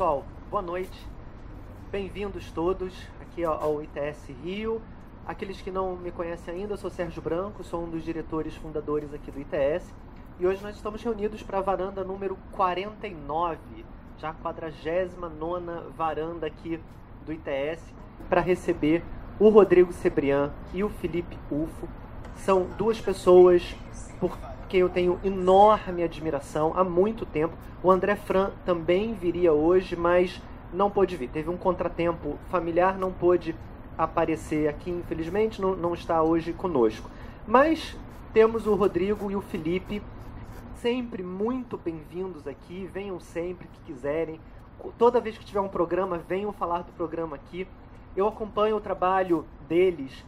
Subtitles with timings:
[0.00, 0.98] pessoal, boa noite.
[1.92, 4.80] Bem-vindos todos aqui ao ITS Rio.
[5.26, 9.12] Aqueles que não me conhecem ainda, eu sou Sérgio Branco, sou um dos diretores fundadores
[9.12, 9.94] aqui do ITS.
[10.38, 13.58] E hoje nós estamos reunidos para a varanda número 49,
[14.16, 16.80] já a 49 varanda aqui
[17.26, 17.84] do ITS,
[18.26, 19.04] para receber
[19.38, 21.86] o Rodrigo Cebrian e o Felipe Ufo.
[22.36, 23.76] São duas pessoas
[24.18, 24.34] por
[24.70, 27.54] quem eu tenho enorme admiração há muito tempo.
[27.82, 30.40] O André Fran também viria hoje, mas
[30.72, 31.28] não pôde vir.
[31.28, 33.54] Teve um contratempo familiar, não pôde
[33.98, 37.10] aparecer aqui, infelizmente, não, não está hoje conosco.
[37.48, 37.96] Mas
[38.32, 40.00] temos o Rodrigo e o Felipe,
[40.76, 42.88] sempre muito bem-vindos aqui.
[42.92, 44.40] Venham sempre que quiserem.
[44.96, 47.66] Toda vez que tiver um programa, venham falar do programa aqui.
[48.16, 50.24] Eu acompanho o trabalho deles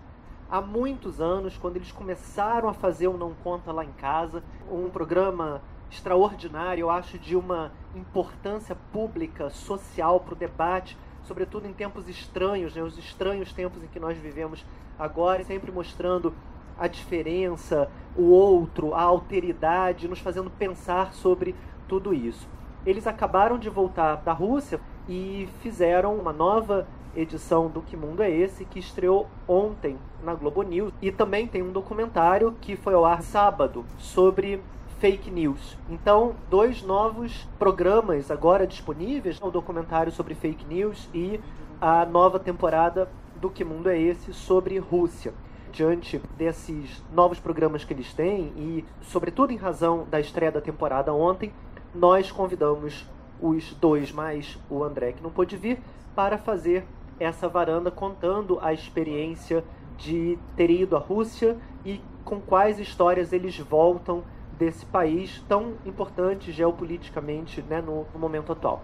[0.53, 4.91] há muitos anos, quando eles começaram a fazer o Não Conta Lá em Casa, um
[4.91, 12.07] programa extraordinário, eu acho, de uma importância pública, social para o debate, sobretudo em tempos
[12.07, 14.63] estranhos, né, os estranhos tempos em que nós vivemos
[14.99, 16.35] agora, sempre mostrando
[16.79, 21.55] a diferença, o outro, a alteridade, nos fazendo pensar sobre
[21.89, 22.47] tudo isso.
[22.85, 24.79] Eles acabaram de voltar da Rússia
[25.09, 30.63] e fizeram uma nova edição do Que Mundo é Esse, que estreou ontem na Globo
[30.63, 30.93] News.
[31.01, 34.63] E também tem um documentário que foi ao ar sábado sobre
[34.99, 35.77] fake news.
[35.91, 41.41] Então, dois novos programas agora disponíveis: o documentário sobre fake news e
[41.81, 45.35] a nova temporada do Que Mundo é Esse sobre Rússia.
[45.73, 51.15] Diante desses novos programas que eles têm e, sobretudo, em razão da estreia da temporada
[51.15, 51.53] ontem,
[51.95, 53.09] nós convidamos
[53.41, 55.81] os dois mais o André que não pôde vir
[56.15, 56.87] para fazer
[57.23, 59.65] essa varanda contando a experiência
[59.97, 64.23] de ter ido à Rússia e com quais histórias eles voltam
[64.59, 68.83] desse país tão importante geopoliticamente né, no, no momento atual.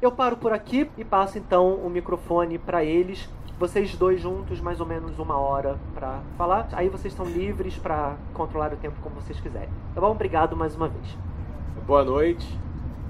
[0.00, 3.28] Eu paro por aqui e passo então o microfone para eles.
[3.58, 6.68] Vocês dois juntos, mais ou menos uma hora para falar.
[6.72, 9.70] Aí vocês estão livres para controlar o tempo como vocês quiserem.
[9.94, 10.12] Tá bom?
[10.12, 11.16] Obrigado mais uma vez.
[11.84, 12.46] Boa noite.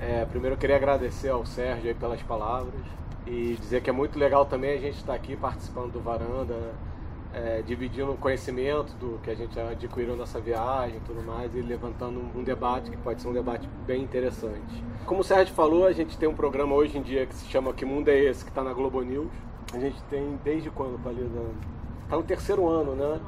[0.01, 2.98] É, primeiro eu queria agradecer ao Sérgio pelas palavras
[3.29, 6.55] e dizer que é muito legal também a gente estar aqui participando do Varanda,
[7.35, 11.61] é, dividindo o conhecimento do que a gente adquiriu nessa viagem e tudo mais, e
[11.61, 14.83] levantando um debate que pode ser um debate bem interessante.
[15.05, 17.75] Como o Sérgio falou, a gente tem um programa hoje em dia que se chama
[17.75, 19.31] Que Mundo é Esse, que está na Globo News.
[19.75, 21.29] A gente tem desde quando, Palida?
[22.05, 23.21] Está no terceiro ano, né?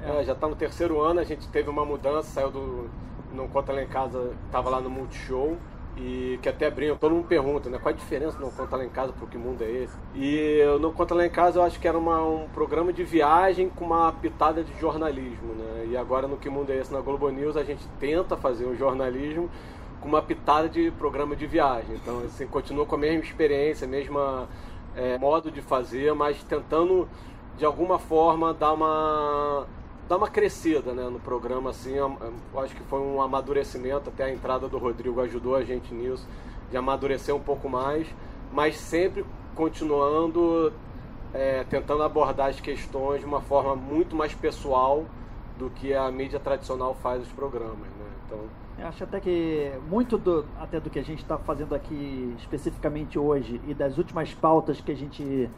[0.00, 2.88] É, já está no terceiro ano, a gente teve uma mudança, saiu do.
[3.34, 5.58] Não Conta Lá em Casa, estava lá no Multishow
[6.00, 7.78] e que até brinca, todo mundo pergunta, né?
[7.78, 9.96] Qual a diferença Não Conta Lá em Casa, porque mundo é esse?
[10.14, 13.68] E Não Conta Lá em Casa eu acho que era uma, um programa de viagem
[13.68, 15.88] com uma pitada de jornalismo, né?
[15.90, 18.76] E agora no Que Mundo é Esse na Globo News a gente tenta fazer um
[18.76, 19.50] jornalismo
[20.00, 21.96] com uma pitada de programa de viagem.
[21.96, 24.48] Então, assim, continua com a mesma experiência, mesma
[24.94, 27.08] é, modo de fazer, mas tentando
[27.56, 29.66] de alguma forma dar uma
[30.08, 34.32] dar uma crescida né, no programa, assim, eu acho que foi um amadurecimento, até a
[34.32, 36.26] entrada do Rodrigo ajudou a gente nisso,
[36.70, 38.06] de amadurecer um pouco mais,
[38.52, 39.24] mas sempre
[39.54, 40.72] continuando
[41.34, 45.04] é, tentando abordar as questões de uma forma muito mais pessoal
[45.58, 48.06] do que a mídia tradicional faz os programas, né?
[48.24, 48.38] Então,
[48.78, 53.18] eu acho até que muito do, até do que a gente está fazendo aqui especificamente
[53.18, 55.50] hoje e das últimas pautas que a gente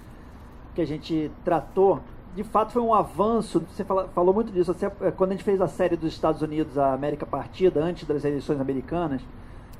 [0.75, 2.00] que a gente tratou
[2.35, 3.63] de fato foi um avanço.
[3.71, 4.73] Você fala, falou muito disso.
[4.73, 8.07] Você, é, quando a gente fez a série dos Estados Unidos, a América Partida, antes
[8.07, 9.23] das eleições americanas,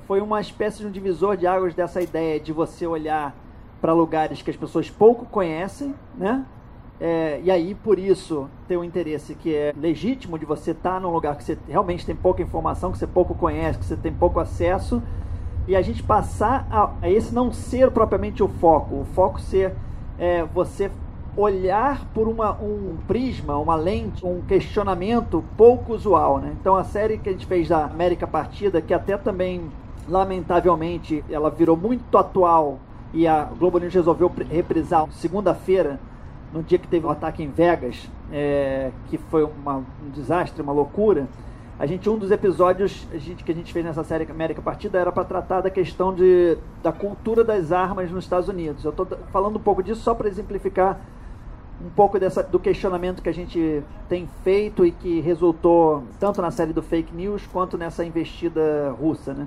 [0.06, 3.34] foi uma espécie de um divisor de águas dessa ideia de você olhar
[3.81, 6.44] para lugares que as pessoas pouco conhecem, né?
[7.00, 11.00] É, e aí, por isso, ter um interesse que é legítimo de você estar tá
[11.00, 14.12] num lugar que você realmente tem pouca informação, que você pouco conhece, que você tem
[14.12, 15.03] pouco acesso,
[15.66, 19.74] e a gente passar a, a esse não ser propriamente o foco, o foco ser
[20.19, 20.91] é, você
[21.36, 26.38] olhar por uma, um prisma, uma lente, um questionamento pouco usual.
[26.38, 26.54] Né?
[26.60, 29.71] Então a série que a gente fez da América Partida, que até também,
[30.09, 32.78] lamentavelmente, ela virou muito atual
[33.12, 35.98] e a Globo News resolveu reprisar segunda-feira,
[36.53, 40.60] no dia que teve o um ataque em Vegas, é, que foi uma, um desastre,
[40.62, 41.28] uma loucura.
[41.78, 44.98] A gente, um dos episódios a gente, que a gente fez nessa série América Partida
[44.98, 48.84] era para tratar da questão de, da cultura das armas nos Estados Unidos.
[48.84, 51.00] Eu estou falando um pouco disso só para exemplificar
[51.84, 56.50] um pouco dessa, do questionamento que a gente tem feito e que resultou tanto na
[56.50, 59.47] série do fake news quanto nessa investida russa, né?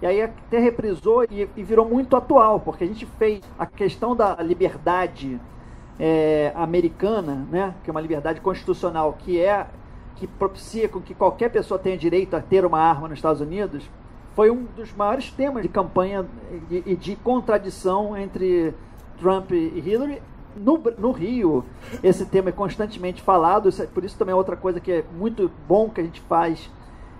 [0.00, 4.14] E aí até reprisou e, e virou muito atual, porque a gente fez a questão
[4.14, 5.40] da liberdade
[5.98, 7.74] é, americana, né?
[7.82, 9.66] Que é uma liberdade constitucional que é
[10.16, 13.88] que propicia com que qualquer pessoa tenha direito a ter uma arma nos Estados Unidos,
[14.34, 16.26] foi um dos maiores temas de campanha
[16.70, 18.74] e de, de, contradição entre
[19.18, 20.22] Trump e Hillary.
[20.56, 21.64] No, no, Rio,
[22.02, 25.04] esse tema é constantemente falado, isso, é, por isso também é outra coisa que é
[25.18, 26.70] muito bom que a gente faz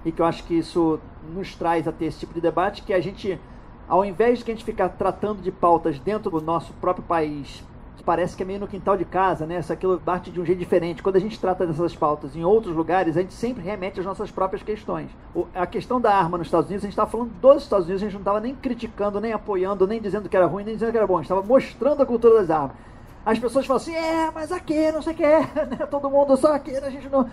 [0.04, 0.98] e que eu acho que isso
[1.34, 3.38] nos traz a ter esse tipo de debate, que a gente,
[3.86, 7.62] ao invés de que a gente ficar tratando de pautas dentro do nosso próprio país
[8.06, 9.60] parece que é meio no quintal de casa, né?
[9.60, 11.02] Se aquilo bate de um jeito diferente.
[11.02, 14.30] Quando a gente trata dessas pautas em outros lugares, a gente sempre remete às nossas
[14.30, 15.10] próprias questões.
[15.52, 18.06] A questão da arma nos Estados Unidos, a gente estava falando dos Estados Unidos, a
[18.06, 20.96] gente não estava nem criticando, nem apoiando, nem dizendo que era ruim, nem dizendo que
[20.96, 21.14] era bom.
[21.14, 22.76] A gente estava mostrando a cultura das armas.
[23.26, 25.26] As pessoas falam assim, é, mas aqui, não sei o que,
[25.66, 25.86] né?
[25.90, 27.28] Todo mundo só aqui, a gente não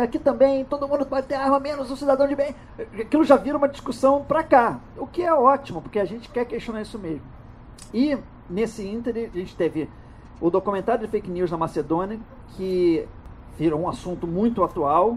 [0.00, 2.54] aqui também, todo mundo pode ter arma, menos o cidadão de bem.
[3.00, 6.44] Aquilo já vira uma discussão para cá, o que é ótimo, porque a gente quer
[6.44, 7.22] questionar isso mesmo.
[7.94, 9.88] E nesse ínter, a gente teve
[10.40, 12.18] o documentário de fake news na Macedônia,
[12.56, 13.06] que
[13.58, 15.16] virou um assunto muito atual.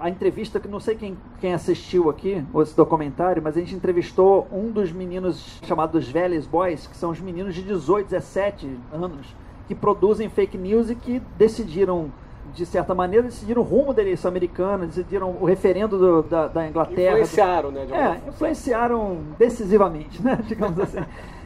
[0.00, 4.48] A entrevista, que não sei quem, quem assistiu aqui, esse documentário, mas a gente entrevistou
[4.50, 9.34] um dos meninos chamados Velhos Boys, que são os meninos de 18, 17 anos,
[9.66, 12.10] que produzem fake news e que decidiram
[12.52, 16.68] de certa maneira, decidiram o rumo da eleição americana, decidiram o referendo do, da, da,
[16.68, 17.18] Inglaterra.
[17.18, 17.86] Influenciaram, né?
[17.90, 20.38] é, influenciaram decisivamente, né?
[20.46, 20.98] Digamos assim.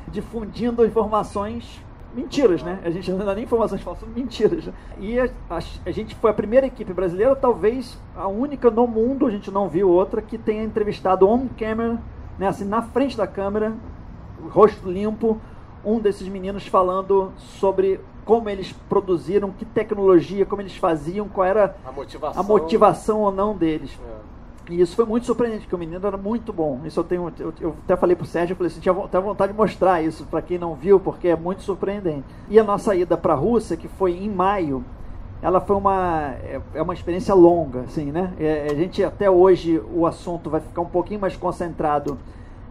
[0.08, 1.82] difundindo informações
[2.14, 2.80] mentiras, né?
[2.84, 4.66] A gente não dá nem informações falsas, mentiras.
[4.66, 4.72] Né?
[4.98, 9.26] E a, a, a, gente foi a primeira equipe brasileira, talvez a única no mundo,
[9.26, 11.98] a gente não viu outra, que tenha entrevistado on camera,
[12.38, 12.48] né?
[12.48, 13.74] Assim, na frente da câmera,
[14.50, 15.40] rosto limpo,
[15.84, 21.76] um desses meninos falando sobre como eles produziram, que tecnologia, como eles faziam, qual era
[21.84, 23.98] a motivação, a motivação ou não deles.
[24.06, 24.28] É.
[24.70, 26.80] E isso foi muito surpreendente, porque o menino era muito bom.
[26.84, 27.32] Isso eu tenho.
[27.38, 30.42] Eu, eu até falei pro Sérgio, eu falei assim, tinha vontade de mostrar isso para
[30.42, 32.24] quem não viu, porque é muito surpreendente.
[32.50, 34.84] E a nossa ida para a Rússia, que foi em maio,
[35.40, 38.34] ela foi uma é, é uma experiência longa, assim, né?
[38.38, 42.18] É, a gente até hoje o assunto vai ficar um pouquinho mais concentrado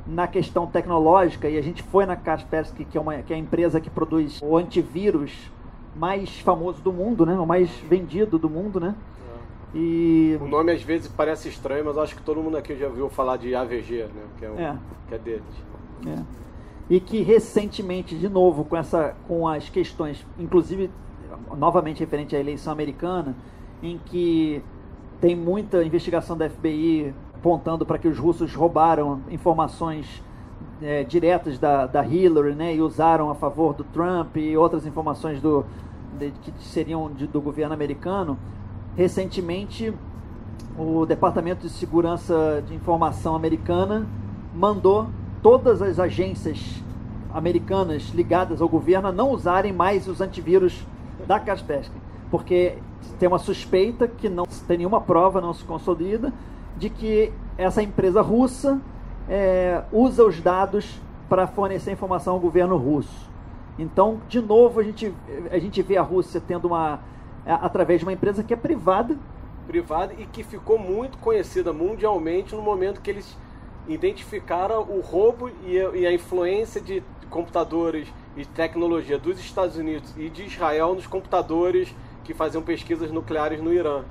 [0.07, 3.39] na questão tecnológica e a gente foi na Kaspersky, que é uma que é a
[3.39, 5.51] empresa que produz o antivírus
[5.95, 7.33] mais famoso do mundo, né?
[7.33, 8.95] O mais vendido do mundo, né?
[9.73, 10.37] E...
[10.41, 13.37] O nome às vezes parece estranho, mas acho que todo mundo aqui já ouviu falar
[13.37, 14.23] de AVG, né?
[14.37, 14.77] Que é, é.
[15.09, 15.43] Que é deles.
[16.07, 16.23] É.
[16.89, 20.89] E que recentemente, de novo, com, essa, com as questões, inclusive
[21.57, 23.35] novamente referente à eleição americana,
[23.83, 24.63] em que
[25.19, 27.13] tem muita investigação da FBI
[27.47, 30.21] apontando para que os russos roubaram informações
[30.81, 35.41] é, diretas da, da Hillary né, e usaram a favor do Trump e outras informações
[35.41, 35.65] do,
[36.19, 38.37] de, que seriam de, do governo americano.
[38.97, 39.93] Recentemente,
[40.77, 44.05] o Departamento de Segurança de Informação americana
[44.53, 45.07] mandou
[45.41, 46.83] todas as agências
[47.33, 50.85] americanas ligadas ao governo a não usarem mais os antivírus
[51.25, 51.95] da Kaspersky,
[52.29, 52.77] porque
[53.17, 56.33] tem uma suspeita que não tem nenhuma prova, não se consolida,
[56.77, 58.79] de que essa empresa russa
[59.27, 63.29] é, usa os dados para fornecer informação ao governo russo.
[63.77, 65.13] Então, de novo, a gente,
[65.51, 66.99] a gente vê a Rússia tendo uma
[67.45, 69.17] é, através de uma empresa que é privada.
[69.67, 73.37] Privada e que ficou muito conhecida mundialmente no momento que eles
[73.87, 80.13] identificaram o roubo e a, e a influência de computadores e tecnologia dos Estados Unidos
[80.17, 84.03] e de Israel nos computadores que faziam pesquisas nucleares no Irã.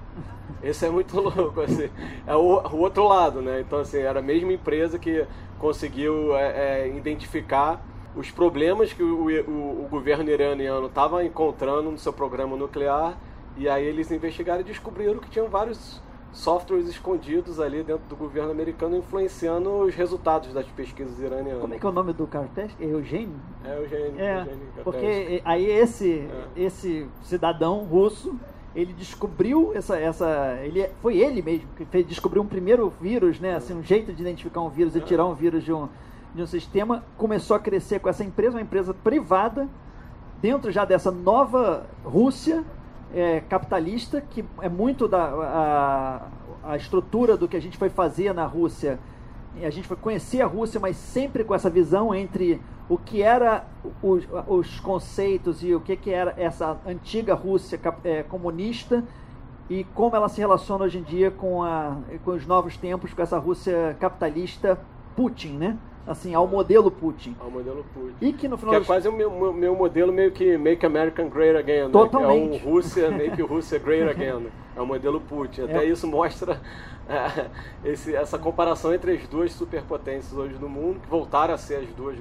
[0.62, 1.88] Esse é muito louco, assim.
[2.26, 3.60] É o, o outro lado, né?
[3.60, 5.26] Então, assim, era a mesma empresa que
[5.58, 7.84] conseguiu é, é, identificar
[8.14, 13.18] os problemas que o, o, o governo iraniano estava encontrando no seu programa nuclear
[13.56, 16.00] e aí eles investigaram e descobriram que tinham vários
[16.32, 21.60] softwares escondidos ali dentro do governo americano influenciando os resultados das pesquisas iranianas.
[21.60, 22.70] Como é que é o nome do Cartes?
[22.78, 23.36] É Eugênio?
[23.64, 24.20] É Eugênio.
[24.20, 26.62] É, Eugênio porque aí esse, é.
[26.62, 28.38] esse cidadão russo
[28.76, 33.56] ele descobriu essa, essa ele foi ele mesmo que fez, descobriu um primeiro vírus, né,
[33.56, 35.88] assim um jeito de identificar um vírus e tirar um vírus de um
[36.34, 39.66] de um sistema, começou a crescer com essa empresa, uma empresa privada,
[40.40, 42.62] dentro já dessa nova Rússia
[43.14, 48.34] é, capitalista, que é muito da a, a estrutura do que a gente foi fazer
[48.34, 48.98] na Rússia.
[49.62, 53.64] A gente foi conhecer a Rússia, mas sempre com essa visão entre o que era
[54.02, 59.02] os, os conceitos e o que, que era essa antiga Rússia é, comunista
[59.68, 63.22] e como ela se relaciona hoje em dia com, a, com os novos tempos, com
[63.22, 64.78] essa Rússia capitalista
[65.16, 65.76] Putin, né?
[66.06, 67.34] Assim, ao modelo Putin.
[67.40, 68.14] Ao modelo Putin.
[68.20, 71.28] E que no final que é quase o meu, meu modelo meio que Make American
[71.28, 72.50] Great Again, Totalmente.
[72.50, 72.56] Né?
[72.56, 74.46] É um Rússia, Make Rússia Great Again.
[74.76, 75.62] É o modelo Putin.
[75.62, 75.84] Até é.
[75.84, 76.60] isso mostra
[77.08, 77.48] é,
[77.84, 81.88] esse, essa comparação entre as duas superpotências hoje no mundo, que voltaram a ser as
[81.88, 82.16] duas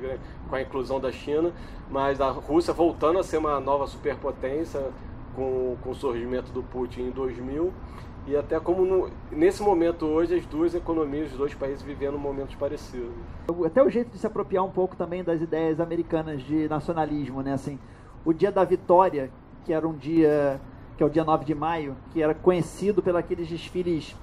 [0.49, 1.51] com a inclusão da China,
[1.89, 4.81] mas a Rússia voltando a ser uma nova superpotência
[5.35, 7.73] com, com o surgimento do Putin em 2000
[8.27, 12.55] e até como no, nesse momento hoje as duas economias, os dois países vivendo momentos
[12.55, 13.11] parecidos.
[13.65, 17.53] Até o jeito de se apropriar um pouco também das ideias americanas de nacionalismo, né?
[17.53, 17.77] Assim,
[18.25, 19.29] o dia da vitória,
[19.63, 20.59] que era um dia,
[20.97, 24.15] que é o dia 9 de maio, que era conhecido pelos desfiles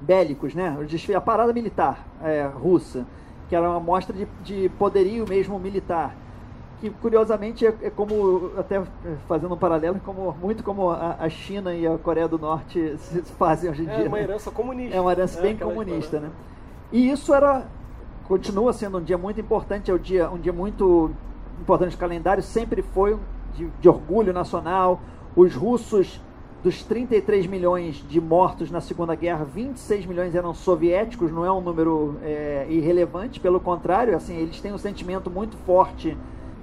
[0.00, 0.76] bélicos, né?
[0.80, 3.06] O desfile, a parada militar é, russa,
[3.48, 6.14] que era uma mostra de, de poderio mesmo militar
[6.80, 8.82] que curiosamente é, é, como, até
[9.26, 13.22] fazendo um paralelo, como, muito como a, a, China e a Coreia do Norte se
[13.22, 14.04] fazem hoje em é dia.
[14.04, 14.96] É uma herança comunista.
[14.96, 16.30] É uma herança bem comunista, né?
[16.92, 17.66] E isso era,
[18.26, 21.10] continua sendo um dia muito importante, é um dia, um dia muito
[21.60, 23.18] importante no calendário, sempre foi
[23.54, 25.00] de, de orgulho nacional.
[25.34, 26.20] Os russos,
[26.62, 31.60] dos 33 milhões de mortos na Segunda Guerra, 26 milhões eram soviéticos, não é um
[31.60, 36.16] número é, irrelevante, pelo contrário, assim, eles têm um sentimento muito forte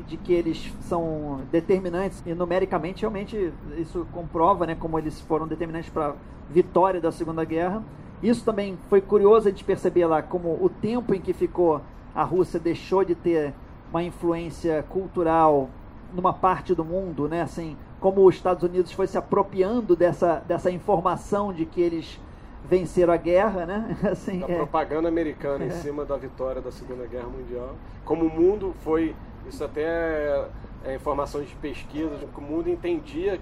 [0.08, 5.90] de que eles são determinantes e numericamente realmente isso comprova, né, como eles foram determinantes
[5.90, 6.14] para a
[6.50, 7.84] vitória da Segunda Guerra.
[8.22, 11.82] Isso também foi curioso de perceber lá como o tempo em que ficou
[12.14, 13.54] a Rússia deixou de ter
[13.90, 15.70] uma influência cultural
[16.14, 20.70] numa parte do mundo, né, assim, como os Estados Unidos foi se apropriando dessa dessa
[20.70, 22.20] informação de que eles
[22.68, 23.98] venceram a guerra, né?
[24.12, 24.56] Assim, a é...
[24.56, 25.68] propaganda americana é.
[25.68, 27.76] em cima da vitória da Segunda Guerra Mundial.
[28.04, 29.16] Como o mundo foi
[29.48, 30.48] isso até é,
[30.86, 33.40] é informações de pesquisa, que o mundo entendia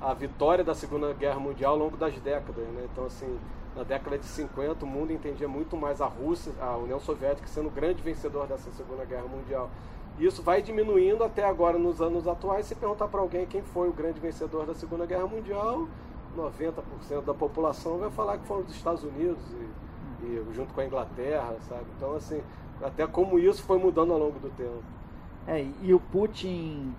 [0.00, 2.64] a vitória da Segunda Guerra Mundial ao longo das décadas.
[2.68, 2.86] Né?
[2.92, 3.38] Então, assim,
[3.74, 7.68] na década de 50, o mundo entendia muito mais a Rússia, a União Soviética, sendo
[7.68, 9.70] o grande vencedor dessa Segunda Guerra Mundial.
[10.18, 12.66] Isso vai diminuindo até agora nos anos atuais.
[12.66, 15.88] Se perguntar para alguém quem foi o grande vencedor da Segunda Guerra Mundial,
[16.36, 19.42] 90% da população vai falar que foram os Estados Unidos
[20.22, 21.86] e, e junto com a Inglaterra, sabe?
[21.96, 22.40] Então, assim,
[22.80, 24.93] até como isso foi mudando ao longo do tempo.
[25.46, 26.94] É, e o Putin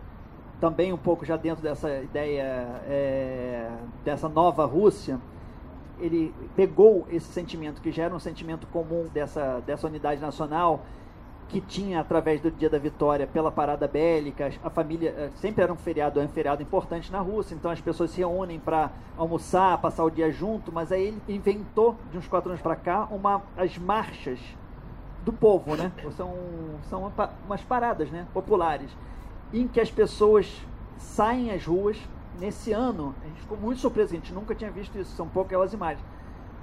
[0.60, 2.44] também um pouco já dentro dessa ideia
[2.88, 3.70] é,
[4.04, 5.20] dessa nova Rússia,
[6.00, 10.82] ele pegou esse sentimento que já era um sentimento comum dessa, dessa unidade nacional
[11.48, 15.72] que tinha através do Dia da Vitória pela parada bélica, a família é, sempre era
[15.72, 20.04] um feriado, um feriado importante na Rússia, então as pessoas se reúnem para almoçar, passar
[20.04, 23.78] o dia junto, mas aí ele inventou de uns quatro anos para cá uma as
[23.78, 24.40] marchas
[25.26, 25.92] do povo, né?
[26.16, 26.34] São,
[26.90, 27.12] são
[27.46, 28.28] umas paradas né?
[28.34, 28.96] populares
[29.52, 30.62] em que as pessoas
[30.98, 31.98] saem às ruas.
[32.40, 35.52] Nesse ano, a gente ficou muito surpreso, a gente nunca tinha visto isso, são poucas
[35.52, 36.06] aquelas imagens.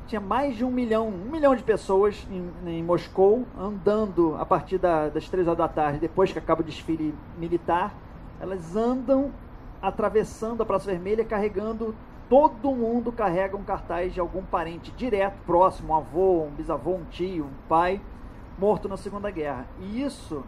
[0.06, 4.76] Tinha mais de um milhão, um milhão de pessoas em, em Moscou andando a partir
[4.76, 7.94] da, das três horas da tarde, depois que acaba o desfile militar.
[8.38, 9.32] Elas andam
[9.80, 11.94] atravessando a Praça Vermelha, carregando
[12.28, 17.04] todo mundo carrega um cartaz de algum parente direto, próximo, um avô, um bisavô, um
[17.04, 18.00] tio, um pai,
[18.62, 19.66] morto na Segunda Guerra.
[19.80, 20.44] E isso,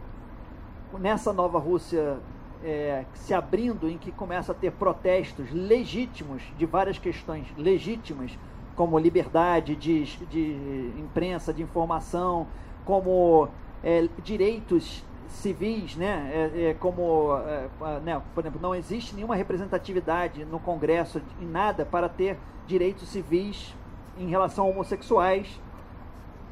[1.00, 2.18] nessa nova Rússia
[2.62, 8.38] é, se abrindo, em que começa a ter protestos legítimos de várias questões legítimas,
[8.76, 12.46] como liberdade de, de imprensa, de informação,
[12.84, 13.48] como
[13.82, 16.30] é, direitos civis, né?
[16.32, 17.68] É, é como, é,
[18.04, 18.22] né?
[18.32, 23.74] por exemplo, não existe nenhuma representatividade no Congresso em nada para ter direitos civis
[24.16, 25.60] em relação a homossexuais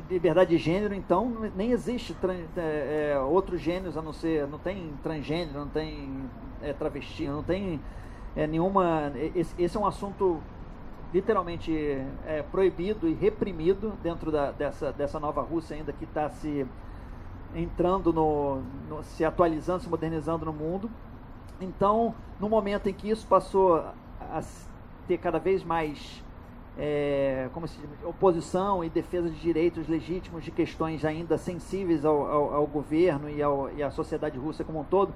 [0.08, 2.16] liberdade de gênero, então nem existe
[2.56, 4.46] é, é, outros gêneros a não ser.
[4.46, 6.28] Não tem transgênero, não tem
[6.62, 7.80] é, travesti, não tem
[8.36, 9.12] é, nenhuma.
[9.34, 10.40] Esse, esse, é um assunto
[11.12, 11.72] literalmente
[12.26, 16.66] é, proibido e reprimido dentro da, dessa, dessa nova Rússia ainda que está se
[17.54, 20.90] entrando no, no, se atualizando, se modernizando no mundo.
[21.60, 23.76] Então, no momento em que isso passou
[24.20, 24.42] a
[25.06, 26.21] ter cada vez mais
[26.78, 32.26] é, como se diz, oposição e defesa de direitos legítimos de questões ainda sensíveis ao,
[32.26, 35.12] ao, ao governo e, ao, e à sociedade russa como um todo,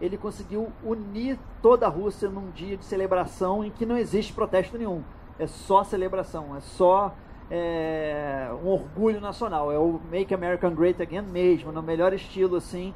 [0.00, 4.76] ele conseguiu unir toda a Rússia num dia de celebração em que não existe protesto
[4.76, 5.02] nenhum.
[5.38, 7.14] É só celebração, é só
[7.50, 9.72] é, um orgulho nacional.
[9.72, 12.92] É o Make America Great Again mesmo, no melhor estilo assim,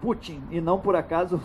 [0.00, 1.40] Putin, e não por acaso.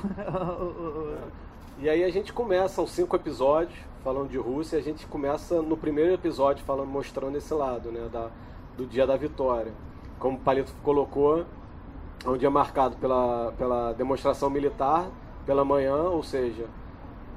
[1.80, 5.78] e aí a gente começa os cinco episódios falando de Rússia, a gente começa no
[5.78, 8.30] primeiro episódio falando, mostrando esse lado, né, da,
[8.78, 9.72] do dia da vitória.
[10.20, 11.46] Como o Palito colocou,
[12.26, 15.10] é um dia marcado pela, pela demonstração militar
[15.46, 16.66] pela manhã, ou seja,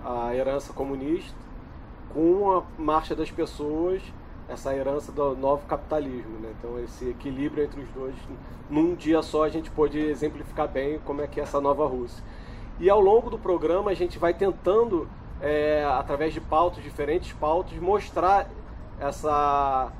[0.04, 1.34] a herança comunista,
[2.12, 4.02] com a marcha das pessoas,
[4.48, 6.38] essa herança do novo capitalismo.
[6.38, 6.52] Né?
[6.58, 8.14] Então, esse equilíbrio entre os dois,
[8.70, 12.22] num dia só, a gente pôde exemplificar bem como é que é essa nova Rússia.
[12.78, 15.08] E ao longo do programa, a gente vai tentando
[15.40, 18.48] é, através de pautas, diferentes pautas, mostrar
[18.98, 19.92] essa,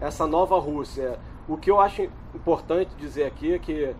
[0.00, 1.18] essa nova Rússia.
[1.48, 3.94] O que eu acho importante dizer aqui é que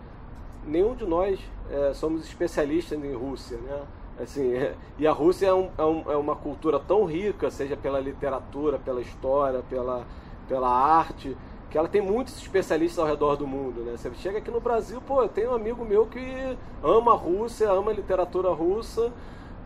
[0.65, 3.57] nenhum de nós é, somos especialistas em Rússia.
[3.57, 3.81] Né?
[4.21, 4.53] Assim,
[4.99, 8.77] e a Rússia é, um, é, um, é, uma cultura tão rica, seja pela literatura,
[8.77, 10.05] pela história, pela,
[10.47, 11.35] pela arte,
[11.69, 13.95] que ela tem muitos especialistas ao redor do mundo, né?
[13.95, 17.91] Você chega aqui no Brasil, pô, tenho um amigo meu que ama a Rússia, ama
[17.91, 19.11] a literatura russa,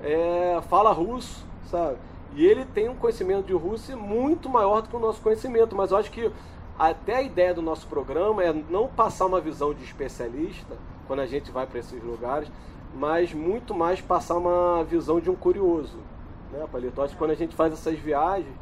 [0.06, 1.98] é, fala russo, sabe?
[2.36, 5.92] E ele tem um conhecimento de Rússia muito maior do que o nosso conhecimento, mas
[5.92, 6.32] eu acho que
[6.78, 11.26] até a ideia do nosso programa é não passar uma visão de especialista quando a
[11.26, 12.52] gente vai para esses lugares,
[12.94, 15.98] mas muito mais passar uma visão de um curioso.
[16.52, 17.02] Né, Palito?
[17.02, 18.54] Acho que quando a gente faz essas viagens,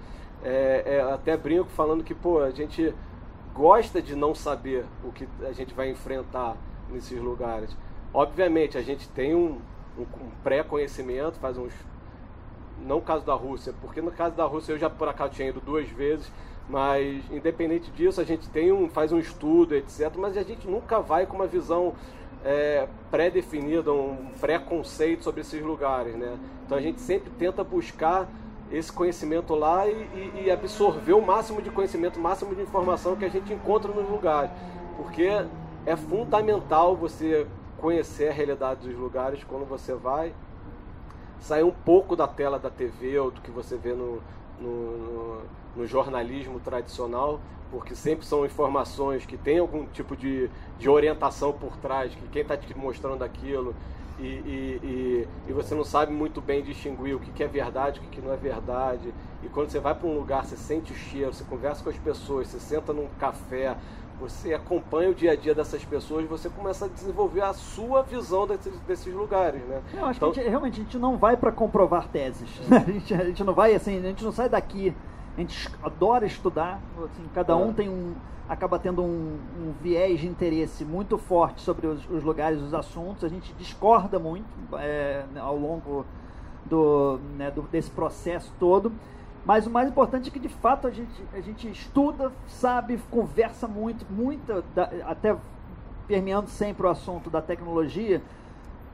[0.43, 2.93] é, é, até brinco falando que pô, a gente
[3.53, 6.55] gosta de não saber o que a gente vai enfrentar
[6.89, 7.75] nesses lugares.
[8.13, 9.59] Obviamente, a gente tem um,
[9.97, 11.73] um, um pré-conhecimento, faz uns.
[12.85, 15.47] Não o caso da Rússia, porque no caso da Rússia eu já por acaso tinha
[15.47, 16.29] ido duas vezes,
[16.67, 20.11] mas independente disso, a gente tem um, faz um estudo, etc.
[20.17, 21.93] Mas a gente nunca vai com uma visão
[22.43, 26.37] é, pré-definida, um pré-conceito sobre esses lugares, né?
[26.65, 28.27] Então a gente sempre tenta buscar
[28.71, 33.23] esse conhecimento lá e, e, absorver o máximo de conhecimento, o máximo de informação que
[33.23, 34.49] a gente encontra nos lugares.
[34.97, 35.29] Porque
[35.85, 37.45] é fundamental você
[37.83, 40.33] conhecer a realidade dos lugares quando você vai,
[41.41, 44.21] sair um pouco da tela da TV ou do que você vê no,
[44.57, 45.41] no,
[45.75, 50.49] no, jornalismo tradicional, porque sempre são informações que têm algum tipo de,
[50.79, 53.75] de orientação por trás, que quem está te mostrando aquilo
[54.17, 57.99] e, e, e, e, você não sabe muito bem distinguir o que, que é verdade,
[57.99, 59.13] o que, que não é verdade.
[59.43, 61.97] E quando você vai para um lugar, você sente o cheiro, você conversa com as
[61.97, 63.75] pessoas, você senta num café,
[64.19, 68.47] você acompanha o dia a dia dessas pessoas, você começa a desenvolver a sua visão
[68.47, 69.81] desses, desses lugares, né?
[69.93, 70.31] Eu acho então...
[70.31, 72.49] que a gente, realmente a gente não vai para comprovar teses.
[72.67, 72.77] Né?
[72.77, 74.93] A, gente, a gente não vai assim, a gente não sai daqui
[75.35, 77.73] a gente adora estudar, assim, cada um é.
[77.73, 78.13] tem um
[78.47, 83.23] acaba tendo um, um, viés de interesse muito forte sobre os, os lugares, os assuntos.
[83.23, 84.45] A gente discorda muito
[84.77, 86.05] é, ao longo
[86.65, 88.91] do, né, do, desse processo todo.
[89.45, 93.67] Mas o mais importante é que de fato a gente, a gente estuda, sabe, conversa
[93.67, 94.63] muito, muita,
[95.05, 95.35] até
[96.07, 98.21] permeando sempre o assunto da tecnologia,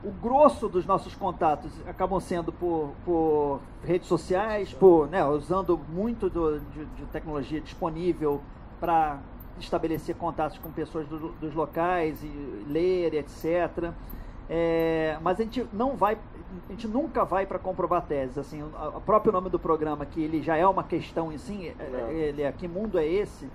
[0.02, 6.30] o grosso dos nossos contatos acabam sendo por, por redes sociais, por, né, usando muito
[6.30, 8.40] do, de, de tecnologia disponível
[8.80, 9.18] para
[9.58, 13.92] estabelecer contatos com pessoas do, dos locais e ler, etc.
[14.48, 16.18] É, mas a gente não vai,
[16.68, 18.38] a gente nunca vai para comprovar teses.
[18.38, 21.82] Assim, o próprio nome do programa, que ele já é uma questão em si, é,
[21.82, 22.12] é.
[22.12, 23.48] ele é que mundo é esse?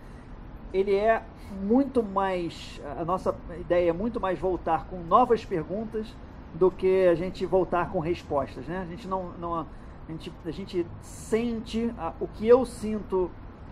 [0.73, 1.23] Ele é
[1.62, 6.13] muito mais, a nossa ideia é muito mais voltar com novas perguntas
[6.53, 8.79] do que a gente voltar com respostas, né?
[8.81, 9.65] A gente não, não a
[10.10, 13.29] gente, a gente sente a, o que eu sinto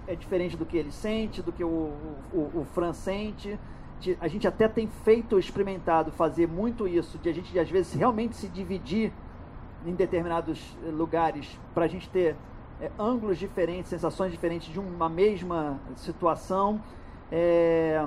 [0.07, 1.93] é diferente do que ele sente, do que o,
[2.33, 3.57] o, o Fran sente.
[4.19, 8.35] A gente até tem feito, experimentado fazer muito isso, de a gente às vezes realmente
[8.35, 9.13] se dividir
[9.85, 12.35] em determinados lugares para a gente ter
[12.81, 16.81] é, ângulos diferentes, sensações diferentes de uma mesma situação.
[17.31, 18.05] É,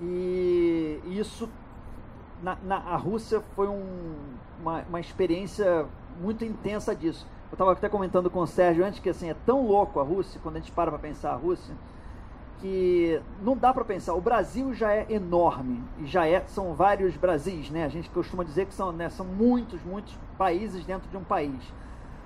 [0.00, 1.48] e isso
[2.42, 4.14] na, na, a Rússia foi um,
[4.60, 5.86] uma, uma experiência
[6.20, 7.26] muito intensa disso.
[7.50, 10.40] Eu estava até comentando com o Sérgio antes que assim é tão louco a Rússia,
[10.42, 11.74] quando a gente para para pensar a Rússia,
[12.60, 14.14] que não dá para pensar.
[14.14, 17.84] O Brasil já é enorme já é, são vários Brasis, né?
[17.84, 21.60] A gente costuma dizer que são, né, são muitos, muitos países dentro de um país.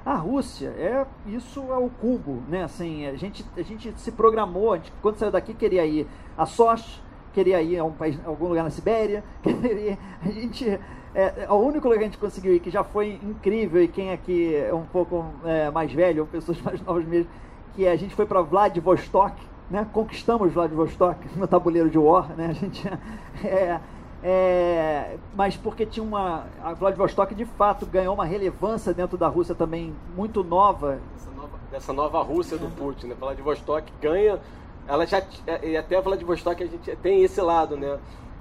[0.04, 2.64] A Rússia é isso é o cubo, né?
[2.64, 6.06] Assim, a gente a gente se programou, a gente, quando saiu daqui queria ir
[6.38, 10.78] a Sochi, queria ir a um país, a algum lugar na Sibéria, queria, a gente
[11.16, 13.88] é, é, o único lugar que a gente conseguiu ir que já foi incrível e
[13.88, 17.30] quem aqui é um pouco é, mais velho ou pessoas mais novas mesmo,
[17.74, 19.34] que a gente foi para Vladivostok,
[19.70, 19.86] né?
[19.92, 22.46] Conquistamos Vladivostok no tabuleiro de War, né?
[22.46, 22.86] A gente
[23.44, 23.80] é,
[24.22, 29.54] é, mas porque tinha uma a Vladivostok de fato ganhou uma relevância dentro da Rússia
[29.54, 30.98] também muito nova.
[31.16, 33.16] Essa nova, dessa nova Rússia do Putin, né?
[33.18, 34.40] Vladivostok ganha
[34.88, 37.98] ela já é, e até Vladivostok a gente tem esse lado, né?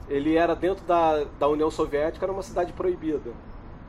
[0.08, 3.32] Ele era dentro da, da União Soviética, era uma cidade proibida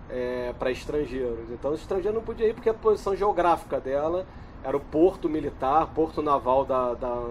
[0.08, 1.50] é, para estrangeiros.
[1.50, 4.24] Então, o estrangeiro não podia ir porque a posição geográfica dela
[4.64, 7.22] era o porto militar, porto naval da, da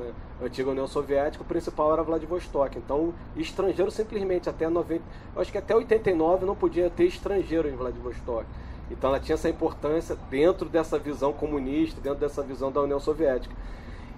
[0.41, 2.77] antiga União Soviética, o principal era Vladivostok.
[2.77, 5.03] Então, estrangeiro simplesmente até 90,
[5.35, 8.45] acho que até 89 não podia ter estrangeiro em Vladivostok.
[8.89, 13.55] Então, ela tinha essa importância dentro dessa visão comunista, dentro dessa visão da União Soviética.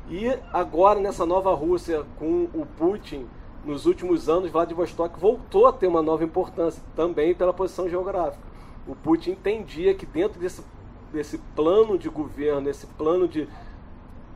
[0.09, 3.27] E agora, nessa nova Rússia, com o Putin,
[3.65, 8.43] nos últimos anos, Vladivostok voltou a ter uma nova importância, também pela posição geográfica.
[8.87, 10.63] O Putin entendia que dentro desse,
[11.11, 13.47] desse plano de governo, esse plano de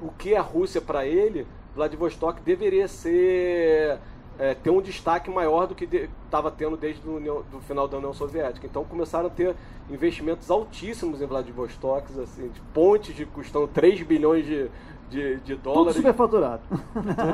[0.02, 4.00] o que é a Rússia para ele, Vladivostok deveria ser
[4.40, 5.88] é, ter um destaque maior do que
[6.26, 8.66] estava tendo desde o final da União Soviética.
[8.66, 9.56] Então começaram a ter
[9.90, 14.70] investimentos altíssimos em Vladivostok, assim, de pontes de custando 3 bilhões de,
[15.12, 15.88] de, de dólares.
[15.88, 16.62] Tudo superfaturado.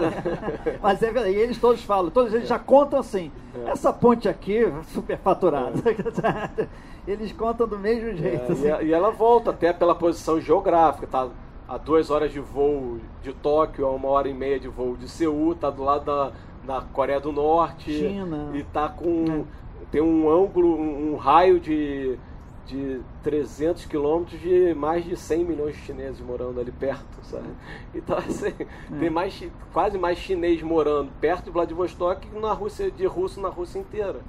[0.81, 3.69] Mas é verdade, e eles todos falam, todos eles já contam assim, é.
[3.69, 5.77] essa ponte aqui, superfaturada.
[5.87, 6.67] É.
[7.07, 8.51] Eles contam do mesmo jeito.
[8.51, 8.85] É, assim.
[8.85, 11.29] e, e, ela volta até pela posição geográfica, tá?
[11.65, 15.07] A duas horas de voo de Tóquio, a uma hora e meia de voo de
[15.07, 16.31] Seul, tá do lado da,
[16.65, 17.93] da Coreia do Norte.
[17.93, 18.49] China.
[18.53, 19.23] E tá com.
[19.23, 19.43] É.
[19.89, 22.19] Tem um ângulo, um, um raio de
[22.67, 27.47] de 300 quilômetros de mais de 100 milhões de chineses morando ali perto, sabe?
[27.95, 28.99] Então, assim, é.
[28.99, 29.41] tem mais,
[29.73, 34.19] quase mais chinês morando perto de Vladivostok que na Rússia, de russo na Rússia inteira.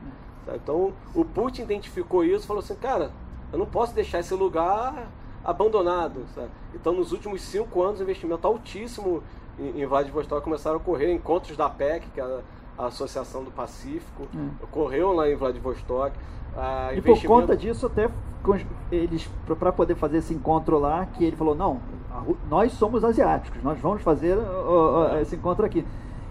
[0.47, 0.61] Sabe?
[0.63, 3.11] Então, o Putin identificou isso e falou assim, cara,
[3.53, 5.11] eu não posso deixar esse lugar
[5.45, 6.51] abandonado, sabe?
[6.75, 9.23] Então, nos últimos cinco anos, investimento altíssimo
[9.59, 12.41] em, em Vladivostok começaram a ocorrer encontros da PEC, que é
[12.79, 14.51] a Associação do Pacífico, hum.
[14.63, 16.17] ocorreu lá em Vladivostok.
[16.57, 18.09] Ah, e por conta disso, até
[18.91, 21.81] eles, para poder fazer esse encontro lá, que ele falou: não,
[22.49, 25.85] nós somos asiáticos, nós vamos fazer uh, uh, esse encontro aqui.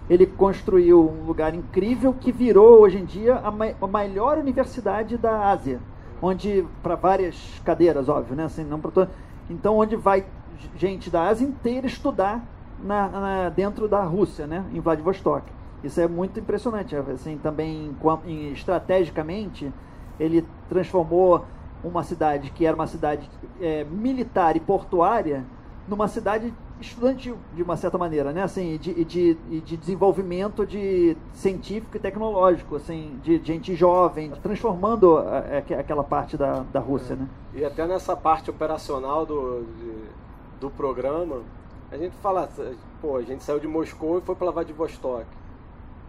[0.08, 5.18] Ele construiu um lugar incrível que virou hoje em dia a, ma a maior universidade
[5.18, 5.80] da Ásia,
[6.20, 8.44] onde para várias cadeiras, óbvio, né?
[8.44, 9.08] Assim, não para
[9.50, 10.24] Então, onde vai
[10.76, 12.42] gente da Ásia inteira estudar
[12.82, 14.64] na, na, dentro da Rússia, né?
[14.72, 15.44] Em Vladivostok.
[15.84, 16.96] Isso é muito impressionante.
[16.96, 17.94] Assim, também
[18.50, 19.72] estrategicamente
[20.18, 21.44] ele transformou
[21.82, 23.28] uma cidade que era uma cidade
[23.60, 25.44] é, militar e portuária
[25.86, 28.42] numa cidade estudantil, de uma certa maneira, né?
[28.42, 35.18] Assim, de, de, de desenvolvimento de científico e tecnológico, assim, de gente jovem, transformando
[35.78, 37.16] aquela parte da, da Rússia, é.
[37.16, 37.28] né?
[37.54, 39.92] E até nessa parte operacional do, de,
[40.60, 41.42] do programa,
[41.90, 42.48] a gente fala,
[43.00, 45.26] pô, a gente saiu de Moscou e foi para Vladivostok.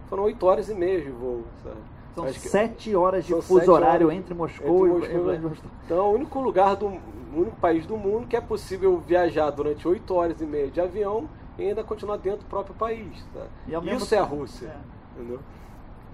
[0.08, 1.80] Foram oito horas e meia de voo, sabe?
[2.14, 5.68] São Acho sete horas de fuso horário horas entre Moscou, entre Moscou e Vladivostok.
[5.84, 7.00] Então, é o único lugar do
[7.32, 10.80] o único país do mundo que é possível viajar durante oito horas e meia de
[10.80, 13.24] avião e ainda continuar dentro do próprio país.
[13.32, 13.46] Tá?
[13.68, 14.66] Isso tempo, é a Rússia.
[14.66, 15.20] É.
[15.20, 15.40] Entendeu?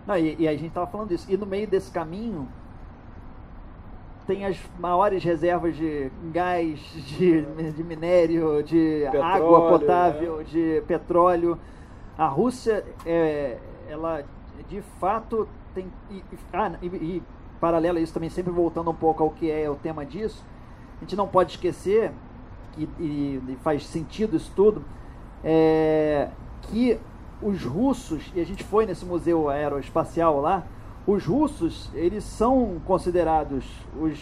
[0.06, 1.26] Não, e, e, a gente estava falando disso.
[1.28, 2.48] E no meio desse caminho
[4.26, 10.44] tem as maiores reservas de gás, de, de minério, de petróleo, água potável, é.
[10.44, 11.59] de petróleo.
[12.18, 14.24] A Rússia, é, ela
[14.68, 15.92] de fato tem.
[16.10, 17.22] E, ah, e, e
[17.60, 20.42] paralelo a isso também, sempre voltando um pouco ao que é o tema disso,
[20.96, 22.12] a gente não pode esquecer,
[22.76, 24.82] e, e, e faz sentido isso tudo,
[25.44, 26.28] é,
[26.62, 26.98] que
[27.42, 30.66] os russos, e a gente foi nesse museu aeroespacial lá,
[31.06, 33.64] os russos, eles são considerados
[34.00, 34.18] os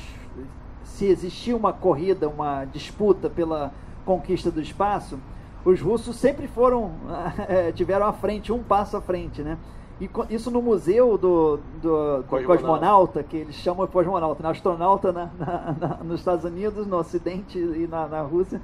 [0.82, 3.72] se existia uma corrida, uma disputa pela
[4.04, 5.18] conquista do espaço,
[5.64, 6.92] os russos sempre foram
[7.48, 9.58] é, tiveram à frente, um passo à frente, né?
[10.00, 12.46] E isso no museu do, do, cosmonauta.
[12.46, 13.22] cosmonauta.
[13.22, 14.50] que eles chamam de cosmonauta, né?
[14.50, 18.60] astronauta na, na, na, nos Estados Unidos, no Ocidente e na, na Rússia,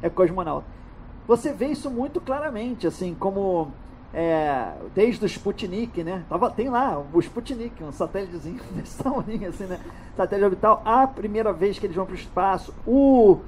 [0.00, 0.66] é cosmonauta.
[1.28, 3.70] Você vê isso muito claramente, assim, como
[4.12, 6.24] é, desde o Sputnik, né?
[6.28, 9.78] Tava, tem lá o Sputnik, um satélitezinho desse tamanho, assim, né?
[10.16, 10.82] Satélite orbital.
[10.84, 13.38] A primeira vez que eles vão para o espaço, o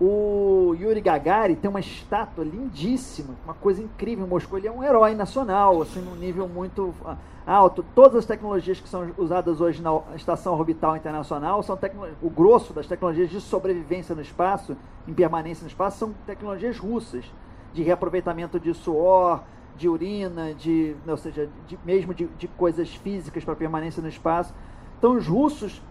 [0.00, 4.58] o Yuri Gagarin tem uma estátua lindíssima, uma coisa incrível em Moscou.
[4.58, 7.84] Ele é um herói nacional, assim, num nível muito ah, alto.
[7.94, 11.78] Todas as tecnologias que são usadas hoje na Estação Orbital Internacional são
[12.20, 14.76] o grosso das tecnologias de sobrevivência no espaço,
[15.06, 17.24] em permanência no espaço, são tecnologias russas,
[17.72, 19.42] de reaproveitamento de suor,
[19.76, 24.54] de urina, de, ou seja, de, mesmo de, de coisas físicas para permanência no espaço.
[24.98, 25.82] Então, os russos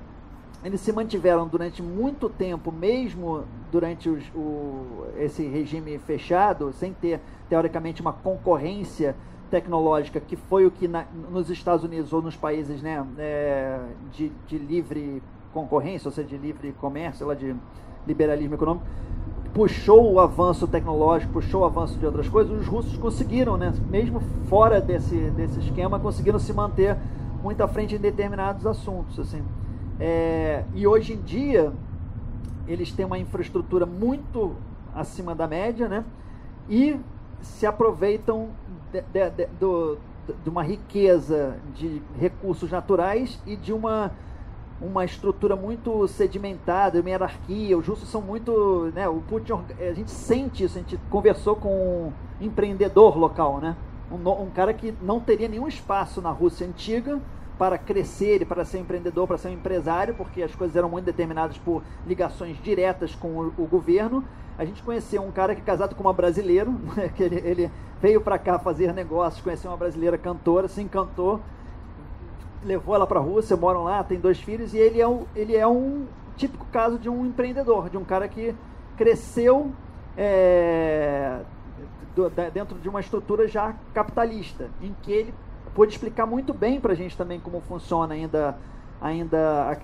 [0.63, 7.19] eles se mantiveram durante muito tempo, mesmo durante os, o, esse regime fechado, sem ter,
[7.49, 9.15] teoricamente, uma concorrência
[9.51, 13.79] tecnológica, que foi o que na, nos Estados Unidos ou nos países né, é,
[14.11, 15.21] de, de, livre
[15.53, 17.55] concorrência, ou seja, de livre comércio, lá de
[18.07, 18.85] liberalismo econômico,
[19.53, 24.21] puxou o avanço tecnológico, puxou o avanço de outras coisas, os russos conseguiram, né, mesmo
[24.47, 26.97] fora desse, desse esquema, conseguiram se manter
[27.43, 29.19] muito à frente em determinados assuntos.
[29.19, 29.43] Assim.
[29.99, 31.71] É, e hoje em dia,
[32.67, 34.55] eles têm uma infraestrutura muito
[34.93, 36.03] acima da média, né?
[36.69, 36.99] E
[37.41, 38.49] se aproveitam
[38.91, 39.97] de, de, de, do,
[40.43, 44.11] de uma riqueza de recursos naturais e de uma
[44.81, 47.77] uma estrutura muito sedimentada, uma hierarquia.
[47.77, 49.07] Os russos são muito, né?
[49.07, 50.77] O Putin, a gente sente isso.
[50.77, 53.77] A gente conversou com um empreendedor local, né?
[54.11, 57.19] Um, um cara que não teria nenhum espaço na Rússia antiga
[57.63, 61.05] para crescer e para ser empreendedor, para ser um empresário, porque as coisas eram muito
[61.05, 64.21] determinadas por ligações diretas com o, o governo.
[64.57, 67.71] A gente conheceu um cara que é casado com uma brasileira, né, que ele, ele
[68.01, 71.39] veio para cá fazer negócios, conheceu uma brasileira cantora, se encantou,
[72.65, 75.55] levou ela para a Rússia, moram lá, tem dois filhos, e ele é, um, ele
[75.55, 78.53] é um típico caso de um empreendedor, de um cara que
[78.97, 79.71] cresceu
[80.17, 81.39] é,
[82.13, 85.33] do, dentro de uma estrutura já capitalista, em que ele
[85.73, 88.57] pôde explicar muito bem para a gente também como funciona ainda
[89.01, 89.77] ainda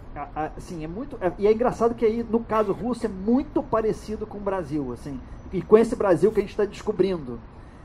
[0.56, 4.26] assim é muito é, e é engraçado que aí no caso russo é muito parecido
[4.26, 5.20] com o Brasil assim
[5.52, 7.40] e com esse Brasil que a gente está descobrindo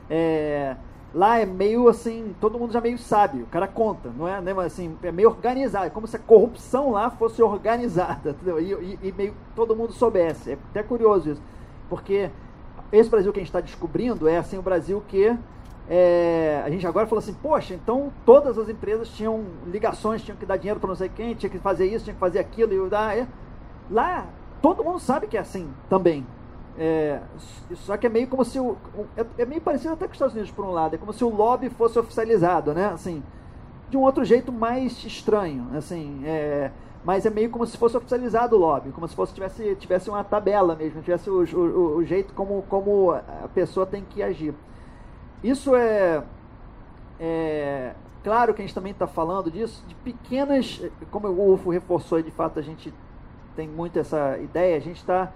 [0.09, 0.77] é,
[1.13, 4.53] lá é meio assim todo mundo já meio sabe o cara conta não é né,
[4.63, 8.61] assim é meio organizado é como se a corrupção lá fosse organizada entendeu?
[8.61, 11.41] E, e, e meio todo mundo soubesse é até curioso isso
[11.89, 12.29] porque
[12.91, 15.37] esse Brasil que a gente está descobrindo é assim o Brasil que
[15.89, 20.45] é, a gente agora falou assim, poxa, então todas as empresas tinham ligações, tinham que
[20.45, 22.95] dar dinheiro para não sei quem, tinha que fazer isso, tinha que fazer aquilo, e
[22.95, 23.27] é.
[23.89, 24.25] lá
[24.61, 26.25] todo mundo sabe que é assim também.
[26.77, 27.21] É,
[27.75, 28.75] só que é meio como se o.
[29.15, 30.95] É, é, meio parecido até com os Estados Unidos, por um lado.
[30.95, 32.87] É como se o lobby fosse oficializado, né?
[32.87, 33.23] Assim,
[33.89, 35.67] de um outro jeito mais estranho.
[35.73, 36.71] Assim, é,
[37.05, 40.23] mas é meio como se fosse oficializado o lobby, como se fosse tivesse, tivesse uma
[40.23, 44.53] tabela mesmo, tivesse o, o, o jeito como, como a pessoa tem que agir.
[45.45, 46.23] Isso é,
[47.19, 50.81] é claro que a gente também está falando disso, de pequenas,
[51.11, 52.91] como o UFO reforçou, de fato a gente
[53.55, 55.31] tem muito essa ideia, a gente está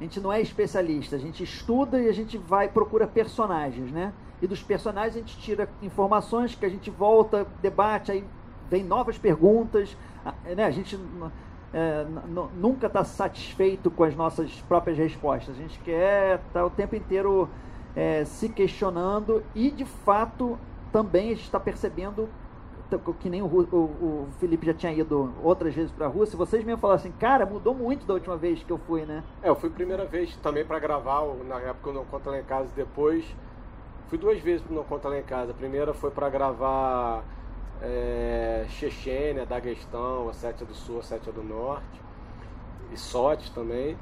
[0.00, 4.12] a gente não é especialista, a gente estuda e a gente vai procura personagens, né?
[4.42, 8.24] E dos personagens a gente tira informações que a gente volta, debate, aí
[8.68, 9.96] vem novas perguntas,
[10.56, 10.64] né?
[10.64, 10.98] A gente
[11.72, 12.04] é,
[12.56, 15.54] nunca está satisfeito com as nossas próprias respostas.
[15.54, 17.48] A gente quer estar tá o tempo inteiro
[17.94, 20.58] é, se questionando e, de fato,
[20.92, 22.28] também a gente está percebendo
[23.20, 26.62] que nem o, o, o, Felipe já tinha ido outras vezes para a Rússia, vocês
[26.62, 29.24] mesmo falaram assim, cara, mudou muito da última vez que eu fui, né?
[29.42, 32.44] É, eu fui primeira vez também para gravar, na época eu não conta lá em
[32.44, 33.24] casa, depois
[34.08, 35.50] fui duas vezes para não conta lá em casa.
[35.50, 37.24] A primeira foi para gravar
[37.82, 42.00] é, Chechênia, Daguestão, Sétia do Sul, a Sétia do Norte,
[42.92, 43.96] e Sote também.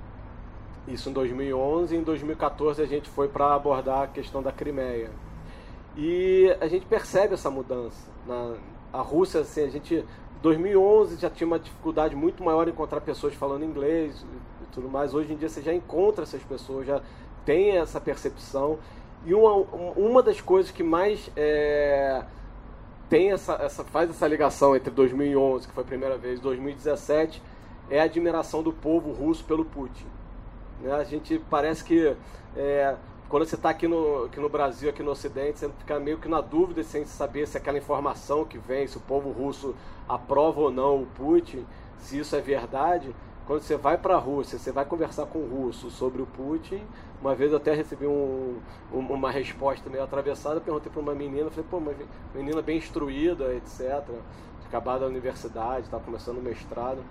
[0.86, 1.96] Isso em 2011.
[1.96, 5.10] Em 2014 a gente foi para abordar a questão da Crimeia.
[5.96, 8.10] E a gente percebe essa mudança.
[8.26, 8.54] Na,
[8.92, 10.04] a Rússia, assim, a gente.
[10.40, 14.26] 2011 já tinha uma dificuldade muito maior em encontrar pessoas falando inglês
[14.60, 15.14] e tudo mais.
[15.14, 17.00] Hoje em dia você já encontra essas pessoas, já
[17.44, 18.78] tem essa percepção.
[19.24, 19.52] E uma,
[19.96, 22.24] uma das coisas que mais é,
[23.08, 27.40] tem essa, essa, faz essa ligação entre 2011, que foi a primeira vez, e 2017,
[27.88, 30.06] é a admiração do povo russo pelo Putin.
[30.82, 30.92] Né?
[30.92, 32.14] A gente parece que
[32.56, 32.96] é,
[33.28, 36.28] quando você está aqui no, aqui no Brasil, aqui no Ocidente, você fica meio que
[36.28, 39.74] na dúvida sem saber se aquela informação que vem, se o povo russo
[40.08, 41.64] aprova ou não o Putin,
[41.98, 43.14] se isso é verdade.
[43.46, 46.82] Quando você vai para a Rússia, você vai conversar com o russo sobre o Putin.
[47.20, 48.58] Uma vez eu até recebi um,
[48.92, 51.92] um, uma resposta meio atravessada, perguntei para uma menina, falei, pô, uma
[52.34, 54.04] menina bem instruída, etc.
[54.66, 57.02] Acabada a universidade, estava começando o mestrado.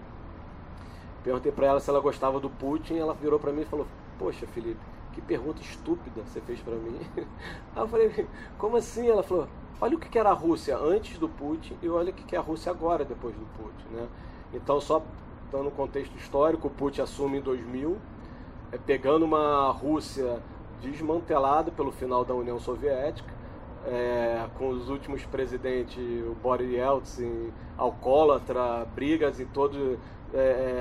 [1.24, 3.86] Perguntei para ela se ela gostava do Putin, ela virou para mim e falou:
[4.18, 4.80] Poxa, Felipe,
[5.14, 7.00] que pergunta estúpida você fez para mim.
[7.76, 9.08] Aí eu falei: Como assim?
[9.08, 9.48] Ela falou:
[9.80, 12.42] Olha o que era a Rússia antes do Putin e olha o que é a
[12.42, 13.96] Rússia agora, depois do Putin.
[13.96, 14.08] Né?
[14.54, 15.02] Então, só
[15.52, 17.98] dando um contexto histórico, o Putin assume em 2000,
[18.72, 20.42] é, pegando uma Rússia
[20.82, 23.34] desmantelada pelo final da União Soviética,
[23.86, 29.98] é, com os últimos presidentes, o Boris Yeltsin, alcoólatra, brigas em todo
[30.34, 30.38] é,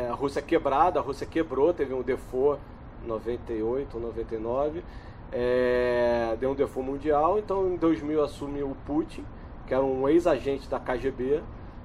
[0.06, 2.60] é, a Rússia quebrada, a Rússia quebrou, teve um default
[3.06, 4.82] 98 ou 99,
[5.32, 9.24] é, deu um default mundial, então em 2000 assume o Putin,
[9.66, 11.42] que era um ex-agente da KGB,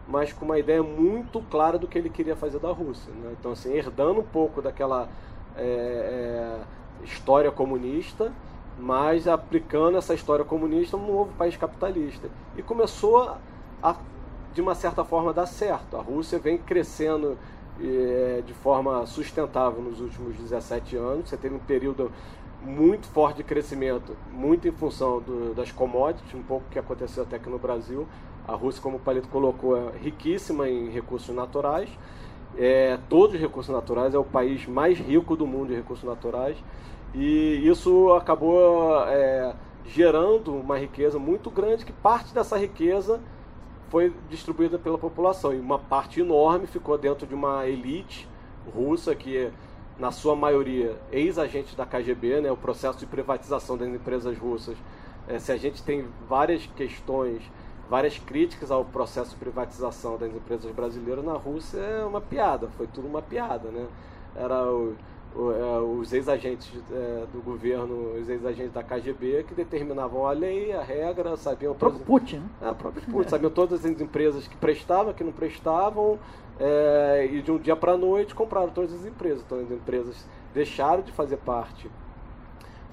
[0.07, 3.11] mas com uma ideia muito clara do que ele queria fazer da Rússia.
[3.13, 3.35] Né?
[3.39, 5.09] Então, assim, herdando um pouco daquela
[5.55, 8.31] é, é, história comunista,
[8.79, 12.29] mas aplicando essa história comunista num novo país capitalista.
[12.57, 13.37] E começou
[13.81, 13.95] a,
[14.53, 15.97] de uma certa forma, dar certo.
[15.97, 17.37] A Rússia vem crescendo
[17.81, 21.29] é, de forma sustentável nos últimos 17 anos.
[21.29, 22.11] Você teve um período
[22.61, 27.35] muito forte de crescimento, muito em função do, das commodities, um pouco que aconteceu até
[27.35, 28.07] aqui no Brasil.
[28.47, 31.89] A Rússia, como o Palito colocou, é riquíssima em recursos naturais.
[32.57, 36.57] É, todos os recursos naturais, é o país mais rico do mundo de recursos naturais.
[37.13, 39.53] E isso acabou é,
[39.85, 43.21] gerando uma riqueza muito grande, que parte dessa riqueza
[43.89, 48.27] foi distribuída pela população e uma parte enorme ficou dentro de uma elite
[48.73, 49.51] russa que
[49.97, 54.75] na sua maioria ex-agentes da KGB, né, o processo de privatização das empresas russas.
[55.27, 57.41] É, se a gente tem várias questões
[57.89, 62.87] várias críticas ao processo de privatização das empresas brasileiras na Rússia é uma piada, foi
[62.87, 63.85] tudo uma piada, né?
[64.35, 64.95] Era o,
[65.37, 71.35] os ex-agentes é, do governo, os ex-agentes da KGB que determinavam a lei, a regra,
[71.35, 71.73] sabiam...
[71.73, 72.49] O próprio Putin, né?
[72.61, 76.17] É, o próprio Putin, sabiam todas as empresas que prestavam, que não prestavam,
[76.57, 79.43] é, e de um dia para a noite compraram todas as empresas.
[79.45, 81.91] Então as empresas deixaram de fazer parte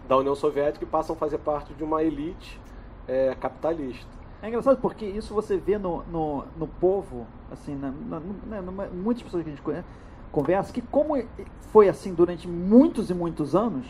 [0.09, 2.61] da União Soviética e passam a fazer parte de uma elite
[3.07, 4.11] é, capitalista.
[4.43, 9.23] É engraçado porque isso você vê no, no, no povo, assim, na, na, na, muitas
[9.23, 9.87] pessoas que a gente conhece,
[10.33, 11.23] conversa, que como
[11.71, 13.87] foi assim durante muitos e muitos anos,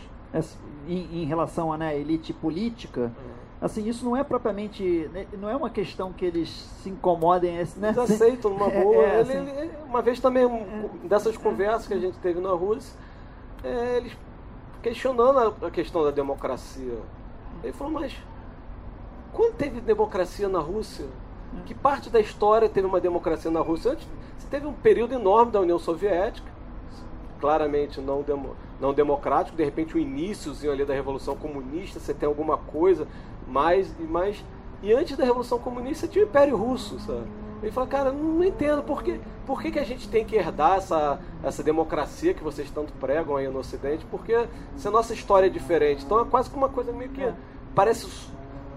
[0.86, 3.12] em, em relação à né, elite política,
[3.60, 7.52] assim, isso não é propriamente, né, não é uma questão que eles se incomodem.
[7.52, 7.88] Né?
[7.88, 9.04] Eles aceitam numa é, boa.
[9.04, 12.50] É, assim, ele, ele, uma vez também, é, dessas conversas que a gente teve na
[12.50, 12.94] Rússia,
[13.62, 14.16] é, eles
[14.82, 16.98] questionando a, questão da democracia.
[17.62, 18.16] Ele falou, mas
[19.32, 21.06] quando teve democracia na Rússia?
[21.66, 23.92] Que parte da história teve uma democracia na Rússia?
[23.92, 24.06] Antes,
[24.38, 26.50] você teve um período enorme da União Soviética,
[27.40, 32.26] claramente não, demo, não democrático, de repente o iníciozinho ali da Revolução Comunista, você tem
[32.26, 33.06] alguma coisa
[33.46, 34.44] mais e mais.
[34.82, 37.26] E antes da Revolução Comunista tinha o Império Russo, sabe?
[37.62, 40.78] Ele fala, cara, não entendo por que, por que, que a gente tem que herdar
[40.78, 45.46] essa, essa democracia que vocês tanto pregam aí no Ocidente, porque se a nossa história
[45.46, 46.04] é diferente.
[46.04, 47.22] Então é quase que uma coisa meio que.
[47.22, 47.32] É.
[47.72, 48.08] Parece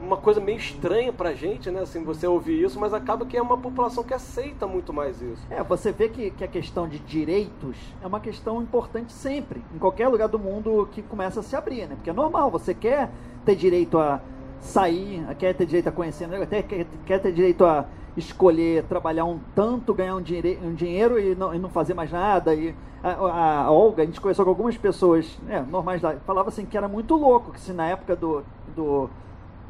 [0.05, 1.81] uma coisa meio estranha pra gente, né?
[1.81, 5.45] Assim, você ouvir isso, mas acaba que é uma população que aceita muito mais isso.
[5.49, 9.79] É, você vê que, que a questão de direitos é uma questão importante sempre, em
[9.79, 11.95] qualquer lugar do mundo que começa a se abrir, né?
[11.95, 13.09] Porque é normal, você quer
[13.43, 14.21] ter direito a
[14.59, 17.85] sair, quer ter direito a conhecer, até quer, quer ter direito a
[18.17, 22.11] escolher trabalhar um tanto, ganhar um, dinhe um dinheiro e não, e não, fazer mais
[22.11, 22.53] nada.
[22.55, 26.49] E a, a, a, Olga, a gente conheceu com algumas pessoas né, normais lá, falava
[26.49, 28.43] assim que era muito louco, que se na época do,
[28.75, 29.09] do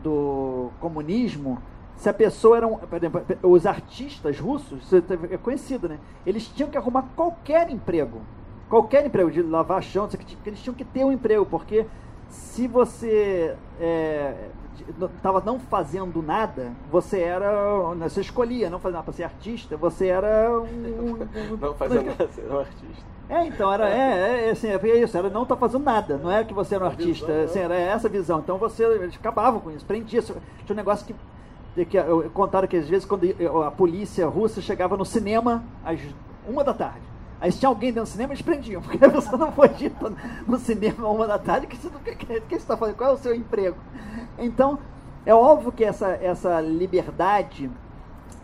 [0.06, 1.58] do comunismo,
[1.98, 4.88] se a pessoa era um, por exemplo, os artistas russos,
[5.32, 5.98] é conhecido, né?
[6.26, 8.22] Eles tinham que arrumar qualquer emprego,
[8.70, 10.08] qualquer emprego de lavar chão,
[10.46, 11.88] eles tinham que ter um emprego, porque
[12.30, 13.56] se você
[15.16, 17.50] estava é, não fazendo nada, você era,
[17.98, 21.14] você escolhia não fazer nada para ser artista, você era um,
[21.54, 23.15] um não fazer nada, ser um artista.
[23.28, 26.44] É, então, era, é, é, assim, é isso, era não tá fazendo nada, não é
[26.44, 28.40] que você era um artista, visão, assim, era essa visão.
[28.40, 30.22] Então você eles acabavam com isso, prendia.
[30.22, 30.38] Tinha
[30.70, 31.08] um negócio
[31.74, 33.26] que, que eu, contaram que às vezes quando
[33.66, 36.00] a polícia russa chegava no cinema às
[36.48, 37.02] uma da tarde.
[37.42, 40.14] Aí se tinha alguém dentro do cinema, eles prendiam, porque a pessoa não foi dita
[40.48, 42.96] no cinema uma da tarde, que você não que, que você está fazendo?
[42.96, 43.78] Qual é o seu emprego?
[44.38, 44.78] Então,
[45.26, 47.72] é óbvio que essa, essa liberdade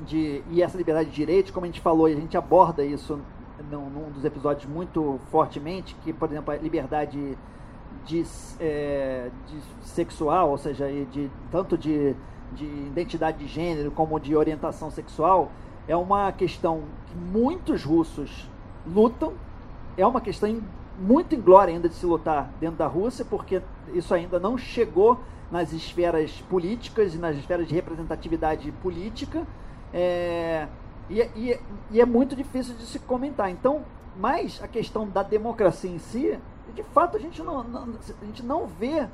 [0.02, 3.20] de, e essa liberdade de direitos, como a gente falou, e a gente aborda isso
[3.70, 7.38] num, num, dos episódios muito fortemente, que, por exemplo, a liberdade
[8.06, 8.24] de,
[8.60, 12.16] é, de sexual, ou seja, de, tanto de,
[12.54, 15.52] de identidade de gênero como de orientação sexual,
[15.88, 18.50] é uma questão que muitos russos
[18.86, 19.34] lutam,
[19.98, 20.62] é uma questão
[21.00, 23.62] muito inglória ainda de se lutar dentro da Rússia, porque
[23.94, 25.20] isso ainda não chegou
[25.52, 29.46] nas esferas políticas e nas esferas de representatividade política.
[29.94, 30.68] É,
[31.10, 31.60] e, e,
[31.92, 33.50] e é muito difícil de se comentar.
[33.50, 33.84] Então,
[34.16, 36.38] mas a questão da democracia em si,
[36.74, 37.88] de fato a gente não, não
[38.22, 39.08] a gente não vê,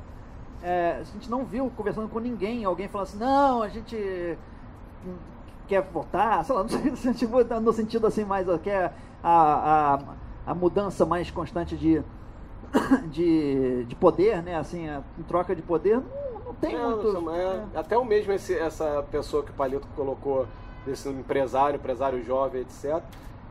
[0.62, 4.38] é, a gente não viu conversando com ninguém, alguém falando assim, não, a gente
[5.66, 9.98] quer votar, sei lá, no, no sentido assim mais, quer a, a,
[10.46, 12.02] a mudança mais constante de,
[13.10, 14.56] de, de poder, né?
[14.56, 17.30] Assim, a, em troca de poder, não, não tem não, muito.
[17.30, 17.78] É, é.
[17.78, 20.46] Até o mesmo esse, essa pessoa que o Palito colocou
[20.84, 23.02] desse empresário, empresário jovem, etc.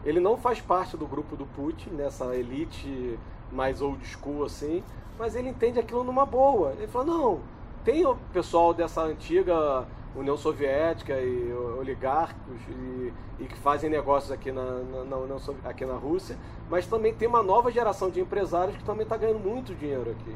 [0.03, 3.19] Ele não faz parte do grupo do Putin, nessa elite
[3.51, 4.83] mais old school assim,
[5.17, 6.73] mas ele entende aquilo numa boa.
[6.73, 7.39] Ele fala, não,
[7.83, 9.85] tem o pessoal dessa antiga
[10.15, 15.95] União Soviética e oligarcos e, e que fazem negócios aqui na, na, na, aqui na
[15.95, 16.37] Rússia,
[16.69, 20.35] mas também tem uma nova geração de empresários que também está ganhando muito dinheiro aqui.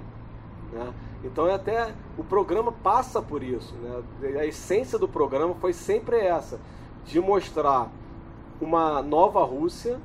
[0.71, 0.93] Né?
[1.23, 3.75] Então é até o programa passa por isso.
[3.75, 4.39] Né?
[4.39, 6.60] A essência do programa foi sempre essa
[7.06, 7.90] de mostrar
[8.60, 10.00] uma nova Rússia,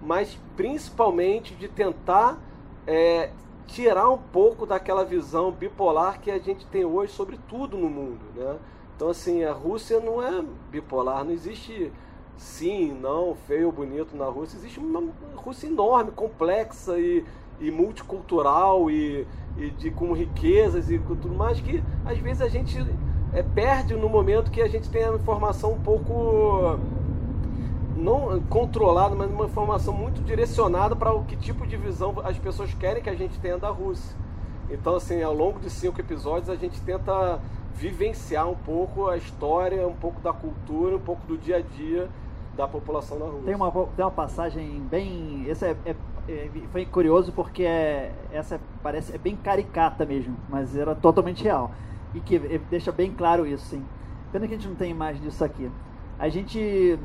[0.00, 2.38] mas principalmente de tentar
[2.86, 3.30] é,
[3.66, 8.20] tirar um pouco daquela visão bipolar que a gente tem hoje sobre tudo no mundo.
[8.34, 8.56] Né?
[8.96, 11.92] Então, assim, a Rússia não é bipolar, não existe
[12.36, 14.56] sim, não, feio, bonito na Rússia.
[14.56, 15.02] Existe uma
[15.36, 17.24] Rússia enorme, complexa e,
[17.60, 19.26] e multicultural e,
[19.56, 22.78] e de, com riquezas e tudo mais que às vezes a gente
[23.32, 26.78] é, perde no momento que a gente tem a informação um pouco
[27.96, 32.72] não controlada, mas uma informação muito direcionada para o que tipo de visão as pessoas
[32.74, 34.16] querem que a gente tenha da Rússia.
[34.70, 37.40] Então, assim, ao longo de cinco episódios a gente tenta
[37.74, 42.08] vivenciar um pouco a história, um pouco da cultura, um pouco do dia a dia
[42.56, 43.44] da população na Rússia.
[43.44, 45.44] Tem uma, tem uma passagem bem.
[45.48, 45.94] Esse é, é,
[46.28, 51.70] é, foi curioso porque é, essa parece é bem caricata mesmo, mas era totalmente real.
[52.14, 52.38] E que
[52.70, 53.84] deixa bem claro isso, sim.
[54.32, 55.70] Pena que a gente não tem imagem disso aqui.
[56.18, 56.98] A gente.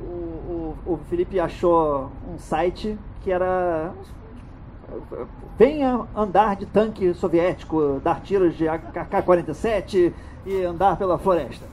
[0.00, 3.92] O, o, o Felipe achou um site que era
[5.58, 10.12] venha andar de tanque soviético, dar tiros de AK-47
[10.44, 11.66] e andar pela floresta.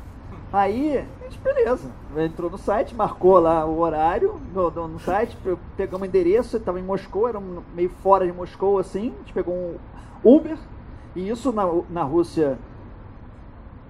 [0.51, 1.05] Aí,
[1.43, 5.37] beleza, entrou no site, marcou lá o horário no, no, no site,
[5.77, 7.39] pegamos o endereço, estava em Moscou, era
[7.75, 9.77] meio fora de Moscou assim, a gente pegou um
[10.23, 10.57] Uber,
[11.15, 12.57] e isso na, na Rússia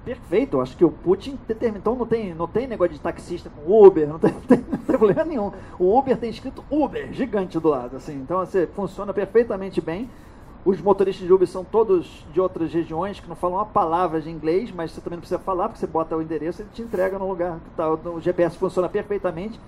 [0.03, 0.57] perfeito.
[0.57, 1.79] Eu acho que o Putin determinou.
[1.79, 4.97] Então não tem, não tem negócio de taxista com Uber, não tem, tem, não tem
[4.97, 5.51] problema nenhum.
[5.77, 7.97] O Uber tem escrito Uber, gigante do lado.
[7.97, 10.09] assim Então assim, funciona perfeitamente bem.
[10.65, 14.29] Os motoristas de Uber são todos de outras regiões que não falam uma palavra de
[14.29, 16.81] inglês, mas você também não precisa falar, porque você bota o endereço e ele te
[16.81, 17.89] entrega no lugar tá.
[17.89, 19.59] O GPS funciona perfeitamente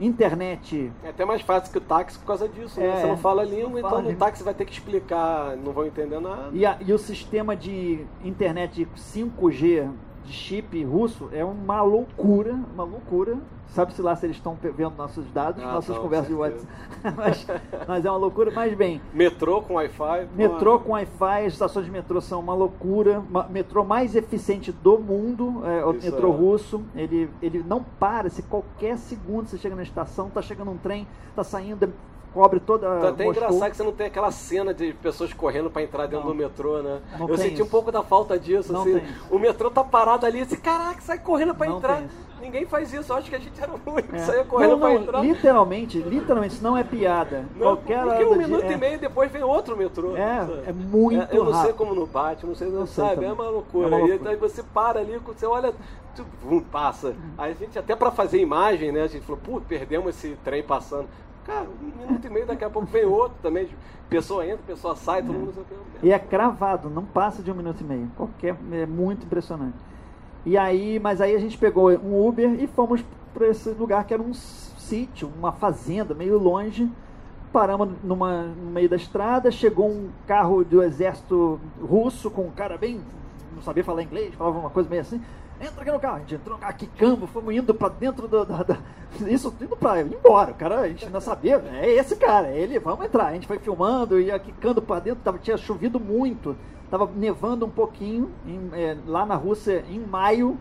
[0.00, 0.90] internet.
[1.04, 2.86] É até mais fácil que o táxi por causa disso, né?
[2.86, 3.00] é, né?
[3.00, 5.86] Você não fala a língua, então fala no táxi vai ter que explicar, não vão
[5.86, 6.50] entender nada.
[6.52, 9.90] E, a, e o sistema de internet 5G
[10.24, 13.38] de chip russo é uma loucura, uma loucura.
[13.68, 16.66] Sabe-se lá se eles estão vendo nossos dados, ah, nossas não, conversas de WhatsApp.
[17.16, 17.46] mas,
[17.86, 18.50] mas, é uma loucura.
[18.50, 19.00] Mas bem.
[19.14, 20.26] Metrô com Wi-Fi.
[20.34, 23.22] Metrô com Wi-Fi, as estações de metrô são uma loucura.
[23.48, 26.36] Metrô mais eficiente do mundo, é, o Isso metrô é.
[26.36, 26.82] russo.
[26.96, 28.28] Ele, ele não para.
[28.28, 31.92] Se qualquer segundo você chega na estação, está chegando um trem, está saindo,
[32.32, 32.96] cobre toda a.
[32.98, 33.44] Então, até Moscou.
[33.44, 36.32] engraçado que você não tem aquela cena de pessoas correndo para entrar dentro não.
[36.32, 37.00] do metrô, né?
[37.18, 37.64] Não eu senti isso.
[37.64, 38.72] um pouco da falta disso.
[38.72, 42.02] Não assim, o metrô tá parado ali, assim, caraca, sai correndo para entrar.
[42.40, 44.18] Ninguém faz isso, eu acho que a gente era o único é.
[44.18, 45.20] que saia correndo para entrar.
[45.20, 47.44] Literalmente, literalmente, isso não é piada.
[47.54, 48.72] Não, Qualquer porque um minuto de...
[48.72, 50.16] e meio depois vem outro metrô.
[50.16, 50.62] É, sabe?
[50.66, 51.66] é muito é, Eu não rápido.
[51.66, 53.88] sei como no bate, não sei, não, sabe, é uma loucura.
[53.88, 54.30] É uma loucura.
[54.30, 55.74] E aí você para ali, você olha,
[56.16, 56.24] tu,
[56.72, 57.14] passa.
[57.36, 60.62] Aí a gente até para fazer imagem, né, a gente falou, pô, perdemos esse trem
[60.62, 61.08] passando.
[61.46, 63.68] Cara, um minuto e meio, daqui a pouco vem outro também.
[64.08, 65.66] Pessoa entra, pessoa sai, todo mundo.
[66.02, 68.10] E é cravado, não passa de um minuto e meio.
[68.16, 69.76] Qualquer, é muito impressionante.
[70.44, 74.12] E aí, mas aí a gente pegou um Uber e fomos para esse lugar que
[74.12, 76.90] era um sítio, uma fazenda, meio longe.
[77.52, 82.76] Paramos numa, no meio da estrada, chegou um carro do exército russo com um cara
[82.78, 83.00] bem.
[83.54, 85.20] não sabia falar inglês, falava uma coisa meio assim
[85.60, 86.16] entra aqui no carro.
[86.16, 88.78] A gente entrou no carro, quicando, fomos indo pra dentro do, da, da,
[89.28, 90.52] Isso indo pra embora.
[90.52, 93.26] O cara, a gente não sabia, é esse cara, é ele, vamos entrar.
[93.26, 96.56] A gente foi filmando, ia quicando pra dentro, tava, tinha chovido muito,
[96.90, 100.58] tava nevando um pouquinho, em, é, lá na Rússia, em maio,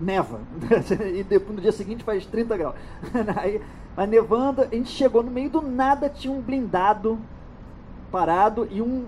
[0.00, 0.40] neva.
[1.14, 2.74] e depois, no dia seguinte faz 30 graus.
[3.36, 3.60] Aí,
[3.96, 7.18] mas nevando, a gente chegou no meio do nada, tinha um blindado
[8.10, 9.06] parado e um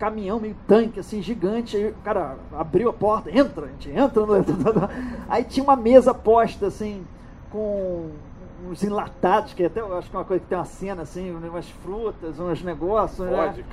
[0.00, 1.76] caminhão, meio tanque, assim, gigante.
[1.76, 4.24] Aí o cara abriu a porta, entra, a gente entra.
[4.24, 4.34] No...
[5.28, 7.04] Aí tinha uma mesa posta, assim,
[7.52, 8.10] com
[8.68, 11.30] uns enlatados, que até eu acho que é uma coisa que tem uma cena assim,
[11.30, 13.26] umas frutas, uns negócios.
[13.26, 13.64] Né?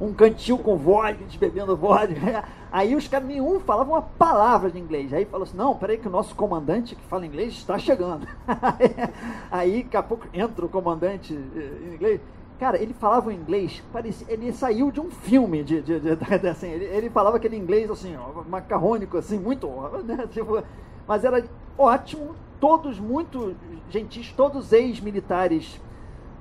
[0.00, 2.44] Um cantil com vodka, a gente bebendo vodka.
[2.70, 5.12] Aí os caras, nenhum falava uma palavra de inglês.
[5.12, 8.26] Aí falou assim: não, peraí, que o nosso comandante que fala inglês está chegando.
[9.50, 12.20] Aí daqui a pouco entra o comandante eh, em inglês.
[12.60, 16.68] Cara, ele falava inglês, parecia, ele saiu de um filme de, de, de, de assim,
[16.68, 18.14] ele, ele, falava aquele inglês assim,
[18.50, 19.66] macarrônico, assim, muito,
[20.04, 20.62] né, tipo,
[21.08, 21.42] mas era
[21.78, 23.56] ótimo, todos muito
[23.88, 25.80] gentis, todos ex-militares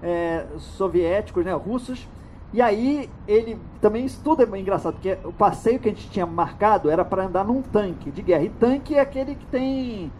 [0.03, 2.05] é, soviéticos, né, russos,
[2.51, 6.25] e aí ele também isso tudo é engraçado, porque o passeio que a gente tinha
[6.25, 10.11] marcado era para andar num tanque de guerra, e tanque é aquele que tem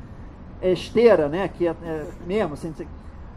[0.62, 2.74] é, esteira, né, que é, é mesmo, assim,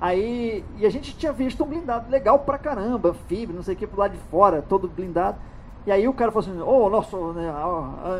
[0.02, 3.78] Aí, e a gente tinha visto um blindado legal pra caramba, anfíbio, não sei o
[3.78, 5.38] que, pro lado de fora, todo blindado.
[5.86, 7.52] E aí o cara falou assim, oh, nosso, né,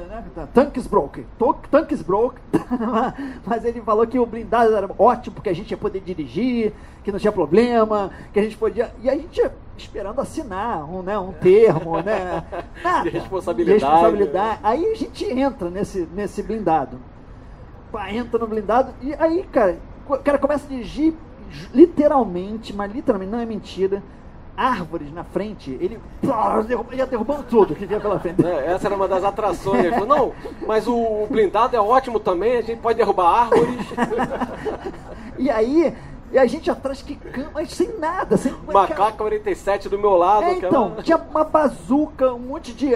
[0.09, 1.27] né, tanques broke,
[1.73, 2.41] tanques broke.
[3.45, 6.73] Mas ele falou que o blindado era ótimo, porque a gente ia poder dirigir,
[7.03, 8.95] que não tinha problema, que a gente podia...
[9.03, 12.45] E a gente ia esperando assinar um, né, um termo, né?
[12.81, 13.11] Nada.
[13.11, 13.79] De responsabilidade.
[13.81, 14.61] De responsabilidade.
[14.63, 16.97] Aí a gente entra nesse, nesse blindado.
[18.09, 19.79] Entra no blindado e aí, cara,
[20.09, 21.15] o cara começa a dirigir
[21.75, 24.03] literalmente, mas literalmente, não é mentira,
[24.57, 25.99] árvores na frente, ele
[26.93, 28.45] ia derrubando tudo que tinha pela frente.
[28.45, 29.85] É, essa era uma das atrações.
[29.85, 30.33] Ele falou, não,
[30.67, 33.87] mas o blindado é ótimo também, a gente pode derrubar árvores.
[35.39, 35.95] e aí,
[36.33, 37.19] e a gente atrás que
[37.53, 38.37] mas sem nada.
[38.37, 40.45] Sem, Macaco 47 do meu lado.
[40.45, 42.93] É, então, tinha uma bazuca, um monte de,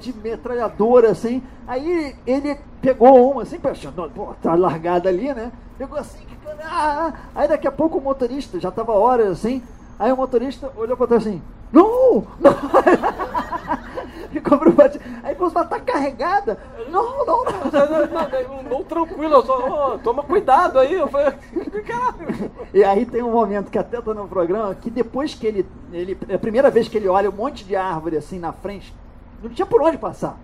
[0.00, 1.42] de metralhadora, assim.
[1.66, 5.52] Aí ele pegou uma, assim, pô, tá largada ali, né?
[5.76, 6.18] Pegou assim,
[6.64, 9.62] ah, aí daqui a pouco o motorista, já estava horas assim,
[9.98, 12.26] aí o motorista olhou para trás assim, não!
[12.40, 12.52] não.
[14.32, 15.00] ficou preocupado.
[15.22, 16.58] Aí falou, mas tá carregada?
[16.88, 18.62] Não, não, não.
[18.70, 20.94] não, tranquilo, só, oh, toma cuidado aí.
[20.94, 21.32] Eu falei,
[21.86, 22.50] caralho.
[22.72, 26.16] E aí tem um momento que até tá no programa, que depois que ele, ele.
[26.28, 28.94] É a primeira vez que ele olha um monte de árvore assim na frente,
[29.42, 30.38] não tinha por onde passar.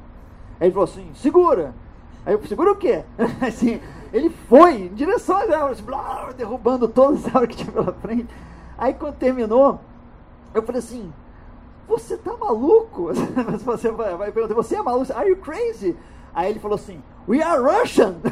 [0.61, 1.74] Aí ele falou assim, segura.
[2.26, 3.05] Aí eu, segura o quê?
[3.41, 3.80] assim,
[4.12, 8.28] ele foi em direção às árvores, blá, derrubando todas as árvores que tinha pela frente.
[8.76, 9.80] Aí quando terminou,
[10.53, 11.12] eu falei assim,
[11.87, 13.11] você tá maluco?
[13.64, 15.12] você vai, perguntar, você é maluco?
[15.12, 15.97] Are you crazy?
[16.35, 18.16] Aí ele falou assim, we are Russian!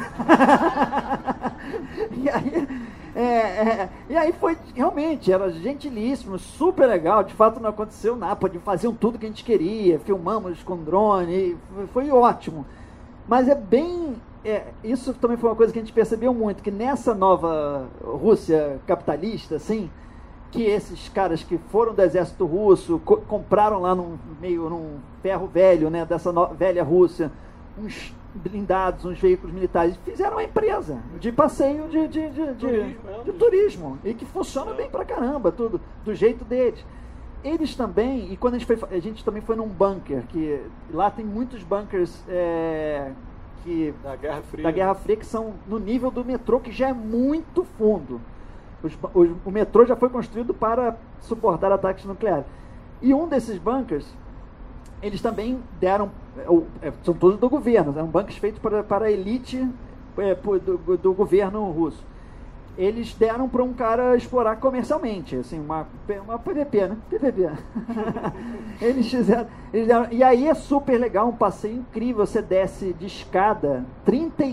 [2.11, 2.67] e aí,
[3.15, 8.37] é, é, e aí foi, realmente, era gentilíssimo, super legal, de fato não aconteceu nada,
[8.59, 12.65] faziam tudo que a gente queria, filmamos com drone, foi, foi ótimo.
[13.25, 16.71] Mas é bem é, isso também foi uma coisa que a gente percebeu muito, que
[16.71, 19.89] nessa nova Rússia capitalista, assim,
[20.53, 25.47] que esses caras que foram do exército russo, co compraram lá num meio num ferro
[25.47, 27.31] velho, né, dessa velha Rússia,
[27.75, 32.99] uns blindados, uns veículos militares, fizeram uma empresa de passeio de, de, de, de turismo,
[33.09, 34.75] é, de turismo e que funciona é.
[34.75, 36.85] bem pra caramba, tudo, do jeito deles.
[37.43, 41.09] Eles também, e quando a gente foi, a gente também foi num bunker, que lá
[41.09, 43.11] tem muitos bunkers é,
[43.63, 46.89] que, da Guerra Fria, da Guerra Fria que são no nível do metrô, que já
[46.89, 48.21] é muito fundo.
[48.83, 52.45] Os, os, o metrô já foi construído para suportar ataques nucleares.
[53.01, 54.05] E um desses bunkers,
[55.01, 56.11] eles também deram,
[56.81, 59.67] é, são todos do governo, são bunkers feitos para, para a elite
[60.17, 62.03] é, do, do governo russo
[62.77, 65.87] eles deram para um cara explorar comercialmente, assim, uma,
[66.23, 66.97] uma PVP, né?
[67.09, 67.49] PVP.
[68.81, 73.05] eles fizeram, eles deram, e aí é super legal, um passeio incrível, você desce de
[73.05, 74.43] escada 30,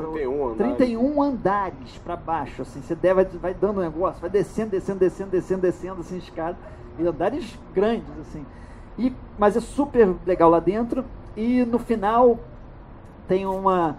[0.00, 4.70] 31 andares, 31 andares para baixo, assim, você deve, vai dando um negócio, vai descendo,
[4.70, 6.56] descendo, descendo, descendo, descendo, assim, escada,
[6.98, 8.44] e andares grandes, assim.
[8.98, 11.04] E, mas é super legal lá dentro,
[11.36, 12.38] e no final
[13.26, 13.96] tem uma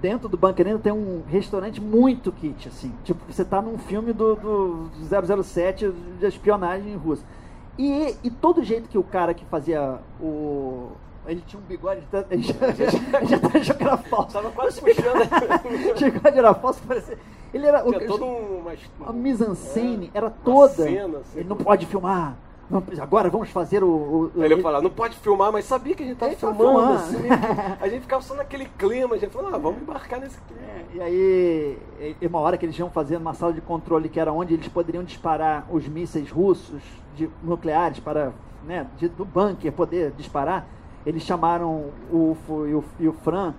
[0.00, 2.92] dentro do Hill tem um restaurante muito kit, assim.
[3.04, 7.24] Tipo, você tá num filme do, do 007 de espionagem russa.
[7.76, 10.90] E, e todo jeito que o cara que fazia o
[11.28, 14.32] ele tinha um bigode, ele já, já, já tá achou que era falso.
[14.32, 15.98] Tava quase puxando.
[15.98, 17.18] Chegou era falso, parecia.
[17.52, 17.82] Ele era.
[17.82, 18.72] Tinha o, todo uma,
[19.06, 20.84] a mise-en-scène é, era toda.
[20.84, 22.36] Cena, assim, ele não pode filmar.
[22.70, 24.30] Não, agora vamos fazer o.
[24.34, 26.92] o ele ia falar, não pode filmar, mas sabia que a gente estava filmando.
[26.92, 27.16] Assim,
[27.80, 30.62] a gente ficava só naquele clima, a gente falou, ah, vamos embarcar nesse clima.
[30.62, 31.78] É, e aí,
[32.20, 34.68] e uma hora que eles iam fazer uma sala de controle que era onde eles
[34.68, 36.82] poderiam disparar os mísseis russos
[37.16, 38.32] de, nucleares para,
[38.66, 40.66] né, de, do bunker poder disparar,
[41.08, 43.54] eles chamaram o UFO e o, e o Fran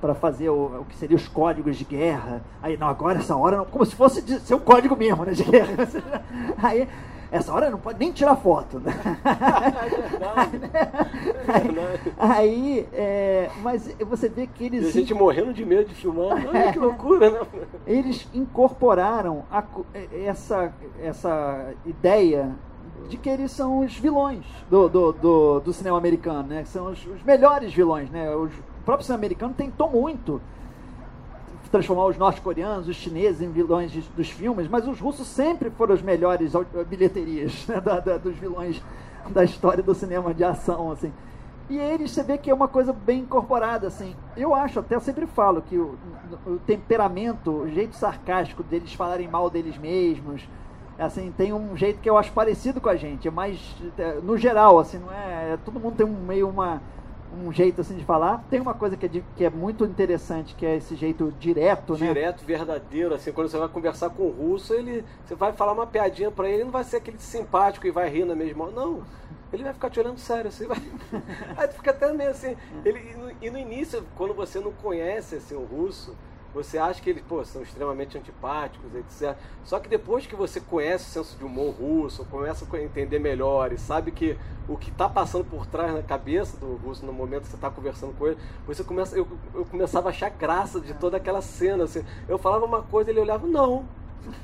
[0.00, 2.42] para fazer o, o, que seriam os códigos de guerra.
[2.62, 5.32] Aí, não, agora essa hora, não, como se fosse de, ser um código mesmo, né,
[5.32, 5.88] de guerra.
[6.62, 6.88] Aí,
[7.32, 8.78] essa hora não pode nem tirar foto.
[8.78, 8.92] Né?
[11.48, 11.78] aí,
[12.18, 14.84] aí é, mas você vê que eles.
[14.84, 16.46] E a gente morrendo de medo de filmar.
[16.46, 17.40] Olha que loucura, né?
[17.86, 19.64] Eles incorporaram a,
[20.12, 22.54] essa, essa ideia
[23.08, 26.64] de que eles são os vilões do, do, do, do cinema americano, né?
[26.64, 28.34] São os, os melhores vilões, né?
[28.34, 30.40] Os, o próprio cinema americano tentou muito
[31.72, 35.94] transformar os norte-coreanos, os chineses em vilões de, dos filmes, mas os russos sempre foram
[35.94, 36.52] as melhores
[36.86, 38.82] bilheterias né, da, da, dos vilões
[39.30, 41.10] da história do cinema de ação, assim.
[41.70, 44.14] E eles, você vê que é uma coisa bem incorporada, assim.
[44.36, 45.96] Eu acho, até sempre falo, que o,
[46.46, 50.46] o temperamento, o jeito sarcástico deles falarem mal deles mesmos,
[50.98, 53.58] assim, tem um jeito que eu acho parecido com a gente, é mais,
[53.98, 56.80] é, no geral, assim, não é, todo mundo tem um meio uma
[57.34, 58.44] um jeito assim de falar.
[58.50, 61.94] Tem uma coisa que é, de, que é muito interessante, que é esse jeito direto,
[61.94, 62.08] né?
[62.08, 65.86] Direto, verdadeiro, assim, quando você vai conversar com o russo, ele, você vai falar uma
[65.86, 69.02] piadinha para ele, ele não vai ser aquele simpático e vai rir na mesma não.
[69.52, 70.78] Ele vai ficar te olhando sério, assim, vai...
[71.56, 74.72] Aí tu fica até meio assim, ele, e no, e no início, quando você não
[74.72, 76.16] conhece assim, o russo,
[76.54, 79.36] você acha que eles pô, são extremamente antipáticos, etc.
[79.64, 83.72] Só que depois que você conhece o senso de humor russo, começa a entender melhor
[83.72, 84.36] e sabe que
[84.68, 87.70] o que está passando por trás na cabeça do russo no momento que você está
[87.70, 91.84] conversando com ele, você começa, eu, eu começava a achar graça de toda aquela cena.
[91.84, 92.04] Assim.
[92.28, 93.84] Eu falava uma coisa, ele olhava, não.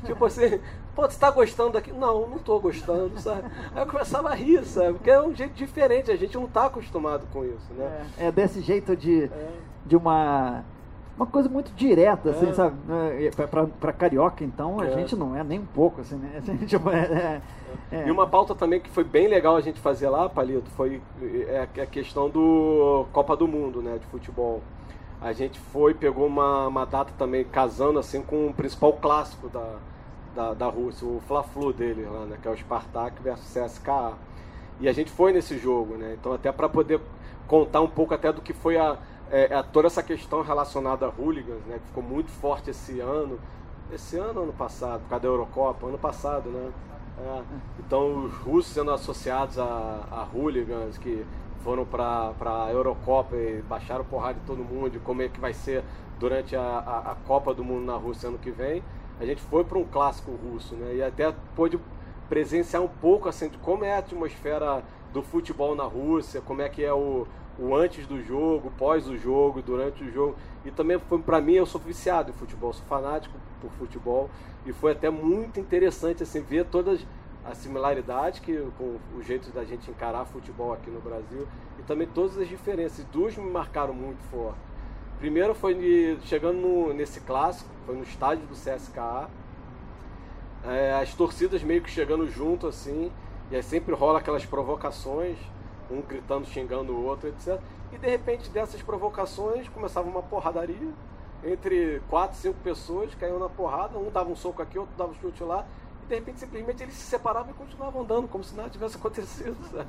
[0.04, 0.60] Tipo assim,
[0.94, 1.92] pô, você tá gostando daqui?
[1.92, 3.48] Não, não tô gostando, sabe?
[3.74, 4.94] Aí eu começava a rir, sabe?
[4.94, 8.06] Porque é um jeito diferente, a gente não tá acostumado com isso, né?
[8.18, 9.50] É, é desse jeito de, é.
[9.86, 10.64] de uma
[11.18, 12.52] uma coisa muito direta, assim, é.
[12.52, 12.76] sabe?
[12.88, 14.92] É, pra, pra, carioca, então, a é.
[14.92, 16.40] gente não é nem um pouco, assim, né?
[16.66, 17.42] Tipo, é,
[17.90, 20.70] é, é, E uma pauta também que foi bem legal a gente fazer lá, Palito,
[20.70, 21.02] foi
[21.82, 24.62] a questão do Copa do Mundo, né, de futebol.
[25.20, 29.74] A gente foi, pegou uma, uma data também casando, assim, com o principal clássico da,
[30.36, 34.12] da, da Rússia, o Fla-Flu dele lá, né, que é o Spartak versus CSKA.
[34.80, 36.16] E a gente foi nesse jogo, né?
[36.18, 37.00] Então até para poder
[37.48, 38.96] contar um pouco até do que foi a,
[39.30, 41.78] é, a, toda essa questão relacionada a hooligans, né?
[41.78, 43.38] Que ficou muito forte esse ano.
[43.92, 46.70] Esse ano ano passado, por causa da Eurocopa, ano passado, né?
[47.18, 47.42] É,
[47.80, 51.26] então os russos sendo associados a, a hooligans que
[51.64, 55.82] foram para a Eurocopa e baixaram porrada de todo mundo, como é que vai ser
[56.18, 58.82] durante a, a, a Copa do Mundo na Rússia ano que vem.
[59.20, 60.94] A gente foi para um clássico russo, né?
[60.96, 61.78] E até pôde
[62.28, 66.68] presenciar um pouco assim de como é a atmosfera do futebol na Rússia, como é
[66.68, 67.26] que é o,
[67.58, 70.36] o antes do jogo, pós o jogo, durante o jogo.
[70.64, 74.30] E também foi para mim, eu sou viciado em futebol, sou fanático por futebol
[74.64, 77.04] e foi até muito interessante assim ver todas
[77.44, 81.48] as similaridades que com o jeito da gente encarar futebol aqui no Brasil
[81.78, 83.04] e também todas as diferenças.
[83.06, 84.58] Duas me marcaram muito forte.
[85.18, 89.28] Primeiro foi de, chegando no, nesse clássico, foi no estádio do CSKA,
[90.64, 93.10] é, as torcidas meio que chegando junto assim,
[93.50, 95.36] e aí sempre rola aquelas provocações,
[95.90, 97.60] um gritando, xingando o outro, etc.
[97.92, 100.92] E de repente dessas provocações começava uma porradaria
[101.44, 105.14] entre quatro, cinco pessoas, caíam na porrada, um dava um soco aqui, outro dava um
[105.14, 105.64] chute lá,
[106.02, 109.56] e de repente simplesmente eles se separavam e continuavam andando, como se nada tivesse acontecido.
[109.70, 109.88] Sabe?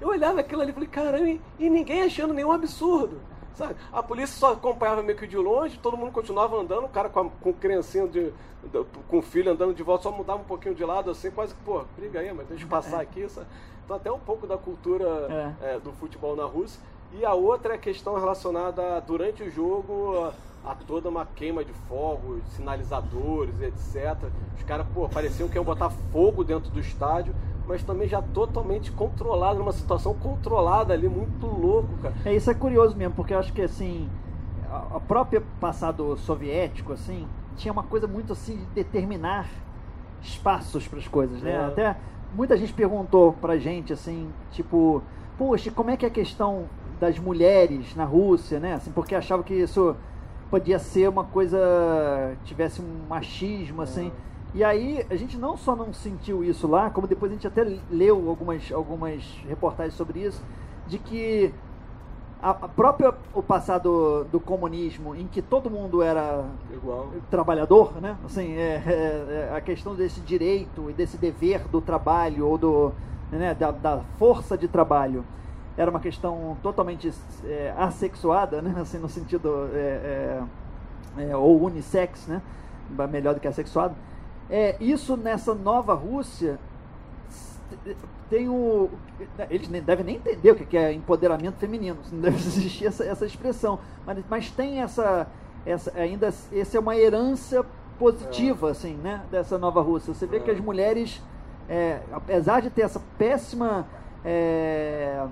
[0.00, 3.20] Eu olhava aquilo ali e falei, caramba, e ninguém achando nenhum absurdo.
[3.54, 3.76] Sabe?
[3.92, 7.20] A polícia só acompanhava meio que de longe, todo mundo continuava andando, o cara com,
[7.20, 8.32] a, com criancinha de,
[8.64, 11.54] de, com o filho andando de volta, só mudava um pouquinho de lado, assim, quase
[11.54, 13.02] que, pô, briga aí, mas deixa eu passar é.
[13.02, 13.28] aqui.
[13.28, 13.46] Sabe?
[13.84, 15.74] Então até um pouco da cultura é.
[15.74, 16.80] É, do futebol na Rússia.
[17.12, 20.32] E a outra é a questão relacionada durante o jogo
[20.64, 24.16] a, a toda uma queima de fogos, sinalizadores, etc.
[24.56, 27.34] Os caras, pô, pareciam que iam botar fogo dentro do estádio
[27.66, 32.14] mas também já totalmente controlado, numa situação controlada ali, muito louco, cara.
[32.24, 34.08] É, isso é curioso mesmo, porque eu acho que assim,
[34.70, 37.26] a, a própria passado soviético, assim,
[37.56, 39.48] tinha uma coisa muito assim de determinar
[40.22, 41.52] espaços para as coisas, né?
[41.52, 41.64] É.
[41.64, 41.96] Até
[42.34, 45.02] muita gente perguntou pra gente assim, tipo,
[45.38, 46.64] poxa, como é que é a questão
[47.00, 48.74] das mulheres na Rússia, né?
[48.74, 49.96] Assim, porque achava que isso
[50.50, 54.08] podia ser uma coisa tivesse um machismo assim.
[54.08, 54.34] É.
[54.54, 57.64] E aí a gente não só não sentiu isso lá, como depois a gente até
[57.90, 60.42] leu algumas, algumas reportagens sobre isso,
[60.86, 61.52] de que
[62.44, 67.08] a, a própria o passado do comunismo, em que todo mundo era Igual.
[67.30, 68.16] trabalhador, né?
[68.24, 72.92] Assim, é, é, é, a questão desse direito e desse dever do trabalho ou do,
[73.32, 75.24] né, da, da força de trabalho
[75.76, 77.10] era uma questão totalmente
[77.44, 78.74] é, assexuada, né?
[78.80, 80.40] Assim, no sentido é,
[81.36, 82.42] ou unissex, né?
[83.10, 83.94] Melhor do que assexuado
[84.50, 86.58] é, isso nessa nova Rússia
[88.28, 88.90] tem o.
[89.50, 93.26] Eles nem, devem nem entender o que é empoderamento feminino, não deve existir essa, essa
[93.26, 93.78] expressão.
[94.06, 95.26] Mas, mas tem essa,
[95.64, 95.92] essa.
[95.96, 96.26] Ainda.
[96.26, 97.64] Essa é uma herança
[97.98, 98.70] positiva, é.
[98.70, 99.24] assim, né?
[99.30, 100.12] Dessa nova Rússia.
[100.12, 100.40] Você vê é.
[100.40, 101.22] que as mulheres,
[101.68, 103.86] é, apesar de ter essa péssima.
[104.24, 105.26] É,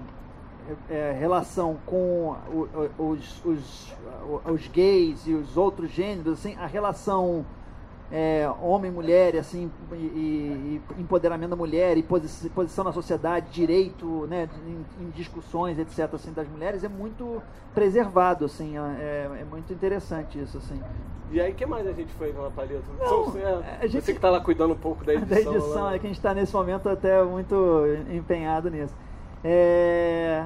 [0.89, 2.37] é, relação com
[2.97, 3.93] os, os,
[4.45, 7.45] os, gays e os outros gêneros, assim, a relação
[8.13, 14.27] é, homem, mulher, assim, e, e, empoderamento da mulher, e posi posição na sociedade, direito,
[14.27, 17.43] né, em, em, discussões, etc., assim, das mulheres, é muito
[17.75, 20.79] preservado, assim, é, é muito interessante isso, assim.
[21.31, 22.85] E aí, o que mais a gente foi na paleta?
[23.01, 25.53] Não, você, a gente, você que está lá cuidando um pouco da edição.
[25.53, 25.95] Da edição, lá.
[25.95, 27.57] é que a gente está nesse momento até muito
[28.11, 28.95] empenhado nisso.
[29.43, 30.45] É...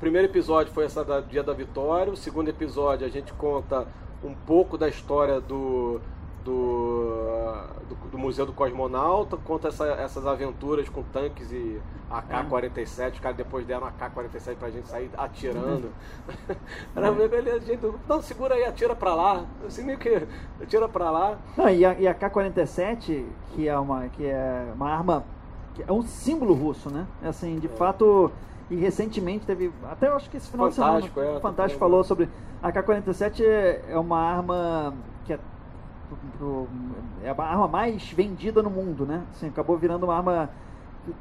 [0.00, 3.86] Primeiro episódio foi essa da Dia da Vitória, o segundo episódio a gente conta
[4.24, 6.00] um pouco da história do
[6.44, 11.80] do, do, do, Museu do Cosmonauta, conta essa, essas aventuras com tanques e
[12.10, 13.14] AK-47.
[13.14, 15.90] Os caras depois deram AK-47 pra gente sair atirando.
[16.94, 17.82] Era meio beleza, gente.
[18.06, 19.44] Não, segura aí, atira pra lá.
[19.66, 20.26] Assim meio que
[20.62, 21.38] atira pra lá.
[21.56, 25.24] Não, e a, e a AK-47, que é uma, que é uma arma.
[25.74, 27.06] Que é um símbolo russo, né?
[27.22, 27.70] Assim, de é.
[27.70, 28.30] fato.
[28.70, 29.72] E recentemente teve.
[29.90, 31.38] Até eu acho que esse final Fantástico, de semana.
[31.38, 32.28] É, Fantástico falou sobre.
[32.62, 35.38] A AK-47 é, é uma arma que é
[36.38, 36.66] pro,
[37.22, 39.22] é a arma mais vendida no mundo, né?
[39.32, 40.50] Assim, acabou virando uma arma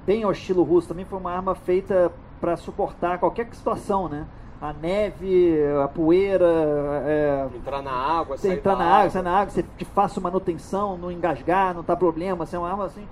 [0.05, 0.87] bem ao estilo russo.
[0.87, 4.25] Também foi uma arma feita para suportar qualquer situação, né?
[4.61, 6.45] A neve, a poeira.
[7.05, 10.21] É, entrar na água, sair entrar na água, água, sair na água, você te faça
[10.21, 12.43] manutenção, não engasgar, não tá problema.
[12.43, 13.05] Assim, é uma arma assim.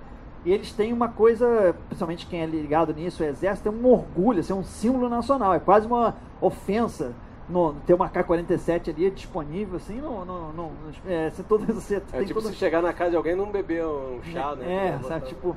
[0.44, 4.40] E eles têm uma coisa, principalmente quem é ligado nisso, o exército, tem um orgulho,
[4.40, 5.54] assim, um símbolo nacional.
[5.54, 7.12] É quase uma ofensa
[7.52, 10.24] no, ter uma K-47 ali disponível, assim, não.
[10.24, 10.70] não, não
[11.06, 12.50] é, se todo, você é tipo todo...
[12.50, 14.98] se chegar na casa de alguém não beber um chá, né?
[14.98, 15.54] É, sabe, tipo.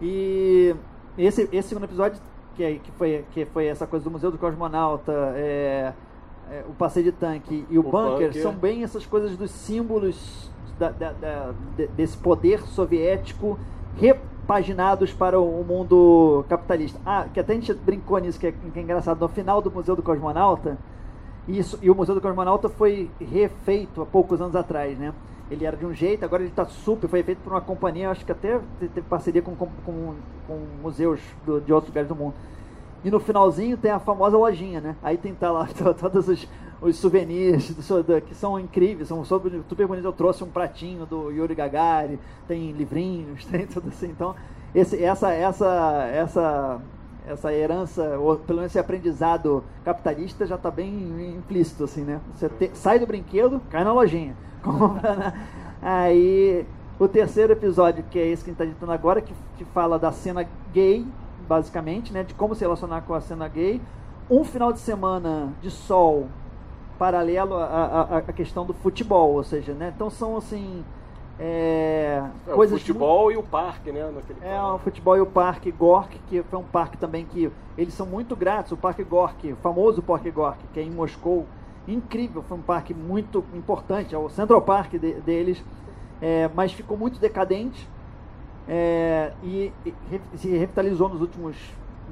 [0.00, 0.74] E
[1.16, 2.20] esse, esse segundo episódio,
[2.56, 5.92] que, é, que, foi, que foi essa coisa do Museu do Cosmonauta, é,
[6.50, 9.50] é, o passeio de tanque e o, o bunker, bunker, são bem essas coisas dos
[9.50, 11.54] símbolos da, da, da,
[11.94, 13.58] desse poder soviético
[13.96, 14.14] re,
[14.46, 16.98] paginados para o mundo capitalista.
[17.04, 19.20] Ah, que até a gente brincou nisso, que é, que é engraçado.
[19.20, 20.76] No final do Museu do Cosmonauta,
[21.46, 25.12] isso, e o Museu do Cosmonauta foi refeito há poucos anos atrás, né?
[25.50, 28.24] Ele era de um jeito, agora ele está super, foi feito por uma companhia, acho
[28.24, 32.34] que até teve parceria com, com, com, museus do, de outros lugares do mundo.
[33.04, 34.96] E no finalzinho tem a famosa lojinha, né?
[35.02, 35.68] Aí tem tá lá
[36.00, 36.48] todos os,
[36.80, 40.06] os souvenirs do, que são incríveis, são super, super bonitos.
[40.06, 42.18] Eu trouxe um pratinho do Yuri Gagari,
[42.48, 44.06] tem livrinhos, tem tudo assim.
[44.06, 44.34] Então,
[44.74, 46.80] esse, essa, essa, essa,
[47.26, 52.20] essa herança, ou pelo menos esse aprendizado capitalista já está bem implícito, assim, né?
[52.34, 55.48] Você te, sai do brinquedo, cai na lojinha, compra, né?
[55.80, 56.66] Aí,
[56.98, 59.98] o terceiro episódio, que é esse que a gente está editando agora, que, que fala
[59.98, 61.06] da cena gay
[61.48, 63.80] basicamente, né, de como se relacionar com a cena gay.
[64.30, 66.28] Um final de semana de sol
[66.98, 70.84] paralelo à, à, questão do futebol, ou seja, né, então são assim
[71.38, 73.36] é, é, coisas o futebol muito...
[73.36, 74.12] e o parque, né?
[74.42, 78.06] é, o futebol e o parque Gork, que foi um parque também que eles são
[78.06, 78.72] muito gratos.
[78.72, 81.46] O parque Gork, o famoso parque Gork, que é em Moscou,
[81.88, 85.62] incrível, foi um parque muito importante, é o Central Park de, deles,
[86.20, 87.88] é, mas ficou muito decadente.
[88.66, 89.94] É, e, e,
[90.36, 91.56] se revitalizou nos últimos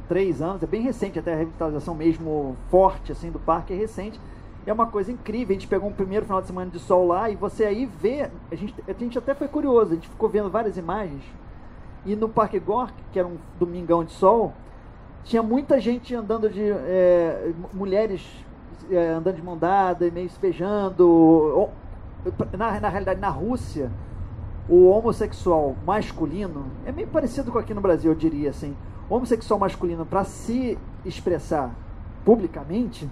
[0.08, 4.20] três anos, é bem recente até a revitalização mesmo forte assim do parque é recente.
[4.66, 5.56] É uma coisa incrível.
[5.56, 8.30] A gente pegou um primeiro final de semana de sol lá e você aí vê.
[8.50, 11.22] A gente, a gente até foi curioso, a gente ficou vendo várias imagens.
[12.04, 14.52] E no Parque Gork, que era um domingão de sol,
[15.24, 16.62] tinha muita gente andando de.
[16.62, 18.24] É, mulheres
[18.90, 20.40] é, andando de mão dada, meio se.
[22.56, 23.90] Na, na realidade, na Rússia,
[24.68, 28.76] o homossexual masculino é meio parecido com aqui no Brasil, eu diria assim.
[29.10, 31.74] O homossexual masculino, para se expressar
[32.24, 33.10] publicamente,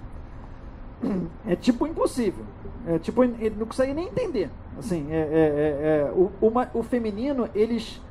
[1.47, 2.45] é tipo impossível.
[2.87, 4.49] É tipo, ele não consegue nem entender.
[4.77, 8.01] Assim, é, é, é, é o, o, o, feminino, eles,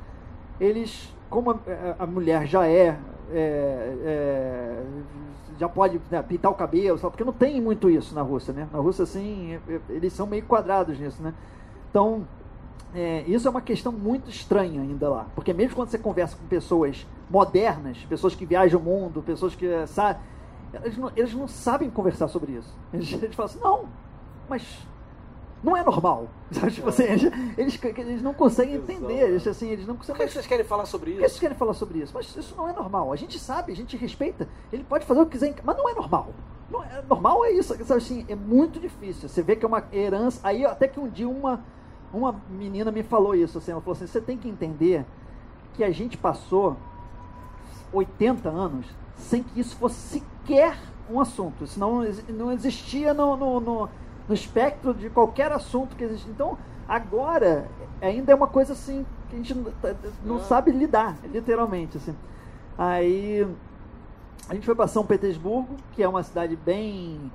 [0.59, 1.57] eles como a,
[1.99, 2.97] a mulher já é,
[3.31, 4.83] é, é
[5.59, 8.67] já pode né, pintar o cabelo, só porque não tem muito isso na Rússia, né?
[8.73, 11.35] Na Rússia, assim, eles são meio quadrados nisso, né?
[11.89, 12.25] Então,
[12.95, 15.27] é, isso é uma questão muito estranha ainda lá.
[15.35, 19.67] Porque mesmo quando você conversa com pessoas modernas, pessoas que viajam o mundo, pessoas que
[19.87, 20.21] sabem.
[20.73, 22.73] Eles não, eles não sabem conversar sobre isso.
[22.93, 23.85] Eles, eles falam assim, não,
[24.49, 24.87] mas
[25.63, 26.27] não é normal.
[26.71, 29.29] Tipo assim, eles, eles, eles, não conseguem entender.
[29.29, 31.19] Eles, assim, eles não conseguem, Por que vocês querem falar sobre isso?
[31.19, 32.11] Por que vocês querem falar sobre isso?
[32.13, 33.11] Mas isso não é normal.
[33.11, 34.47] A gente sabe, a gente respeita.
[34.71, 36.29] Ele pode fazer o que quiser, mas não é normal.
[36.69, 37.75] Não é, normal é isso.
[37.85, 39.27] Sabe, assim, é muito difícil.
[39.27, 40.39] Você vê que é uma herança.
[40.43, 41.63] Aí até que um dia uma
[42.13, 45.05] uma menina me falou isso, assim, ela falou assim, você tem que entender
[45.73, 46.75] que a gente passou
[47.93, 50.77] 80 anos sem que isso fosse sequer
[51.09, 51.63] um assunto.
[51.63, 53.89] Isso não, não existia no, no, no,
[54.27, 56.29] no espectro de qualquer assunto que existe.
[56.29, 57.67] Então, agora,
[58.01, 60.43] ainda é uma coisa assim que a gente não, tá, não ah.
[60.43, 61.97] sabe lidar, literalmente.
[61.97, 62.15] Assim.
[62.77, 63.47] Aí
[64.49, 67.31] a gente foi para São Petersburgo, que é uma cidade bem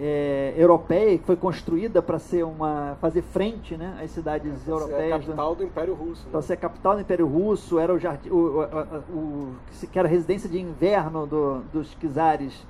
[0.00, 5.10] é, europeia que foi construída para ser uma fazer frente né, às cidades é, europeias.
[5.10, 6.22] É a capital do Império Russo.
[6.22, 6.28] Né?
[6.28, 9.54] Então, ser a capital do Império Russo, era o, jardim, o, o, o
[9.90, 12.66] que era a residência de inverno do, dos czares.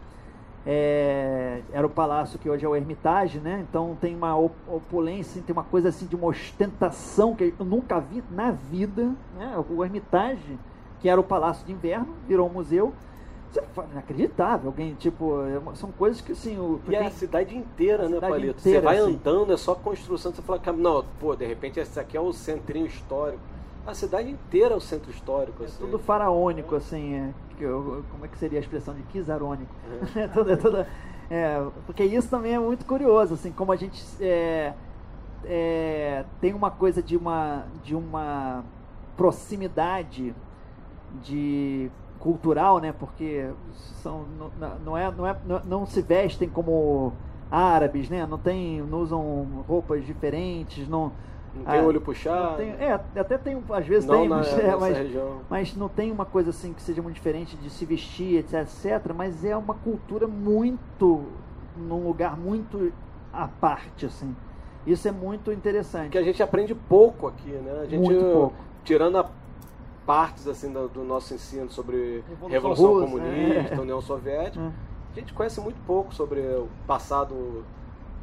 [0.67, 3.65] É, era o palácio que hoje é o Hermitage, né?
[3.69, 8.25] Então tem uma opulência, tem uma coisa assim de uma ostentação que eu nunca vi
[8.31, 9.63] na vida, né?
[9.69, 10.59] O Hermitage,
[11.01, 12.95] que era o palácio de inverno, virou um museu
[13.91, 14.69] inacreditável.
[14.69, 16.59] Alguém, tipo, é são coisas que assim.
[16.59, 18.61] O, e é a cidade inteira, a né, Palito?
[18.61, 19.15] Você vai assim.
[19.15, 22.87] andando, é só construção, você fala, não, pô, de repente esse aqui é o centrinho
[22.87, 23.43] histórico.
[23.87, 25.63] A cidade inteira é o centro histórico.
[25.63, 25.79] É assim.
[25.79, 27.15] tudo faraônico, assim.
[27.15, 29.73] É, como é que seria a expressão de quizarônico?
[30.17, 30.21] É.
[30.25, 30.87] é tudo, é tudo,
[31.31, 34.75] é, porque isso também é muito curioso, assim, como a gente é,
[35.45, 38.65] é, tem uma coisa de uma, de uma
[39.17, 40.35] proximidade
[41.23, 41.91] de
[42.25, 42.93] cultural, né?
[42.99, 43.51] Porque
[44.03, 44.25] são,
[44.59, 47.13] não, não, é, não, é, não se vestem como
[47.51, 48.27] árabes, né?
[48.27, 51.13] Não, tem, não usam roupas diferentes, não...
[51.55, 52.57] Não tem ah, olho puxado?
[52.57, 54.99] Tem, é, até tem, às vezes não tem, na, mas, é, mas,
[55.49, 59.13] mas, não tem uma coisa assim que seja muito diferente de se vestir, etc, etc.
[59.15, 61.23] Mas é uma cultura muito,
[61.77, 62.93] num lugar muito
[63.33, 64.35] à parte, assim.
[64.85, 66.11] Isso é muito interessante.
[66.11, 67.83] Que a gente aprende pouco aqui, né?
[67.83, 68.57] A gente, muito pouco.
[68.83, 69.31] Tirando a
[70.07, 73.81] partes assim do, do nosso ensino sobre Revolução, Revolução Comunista, é.
[73.81, 74.73] União Soviética, é.
[75.13, 77.65] a gente conhece muito pouco sobre o passado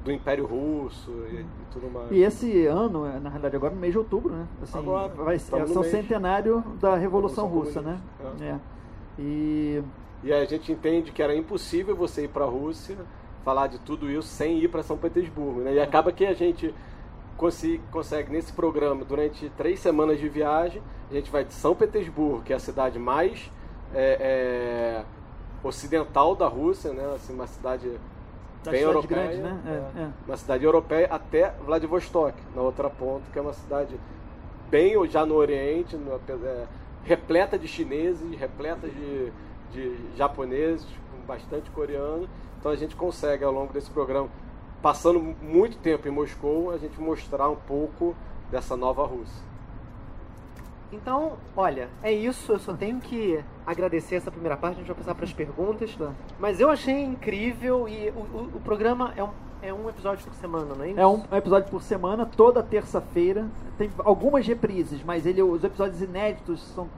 [0.04, 2.12] do Império Russo e, e, tudo mais.
[2.12, 4.48] E esse ano, é, na realidade, agora no mês de outubro, né?
[4.62, 8.00] Assim, agora, vai ser é o centenário da Revolução, Revolução Russa, né?
[8.40, 8.46] É.
[8.46, 8.60] é.
[9.20, 9.84] E...
[10.24, 12.98] e a gente entende que era impossível você ir para a Rússia
[13.44, 15.74] falar de tudo isso sem ir para São Petersburgo, né?
[15.76, 16.74] E acaba que a gente
[17.42, 20.80] consegue, consegue, nesse programa, durante três semanas de viagem,
[21.10, 23.50] a gente vai de São Petersburgo, que é a cidade mais
[23.96, 25.04] é, é,
[25.64, 27.04] ocidental da Rússia, né?
[27.16, 27.90] Assim, uma cidade
[28.64, 29.28] Da bem cidade europeia.
[29.28, 29.60] grande, né?
[29.66, 30.08] É, é.
[30.28, 34.00] Uma cidade europeia até Vladivostok, na outra ponta, que é uma cidade
[34.70, 36.14] bem já no Oriente, no-
[36.46, 36.66] é,
[37.04, 39.32] repleta de chineses, repleta de,
[39.74, 42.30] de japoneses, com bastante coreano.
[42.60, 44.30] Então a gente consegue, ao longo desse programa,
[44.82, 48.16] passando muito tempo em Moscou, a gente mostrar um pouco
[48.50, 49.42] dessa nova Rússia.
[50.92, 52.52] Então, olha, é isso.
[52.52, 54.76] Eu só tenho que agradecer essa primeira parte.
[54.76, 55.96] A gente vai passar para as perguntas.
[55.96, 56.12] Tá.
[56.40, 59.30] Mas eu achei incrível e o, o- o programa é um,
[59.62, 61.00] é um episódio por semana, não é isso?
[61.00, 63.48] É um episódio por semana, toda terça-feira.
[63.78, 66.90] Tem algumas reprises, mas ele, os episódios inéditos são.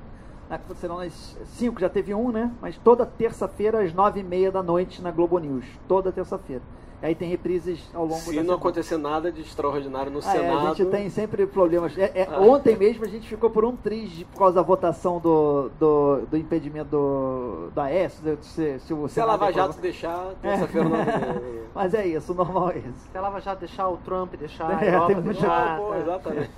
[0.49, 2.51] ah, Serão nas 5, já teve um, né?
[2.59, 5.65] Mas toda terça-feira, às nove e meia da noite, na Globo News.
[5.87, 6.63] Toda terça-feira.
[7.03, 8.55] Aí tem reprises ao longo Se da não semana.
[8.57, 10.67] acontecer nada de extraordinário no Ah, é, Senado.
[10.67, 11.97] a gente tem sempre problemas.
[11.97, 12.39] É, é, Ah.
[12.39, 16.37] Ontem mesmo a gente ficou por um triz por causa da votação do, do, do
[16.37, 18.21] impedimento do, da S.
[18.41, 20.49] Se, se, o Se a Lava Jato deixar, É.
[20.49, 20.97] terça-feira não.
[21.75, 23.09] Mas é isso, o normal é isso.
[23.11, 25.77] Se a Lava Jato deixar o Trump, deixar a É, Europa, tem muito- deixar...
[25.77, 26.51] Pô, tá- exatamente.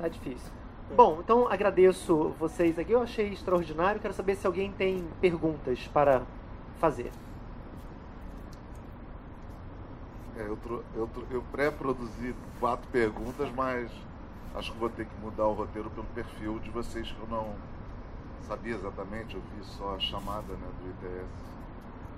[0.00, 0.50] Tá difícil.
[0.96, 2.90] Bom, então agradeço vocês aqui.
[2.92, 4.00] Eu achei extraordinário.
[4.00, 6.22] Quero saber se alguém tem perguntas para
[6.78, 7.10] fazer.
[10.36, 10.58] É, eu,
[10.94, 13.90] eu, eu pré-produzi quatro perguntas, mas
[14.54, 17.54] acho que vou ter que mudar o roteiro pelo perfil de vocês que eu não
[18.42, 21.54] sabia exatamente, eu vi só a chamada né, do ITS,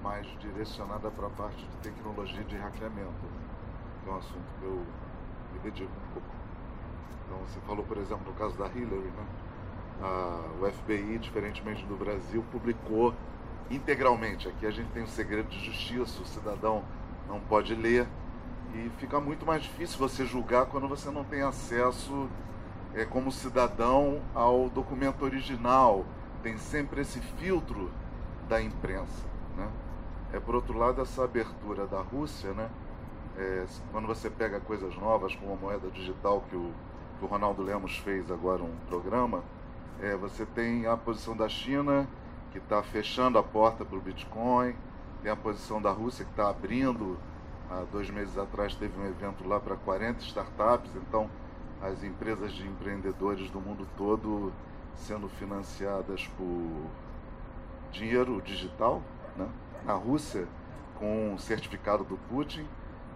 [0.03, 3.13] mais direcionada para a parte de tecnologia de hackeamento,
[4.03, 4.83] que é um assunto que eu
[5.53, 6.29] me dedico um pouco.
[7.27, 9.27] Então você falou, por exemplo, no caso da Hillary, né?
[10.61, 13.15] O FBI, diferentemente do Brasil, publicou
[13.71, 14.49] integralmente.
[14.49, 16.85] Aqui a gente tem um segredo de justiça, o cidadão
[17.29, 18.07] não pode ler
[18.75, 22.29] e fica muito mais difícil você julgar quando você não tem acesso
[22.95, 26.05] é, como cidadão ao documento original.
[26.43, 27.91] Tem sempre esse filtro
[28.49, 29.27] da imprensa.
[29.57, 29.69] Né?
[30.33, 32.69] É, por outro lado, essa abertura da Rússia, né?
[33.39, 36.73] É, quando você pega coisas novas como a moeda digital que o,
[37.19, 39.43] que o Ronaldo Lemos fez agora um programa,
[40.01, 42.09] é, você tem a posição da China
[42.51, 44.75] que está fechando a porta para o Bitcoin,
[45.27, 47.19] tem a posição da Rússia que está abrindo.
[47.69, 51.29] Há dois meses atrás teve um evento lá para 40 startups, então
[51.83, 54.53] as empresas de empreendedores do mundo todo
[54.95, 56.87] sendo financiadas por
[57.91, 59.03] dinheiro digital,
[59.37, 59.49] né?
[59.85, 60.47] na Rússia
[60.97, 62.65] com o certificado do Putin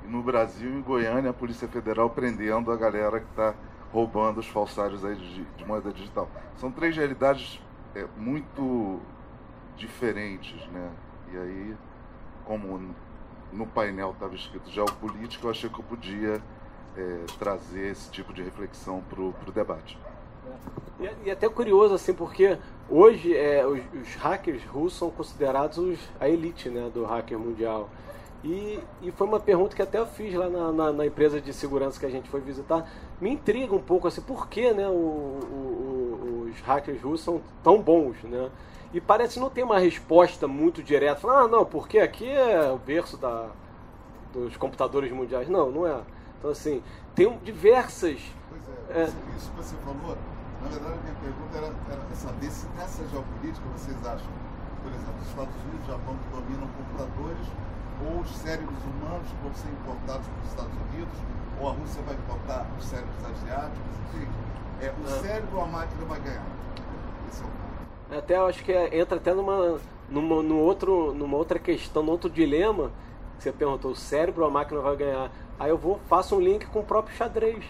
[0.05, 3.55] e no Brasil, em Goiânia, a Polícia Federal prendendo a galera que está
[3.93, 6.29] roubando os falsários aí de, de moeda digital.
[6.57, 7.63] São três realidades
[7.95, 8.99] é, muito
[9.77, 10.91] diferentes, né?
[11.33, 11.77] E aí,
[12.51, 12.81] como
[13.53, 16.43] no painel estava escrito geopolítica, eu achei que eu podia
[16.97, 19.97] é, trazer esse tipo de reflexão para o debate.
[20.99, 25.79] E, é- e até curioso, assim, porque hoje é, os, os hackers russos são considerados
[25.79, 27.89] os- a elite né, do hacker mundial.
[28.43, 31.53] E, e foi uma pergunta que até eu fiz lá na, na- na empresa de
[31.53, 32.85] segurança que a gente foi visitar.
[33.21, 37.81] Me intriga um pouco, assim, por que né, o- o- os hackers russos são tão
[37.81, 38.51] bons, né?
[38.93, 41.21] E parece não ter uma resposta muito direta.
[41.21, 43.49] Falar, ah, não, porque aqui é o berço da,
[44.33, 45.49] dos computadores mundiais.
[45.49, 46.01] Não, não é.
[46.39, 46.83] Então, assim,
[47.15, 48.21] tem diversas...
[48.49, 48.63] Pois
[48.97, 49.05] É.
[49.05, 50.17] isso, isso que você falou,
[50.63, 54.27] na verdade a minha pergunta era, era saber se nessa geopolítica vocês acham,
[54.83, 57.47] por exemplo, os Estados Unidos e o Japão que dominam computadores,
[58.03, 61.15] ou os cérebros humanos que vão ser importados para os Estados Unidos,
[61.61, 64.27] ou a Rússia vai importar os cérebros asiáticos, enfim.
[64.81, 65.21] É, o É.
[65.21, 66.47] cérebro ou a máquina vai ganhar?
[67.29, 67.60] Esse é o ponto.
[68.11, 72.91] Até acho que é- entra até numa, numa, outro, numa outra questão, num outro dilema.
[73.37, 75.31] que Você perguntou, o cérebro a máquina vai ganhar?
[75.59, 77.65] Aí eu vou, faço um link com o próprio xadrez.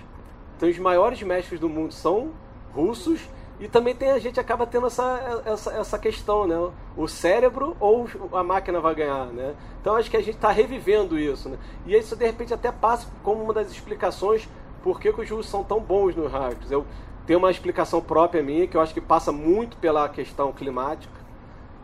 [0.57, 2.30] Então os maiores mestres do mundo são
[2.72, 3.28] russos
[3.61, 6.57] e também tem a gente acaba tendo essa, essa, essa questão, né?
[6.97, 9.55] O cérebro ou a máquina vai ganhar, né?
[9.80, 11.59] Então acho que a gente está revivendo isso, né?
[11.86, 14.49] E isso de repente até passa como uma das explicações
[14.82, 16.70] por que, que os russos são tão bons nos hackers.
[16.70, 16.86] Eu
[17.30, 21.14] tenho uma explicação própria minha que eu acho que passa muito pela questão climática.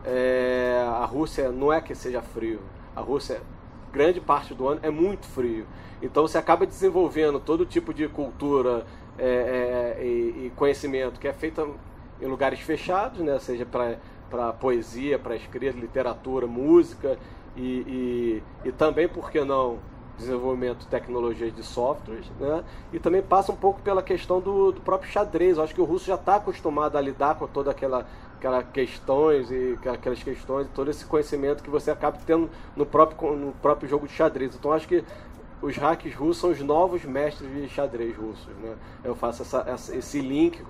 [0.03, 2.59] É, a Rússia não é que seja frio.
[2.93, 3.41] A Rússia,
[3.89, 5.65] grande parte do ano, é muito frio.
[6.01, 8.85] Então você acaba desenvolvendo todo tipo de cultura
[9.17, 11.65] é, é, e, e conhecimento que é feita
[12.21, 13.39] em lugares fechados, né?
[13.39, 17.17] seja para poesia, para escrita, literatura, música
[17.55, 19.79] e, e, e também, por que não,
[20.17, 22.63] desenvolvimento de tecnologias de softwares, né?
[22.91, 25.57] E também passa um pouco pela questão do, do próprio xadrez.
[25.57, 28.05] Eu acho que o russo já está acostumado a lidar com toda aquela
[28.37, 33.51] aquelas questões e aquelas questões, todo esse conhecimento que você acaba tendo no próprio no
[33.53, 34.55] próprio jogo de xadrez.
[34.55, 35.03] Então acho que
[35.61, 38.47] os hacks russos são os novos mestres de xadrez russos.
[38.61, 38.75] Né?
[39.03, 40.63] Eu faço essa, essa, esse link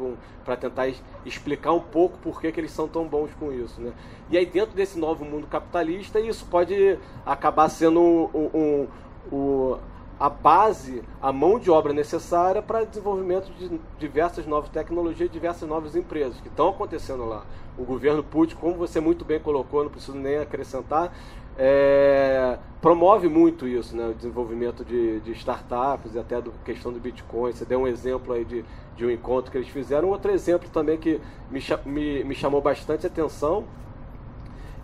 [0.46, 0.88] para tentar
[1.26, 3.82] explicar um pouco por que, que eles são tão bons com isso.
[3.82, 3.92] Né?
[4.30, 8.88] E aí, dentro desse novo mundo capitalista, isso pode acabar sendo um, um,
[9.32, 9.78] um,
[10.20, 15.70] a base, a mão de obra necessária para o desenvolvimento de diversas novas tecnologias, diversas
[15.70, 17.46] novas empresas que estão acontecendo lá.
[17.78, 21.14] O governo Putin, como você muito bem colocou, não preciso nem acrescentar,
[21.56, 27.00] é, promove muito isso, né, o desenvolvimento de, de startups e até a questão do
[27.00, 27.52] Bitcoin.
[27.52, 28.66] Você deu um exemplo aí de,
[28.96, 30.10] de um encontro que eles fizeram.
[30.10, 31.22] Outro exemplo também que
[31.52, 33.66] me, me, me chamou bastante atenção,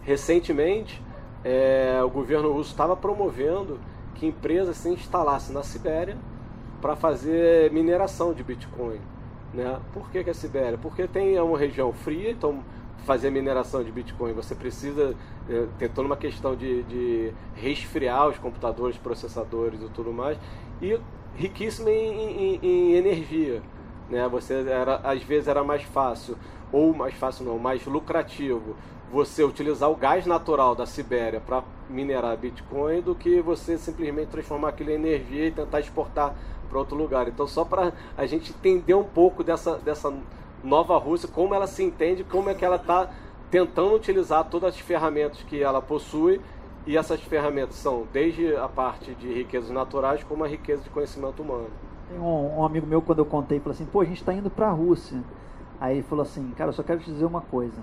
[0.04, 1.02] recentemente,
[1.44, 3.80] é, o governo russo estava promovendo
[4.16, 6.18] que empresas se instalassem na Sibéria
[6.82, 9.00] para fazer mineração de Bitcoin.
[9.54, 9.80] Né?
[9.94, 10.78] Por que, que a Sibéria?
[10.78, 12.64] Porque tem uma região fria, então
[13.06, 15.16] fazer mineração de Bitcoin, você precisa
[15.50, 20.38] é, ter toda uma questão de, de resfriar os computadores, processadores e tudo mais,
[20.82, 21.00] e
[21.36, 23.62] riquíssimo em, em, em, energia.
[24.10, 24.28] Né?
[24.30, 26.38] Você era, às vezes era mais fácil,
[26.72, 28.76] ou mais fácil não, mais lucrativo,
[29.14, 34.70] você utilizar o gás natural da Sibéria para minerar Bitcoin do que você simplesmente transformar
[34.70, 36.34] aquilo em energia e tentar exportar
[36.68, 37.28] para outro lugar.
[37.28, 40.12] Então, só para a gente entender um pouco dessa, dessa
[40.64, 43.08] nova Rússia, como ela se entende, como é que ela está
[43.52, 46.42] tentando utilizar todas as ferramentas que ela possui
[46.88, 51.44] e essas ferramentas são desde a parte de riquezas naturais como a riqueza de conhecimento
[51.44, 51.70] humano.
[52.10, 54.50] Tem um, um amigo meu, quando eu contei, falou assim, pô, a gente está indo
[54.50, 55.20] para a Rússia.
[55.80, 57.80] Aí ele falou assim, cara, eu só quero te dizer uma coisa.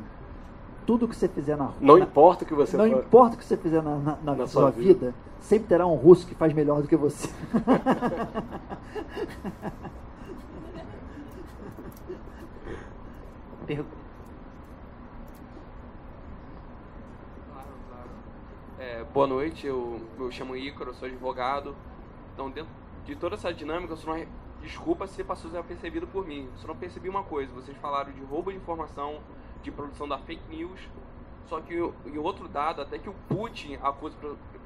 [0.91, 2.99] Tudo que você fizer na Não na, importa o que você Não for...
[2.99, 5.07] importa o que você fizer na, na, na, na sua, vida.
[5.07, 7.29] vida, sempre terá um russo que faz melhor do que você.
[13.69, 13.97] Pergunta.
[17.53, 17.69] Claro,
[18.81, 21.77] É, boa noite, eu me chamo Ícaro, sou advogado.
[22.35, 22.73] Então, dentro
[23.07, 24.27] de toda essa dinâmica, eu só não,
[24.61, 26.49] desculpa se passou desapercebido por mim.
[26.53, 29.21] Eu só não percebi uma coisa: vocês falaram de roubo de informação,
[29.63, 30.81] de produção da fake news.
[31.49, 34.17] Só que em outro dado, até que o Putin acusa,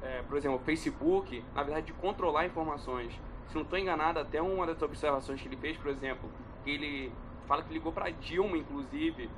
[0.02, 3.12] é, por exemplo, o Facebook, na verdade, de controlar informações.
[3.48, 6.28] Se não estou enganado, até uma das observações que ele fez, por exemplo,
[6.62, 7.12] que ele
[7.46, 9.30] fala que ligou para Dilma, inclusive,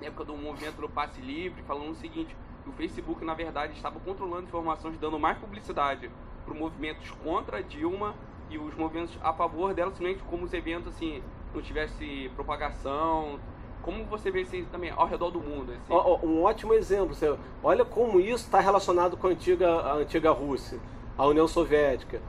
[0.00, 2.34] na época do movimento do passe livre, falando o seguinte,
[2.66, 6.10] o Facebook, na verdade, estava controlando informações, dando mais publicidade
[6.44, 8.14] para movimentos contra Dilma
[8.48, 11.22] e os movimentos a favor dela, simplesmente como os eventos, assim,
[11.54, 13.38] não tivesse propagação,
[13.82, 15.72] como você vê isso também ao redor do mundo?
[15.72, 16.26] Assim?
[16.26, 17.14] Um ótimo exemplo.
[17.14, 20.78] Você olha como isso está relacionado com a antiga, a antiga Rússia,
[21.16, 22.20] a União Soviética.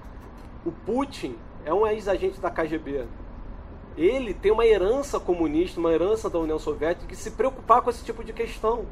[0.66, 1.36] O Putin
[1.66, 3.06] é um ex-agente da KGB
[3.98, 8.04] ele tem uma herança comunista, uma herança da União Soviética, que se preocupar com esse
[8.04, 8.86] tipo de questão.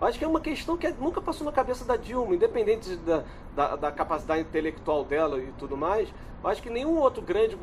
[0.00, 3.22] Acho que é uma questão que nunca passou na cabeça da Dilma, independente da,
[3.54, 6.08] da, da capacidade intelectual dela e tudo mais.
[6.42, 7.56] Acho que nenhum outro grande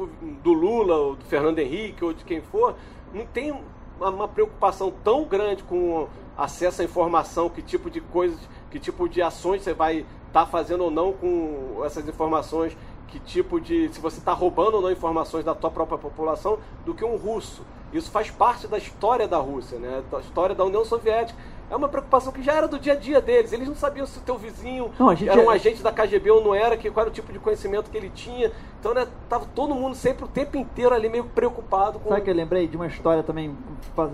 [0.44, 2.76] do Lula, ou do Fernando Henrique, ou de quem for,
[3.12, 3.60] não tem
[4.00, 8.40] uma, preocupação tão grande com acesso à informação, que tipo de coisas,
[8.70, 12.76] que tipo de ações você vai estar tá fazendo ou não com essas informações
[13.08, 13.90] que tipo de.
[13.90, 17.64] se você está roubando ou não informações da tua própria população do que um russo.
[17.94, 20.04] Isso faz parte da história da Rússia, né?
[20.12, 21.40] da história da União Soviética.
[21.70, 23.52] É uma preocupação que já era do dia a dia deles.
[23.52, 25.56] Eles não sabiam se o teu vizinho não, era um é...
[25.56, 28.10] agente da KGB ou não era, que, qual era o tipo de conhecimento que ele
[28.10, 28.52] tinha.
[28.80, 32.10] Então, né, tava todo mundo sempre o tempo inteiro ali meio preocupado com.
[32.10, 33.56] Sabe que eu lembrei de uma história também,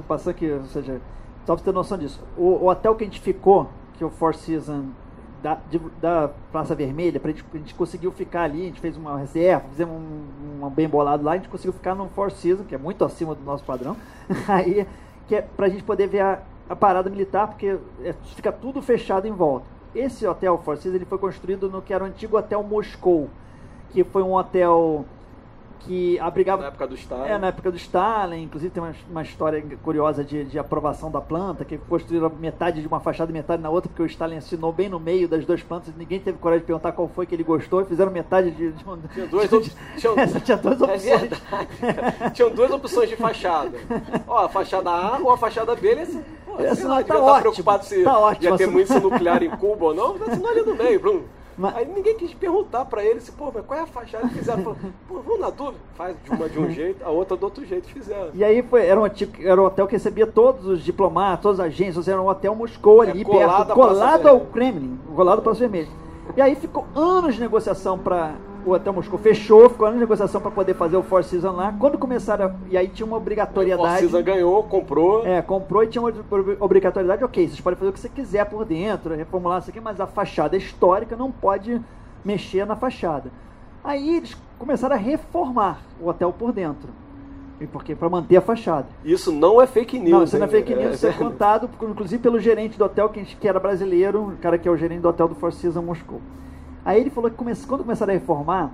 [0.08, 1.00] passando aqui, ou seja,
[1.46, 2.20] só pra ter noção disso.
[2.36, 4.86] O, o hotel que a gente ficou, que é o Four Seasons
[5.44, 8.98] da, de, da Praça Vermelha, pra gente, a gente conseguiu ficar ali, a gente fez
[8.98, 12.66] uma reserva, fizemos um, um bem bolado lá, a gente conseguiu ficar no Four Seasons,
[12.66, 13.96] que é muito acima do nosso padrão,
[14.48, 14.88] aí,
[15.28, 19.28] que é pra gente poder ver a, a parada militar, porque é, fica tudo fechado
[19.28, 19.66] em volta.
[19.94, 23.30] Esse hotel Four Seasons ele foi construído no que era o antigo Hotel Moscou,
[23.92, 25.06] que foi um hotel
[25.86, 26.62] que abrigava.
[26.62, 27.30] Na época do Stalin.
[27.30, 28.44] É, na época do Stalin.
[28.44, 32.88] Inclusive tem uma, uma história curiosa de, de aprovação da planta, que construíram metade de
[32.88, 35.62] uma fachada e metade na outra, porque o Stalin assinou bem no meio das duas
[35.62, 35.94] plantas.
[35.96, 38.72] Ninguém teve coragem de perguntar qual foi que ele gostou e fizeram metade de.
[38.72, 41.06] de, tinha, duas, de, tinha, essa, tinha duas é opções.
[41.06, 42.34] É verdade.
[42.34, 43.78] Tinham duas opções de fachada.
[44.28, 45.94] Ó, a fachada A ou a fachada B.
[45.94, 49.50] Esse, pô, essa, lá, tá ótimo, preocupado se tá ótimo, ia ter muito nuclear em
[49.50, 50.16] Cuba ou não.
[50.16, 51.24] Assinou ali no meio, Bruno.
[51.58, 51.76] Mas...
[51.76, 54.64] Aí ninguém quis perguntar para ele se, pô, mas qual é a fachada que fizeram?
[54.64, 54.78] Falou,
[55.08, 55.80] pô, vamos na dúvida.
[55.96, 58.30] Faz de uma de um jeito, a outra do outro jeito fizeram.
[58.34, 61.68] E aí foi, era, um, era um hotel que recebia todos os diplomatas, todas as
[61.68, 65.52] agências, era um hotel Moscou é, ali, é, colado perto, colado ao Kremlin, colado para
[65.52, 65.90] o Vermelho.
[66.36, 68.34] E aí ficou anos de negociação para
[68.66, 71.74] o Hotel Moscou fechou, ficou anos de negociação para poder fazer o Four Seasons lá.
[71.80, 73.84] Quando começaram, a, e aí tinha uma obrigatoriedade.
[73.84, 75.26] O Four Seasons ganhou, comprou.
[75.26, 76.14] É, comprou e tinha uma
[76.60, 80.00] obrigatoriedade, ok, vocês podem fazer o que você quiser por dentro, reformular isso aqui, mas
[80.00, 81.82] a fachada histórica não pode
[82.24, 83.32] mexer na fachada.
[83.84, 86.90] Aí eles começaram a reformar o hotel por dentro.
[87.60, 88.88] E porque para manter a fachada.
[89.04, 90.12] Isso não é fake news.
[90.12, 93.24] Não, isso não é fake news, isso é contado, inclusive pelo gerente do hotel, que,
[93.24, 96.20] que era brasileiro, o cara que é o gerente do hotel do Four Seasons Moscou.
[96.86, 98.72] Aí ele falou que quando começaram a reformar,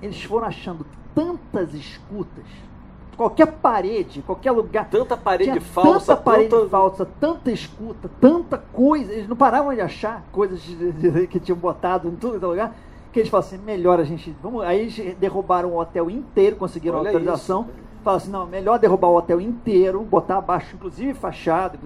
[0.00, 2.44] eles foram achando tantas escutas,
[3.16, 4.88] qualquer parede, qualquer lugar.
[4.88, 9.12] Tanta parede falsa, tanta parede tanta- falsa, tanta escuta, tanta coisa.
[9.12, 10.62] Eles não paravam de achar coisas
[11.30, 12.76] que tinham botado em tudo é lugar.
[13.12, 14.34] Que eles falaram assim, melhor a gente.
[14.42, 17.62] Vamos, aí eles derrubaram o hotel inteiro, conseguiram Olha autorização.
[17.62, 17.70] isso.
[18.02, 21.78] Falaram assim, não, melhor derrubar o hotel inteiro, botar abaixo, inclusive fachada,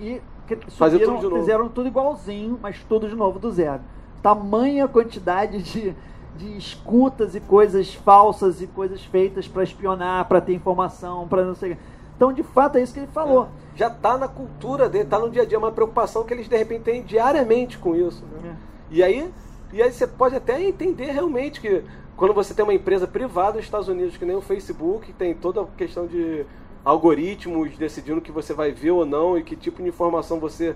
[0.00, 0.20] e
[0.68, 3.80] subiram, tudo fizeram tudo igualzinho, mas tudo de novo do zero.
[4.24, 5.94] Tamanha quantidade de,
[6.34, 11.54] de escutas e coisas falsas e coisas feitas para espionar, para ter informação, para não
[11.54, 11.76] sei.
[12.16, 13.48] Então, de fato, é isso que ele falou.
[13.76, 16.56] Já tá na cultura dele, tá no dia a dia, uma preocupação que eles de
[16.56, 18.24] repente têm diariamente com isso.
[18.24, 18.56] né?
[18.56, 18.94] É.
[18.94, 19.30] E aí,
[19.70, 21.84] e aí você pode até entender realmente que
[22.16, 25.60] quando você tem uma empresa privada nos Estados Unidos, que nem o Facebook, tem toda
[25.60, 26.46] a questão de
[26.82, 30.74] algoritmos decidindo o que você vai ver ou não e que tipo de informação você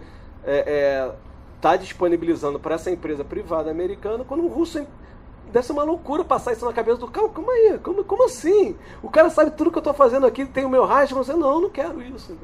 [1.59, 4.87] está disponibilizando para essa empresa privada americana, quando o russo
[5.53, 7.29] deve ser uma loucura passar isso na cabeça do cara.
[7.29, 7.79] Como aí?
[7.83, 8.77] Como, como assim?
[9.03, 11.61] O cara sabe tudo que eu estou fazendo aqui, tem o meu rastro, você não,
[11.61, 12.37] não quero isso.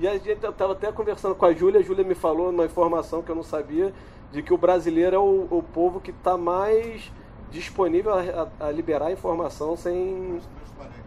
[0.00, 3.20] E a gente estava até conversando com a Júlia, a Júlia me falou uma informação
[3.22, 3.92] que eu não sabia,
[4.32, 7.10] de que o brasileiro é o, o povo que está mais
[7.50, 8.20] disponível a,
[8.60, 10.40] a- a liberar informação sem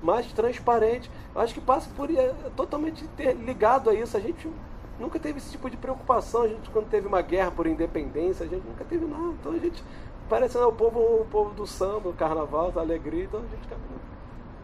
[0.04, 1.10] mais transparente.
[1.34, 4.16] Eu Acho que passa por é, totalmente ter- ligado a isso.
[4.18, 4.48] A gente
[5.00, 6.44] nunca teve esse tipo de preocupação.
[6.44, 9.34] A gente quando teve uma guerra por independência, a gente nunca teve nada.
[9.40, 9.84] Então a gente
[10.30, 13.26] parece né, o povo o povo do samba, o carnaval, da alegria.
[13.26, 13.68] Então a gente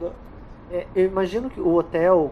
[0.01, 0.11] né?
[0.71, 2.31] É, eu imagino que o hotel,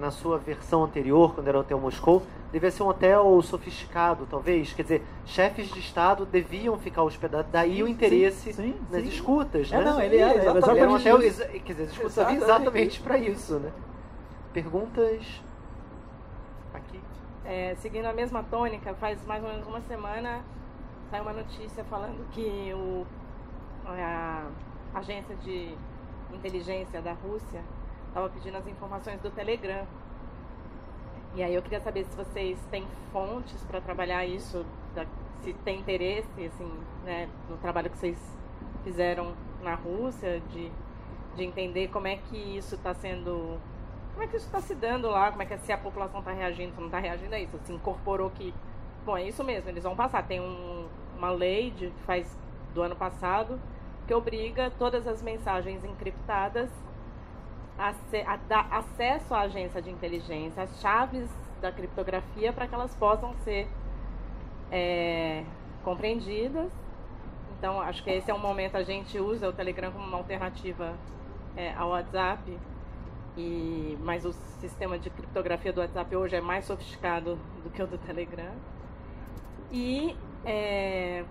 [0.00, 2.22] na sua versão anterior, quando era o Hotel Moscou,
[2.52, 4.72] devia ser um hotel sofisticado, talvez.
[4.72, 7.50] Quer dizer, chefes de Estado deviam ficar hospedados.
[7.52, 9.08] Daí o interesse sim, nas sim.
[9.08, 9.84] escutas, É, né?
[9.84, 11.18] não, ele era, era Ele era um exatamente hotel,
[11.64, 13.70] quer dizer, as escutas Exatamente exatamente para isso, né?
[14.52, 15.42] Perguntas.
[17.48, 20.42] É, seguindo a mesma tônica, faz mais ou menos uma semana
[21.10, 23.06] saiu uma notícia falando que o,
[23.86, 24.48] a
[24.92, 25.72] agência de
[26.34, 27.62] inteligência da Rússia
[28.08, 29.86] estava pedindo as informações do Telegram.
[31.36, 34.66] E aí eu queria saber se vocês têm fontes para trabalhar isso,
[35.42, 36.72] se tem interesse assim,
[37.04, 38.18] né, no trabalho que vocês
[38.82, 40.72] fizeram na Rússia, de,
[41.36, 43.60] de entender como é que isso está sendo
[44.16, 46.32] como é que isso está se dando lá, como é que se a população está
[46.32, 47.34] reagindo, se não está reagindo?
[47.34, 48.54] A isso, se incorporou que,
[49.04, 50.88] bom, é isso mesmo, eles vão passar, tem um-
[51.18, 52.26] uma lei de, faz
[52.72, 53.60] do ano passado
[54.06, 56.70] que obriga todas as mensagens encriptadas
[57.78, 57.90] a,
[58.26, 61.28] a dar acesso à agência de inteligência, as chaves
[61.60, 63.68] da criptografia para que elas possam ser
[64.72, 65.44] é,
[65.84, 66.72] compreendidas.
[67.58, 70.94] Então, acho que esse é um momento a gente usa o Telegram como uma alternativa
[71.54, 72.58] é, ao WhatsApp
[73.36, 77.86] e, mas o sistema de criptografia do WhatsApp hoje é mais sofisticado do que o
[77.86, 78.52] do Telegram.
[79.70, 81.24] E é,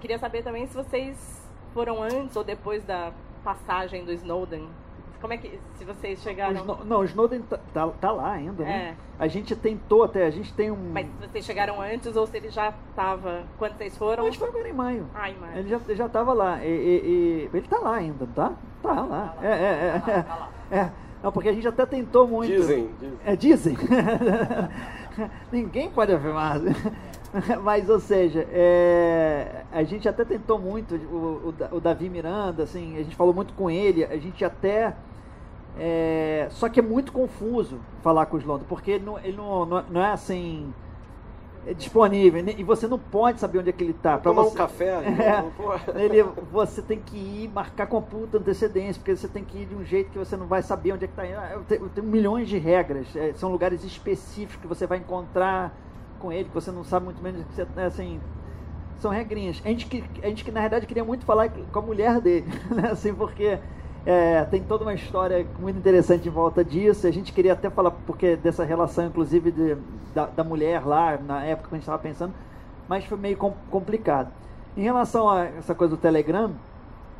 [0.00, 4.68] queria saber também se vocês foram antes ou depois da passagem do Snowden.
[5.20, 6.60] Como é que se vocês O chegaram?
[6.60, 8.94] Sno- não, o Snowden tá, tá, tá lá ainda, né?
[9.18, 10.90] A gente tentou até, a gente tem um.
[10.92, 14.24] Mas vocês chegaram antes ou se ele já estava quando vocês foram?
[14.24, 15.06] a gente foi agora em maio.
[15.14, 16.62] Ai, mas Ele já, já tava lá.
[16.62, 18.52] E, e- e- ele tá lá ainda, tá?
[18.82, 19.34] Tá lá.
[19.40, 20.02] É, é,
[20.70, 20.90] é, é.
[21.24, 22.52] Não, porque a gente até tentou muito.
[22.52, 23.18] Dizem, dizem.
[23.24, 23.78] É, dizem.
[25.50, 26.60] Ninguém pode afirmar.
[27.64, 32.98] Mas, ou seja, é, a gente até tentou muito, o, o o Davi Miranda, assim,
[32.98, 34.94] a gente falou muito com ele, a gente até.
[35.78, 39.64] é, só que é muito confuso falar com o Slondo, porque ele não, ele não,
[39.64, 40.74] não é assim.
[41.72, 42.54] Disponível, né?
[42.58, 44.18] e você não pode saber onde é que ele está.
[44.18, 45.02] Tomar um café.
[45.24, 45.42] É.
[45.56, 45.72] pô.
[45.98, 46.22] Ele,
[46.52, 49.84] você tem que ir marcar com puta antecedência, porque você tem que ir de um
[49.84, 51.58] jeito que você não vai saber onde é que está
[51.94, 55.74] tenho milhões de regras, é, são lugares específicos que você vai encontrar
[56.18, 58.20] com ele, que você não sabe muito menos que você, é, assim,
[58.98, 59.60] são regrinhas.
[59.64, 62.46] A gente, que, a gente que na verdade queria muito falar com a mulher dele,
[62.70, 62.90] né?
[62.90, 63.58] assim, porque
[64.06, 67.06] é, tem toda uma história muito interessante em volta disso.
[67.06, 69.76] A gente queria até falar porque dessa relação, inclusive, de,
[70.14, 72.34] da, da mulher lá, na época que a gente estava pensando,
[72.88, 74.30] mas foi meio com- complicado.
[74.76, 76.52] Em relação a essa coisa do Telegram,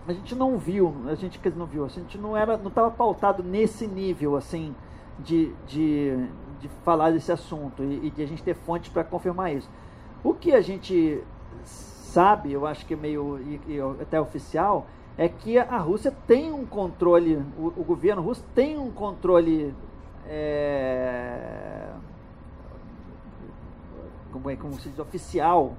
[0.07, 3.43] a gente não viu, a gente não viu, a gente não era, não estava pautado
[3.43, 4.75] nesse nível assim
[5.19, 6.15] de, de,
[6.61, 9.71] de falar desse assunto e, e de a gente ter fontes para confirmar isso.
[10.23, 11.23] O que a gente
[11.65, 16.53] sabe, eu acho que é meio e- e até oficial, é que a Rússia tem
[16.53, 19.75] um controle, o, o governo russo tem um controle
[20.27, 21.89] é,
[24.33, 25.75] como, é, como se diz, oficial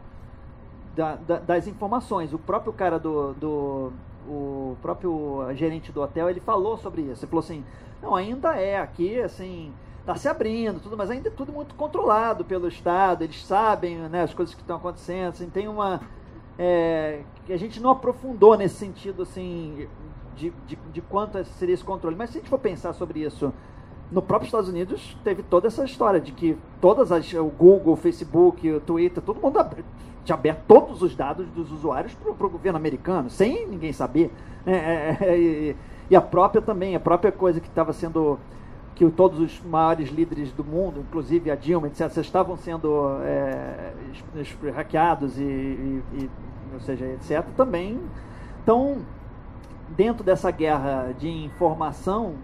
[0.96, 2.34] da- da- das informações.
[2.34, 3.92] O próprio cara do, do
[4.28, 7.24] o próprio gerente do hotel, ele falou sobre isso.
[7.26, 7.64] Ele falou assim,
[8.02, 12.44] não, ainda é aqui, assim, está se abrindo, tudo, mas ainda é tudo muito controlado
[12.44, 16.02] pelo Estado, eles sabem né, as coisas que estão acontecendo, assim, tem uma.
[16.58, 19.88] É, que a gente não aprofundou nesse sentido assim
[20.36, 22.16] de, de, de quanto seria esse controle.
[22.16, 23.54] Mas se a gente for pensar sobre isso,
[24.12, 27.98] no próprio Estados Unidos teve toda essa história de que todas as o Google, o
[27.98, 29.60] Facebook, o Twitter, todo mundo
[30.24, 34.32] tinha aberto todos os dados dos usuários para o governo americano, sem ninguém saber.
[34.66, 34.74] Né?
[34.76, 35.76] É, é, e,
[36.10, 38.40] e, a própria também, a própria coisa que estava sendo
[38.96, 43.94] que todos os maiores líderes do mundo, inclusive a Dilma, etc., estavam sendo é,
[44.74, 46.30] hackeados e, e, e,
[46.74, 48.00] ou seja, etc., também.
[48.64, 49.00] Então,
[49.90, 52.36] dentro dessa guerra de informação,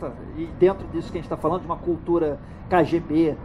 [0.00, 2.40] tá, e dentro disso que a gente está falando, de uma cultura
[2.70, 3.36] KGB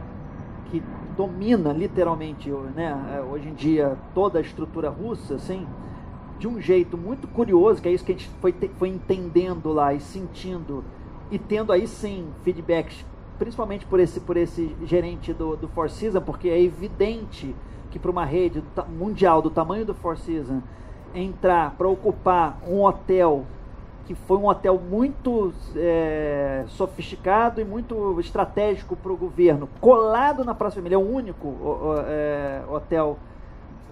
[0.72, 0.82] que
[1.18, 5.68] domina literalmente né, hoje em dia toda a estrutura russa, assim,
[6.40, 9.94] de um jeito muito curioso, que é isso que a gente foi, foi entendendo lá
[9.94, 10.84] e sentindo,
[11.32, 13.06] e tendo aí sim feedbacks,
[13.38, 17.56] principalmente por esse, por esse gerente do, do Four Seasons, porque é evidente
[17.92, 20.64] que para uma rede mundial do tamanho do Four Seasons,
[21.14, 23.46] entrar para ocupar um hotel
[24.06, 30.56] que foi um hotel muito é, sofisticado e muito estratégico para o governo, colado na
[30.56, 31.54] Praça Vermelha, é o único
[32.08, 33.20] é, hotel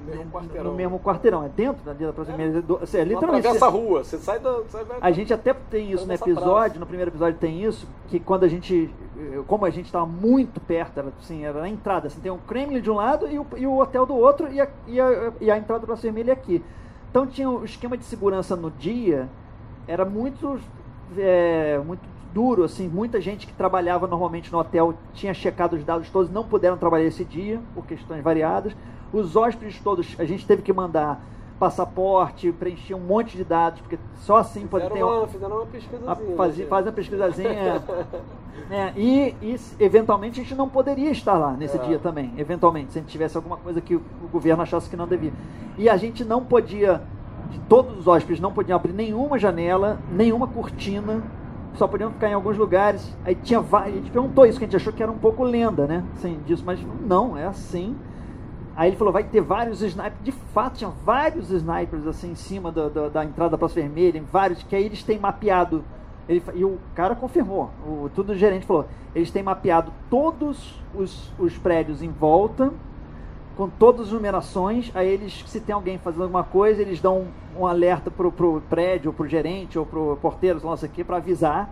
[0.06, 0.72] mesmo quarteirão.
[0.72, 2.36] No mesmo quarteirão, é dentro da Praça é.
[2.36, 2.62] Vermelha.
[2.62, 3.48] Do, assim, é, literalmente.
[3.48, 4.62] Atravessa a rua, você sai da.
[4.70, 6.80] Sai a gente até tem isso no episódio, praça.
[6.80, 8.90] no primeiro episódio tem isso, que quando a gente.
[9.48, 12.82] Como a gente estava muito perto, era, assim, era na entrada, assim, tem um Kremlin
[12.82, 15.52] de um lado e o, e o hotel do outro, e a, e a, e
[15.52, 16.64] a entrada da Praça Vermelha aqui.
[17.10, 19.30] Então tinha o esquema de segurança no dia,
[19.88, 20.60] era muito,
[21.18, 22.02] é, muito
[22.36, 26.44] duro, assim, muita gente que trabalhava normalmente no hotel tinha checado os dados todos, não
[26.44, 28.76] puderam trabalhar esse dia, por questões variadas.
[29.16, 31.22] Os hóspedes todos, a gente teve que mandar
[31.58, 35.02] passaporte, preencher um monte de dados, porque só assim pode ter.
[35.02, 36.36] Uma, fizeram uma pesquisazinha.
[36.36, 36.66] Faz, né?
[36.66, 37.84] faz uma pesquisazinha.
[38.70, 38.94] né?
[38.98, 41.80] e, e, eventualmente a gente não poderia estar lá nesse é.
[41.80, 42.34] dia também.
[42.38, 45.32] Eventualmente, se a gente tivesse alguma coisa que o, o governo achasse que não devia.
[45.78, 47.02] E a gente não podia,
[47.70, 51.24] todos os hóspedes não podiam abrir nenhuma janela, nenhuma cortina.
[51.76, 53.16] Só podiam ficar em alguns lugares.
[53.24, 55.88] Aí tinha a gente perguntou isso, que a gente achou que era um pouco lenda,
[55.88, 56.04] né?
[56.16, 57.96] Assim, disso, mas não, é assim.
[58.76, 60.14] Aí ele falou, vai ter vários snipers.
[60.22, 64.22] De fato, tinha vários snipers assim em cima do, do, da entrada da Praça Vermelha,
[64.32, 65.84] vários, que aí eles têm mapeado.
[66.28, 71.32] Ele, e o cara confirmou, o, tudo o gerente falou, eles têm mapeado todos os,
[71.38, 72.74] os prédios em volta,
[73.56, 77.62] com todas as numerações, aí eles, se tem alguém fazendo alguma coisa, eles dão um,
[77.62, 81.18] um alerta pro, pro prédio, ou pro gerente, ou pro porteiro, sei lá, aqui, para
[81.18, 81.70] avisar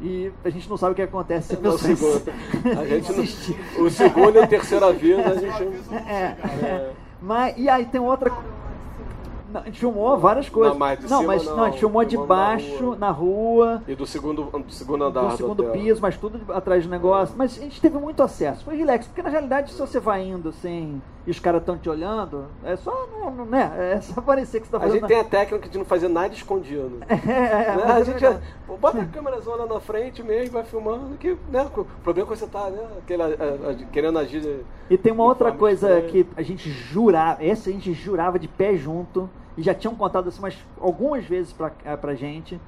[0.00, 2.32] e a gente não sabe o que acontece se a segundo.
[2.78, 5.62] A gente não, o segundo e o terceiro aviso a gente
[5.92, 6.92] é, é.
[7.20, 8.30] Mas e aí tem outra
[9.52, 10.74] não, a gente filmou várias coisas.
[10.74, 13.82] Não, mas de não, cima, mas não, não, a gente filmou de baixo, na rua.
[13.88, 15.22] E do segundo, do segundo andar.
[15.22, 17.34] Do segundo do piso, mas tudo atrás do negócio.
[17.36, 18.64] Mas a gente teve muito acesso.
[18.64, 21.88] Foi relax, porque na realidade, se você vai indo assim e os caras estão te
[21.88, 23.94] olhando, é só, não, não, né?
[23.94, 24.96] É só parecer que você tá fazendo.
[24.96, 26.98] A gente tem a técnica de não fazer nada escondido.
[27.28, 27.92] É, é, né?
[27.92, 28.40] A gente é,
[28.80, 31.68] bota a câmera zona na frente mesmo, vai filmando, que, né?
[31.76, 32.86] O problema é que você tá, né?
[32.98, 34.64] Aquele, a, a, querendo agir.
[34.88, 38.76] E tem uma outra coisa que a gente jurava, essa a gente jurava de pé
[38.76, 42.60] junto e já tinham contado assim, mas algumas vezes pra, eh, pra gente.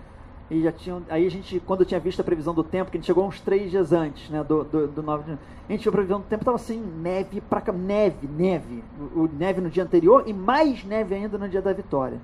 [0.51, 1.01] E já tinham.
[1.09, 3.25] Aí a gente, quando eu tinha visto a previsão do tempo, que a gente chegou
[3.25, 4.43] uns três dias antes, né?
[4.43, 5.39] Do, do, do 9 de
[5.69, 7.71] A gente viu a previsão do tempo, tava assim, neve pra cá.
[7.71, 8.83] Neve, neve.
[9.15, 12.21] O, o, neve no dia anterior e mais neve ainda no dia da vitória.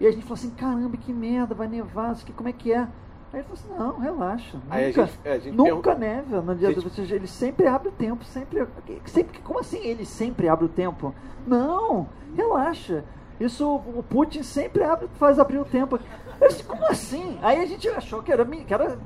[0.00, 2.72] E a gente falou assim, caramba, que merda, vai nevar, isso aqui, como é que
[2.72, 2.88] é?
[3.32, 4.58] Aí ele falou assim, não, relaxa.
[4.58, 6.88] Nunca, a gente, a gente nunca neva no dia gente...
[6.88, 8.66] do Ele sempre abre o tempo, sempre,
[9.06, 9.38] sempre.
[9.38, 11.14] Como assim ele sempre abre o tempo?
[11.46, 13.04] Não, relaxa.
[13.40, 15.98] Isso o Putin sempre abre, faz abrir o tempo.
[16.40, 17.36] Eu disse, como assim?
[17.42, 18.44] Aí a gente achou que era.
[18.44, 18.96] Que era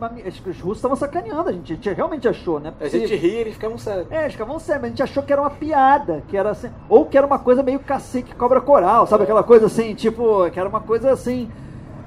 [0.42, 2.74] que os russos estavam sacaneando, a gente, a gente realmente achou, né?
[2.78, 4.10] A gente ria e eles ficavam sérios.
[4.10, 6.70] É, eles ficavam sérios, mas a gente achou que era uma piada, que era assim.
[6.88, 9.24] Ou que era uma coisa meio cacique cobra coral, sabe?
[9.24, 11.50] Aquela coisa assim, tipo, que era uma coisa assim.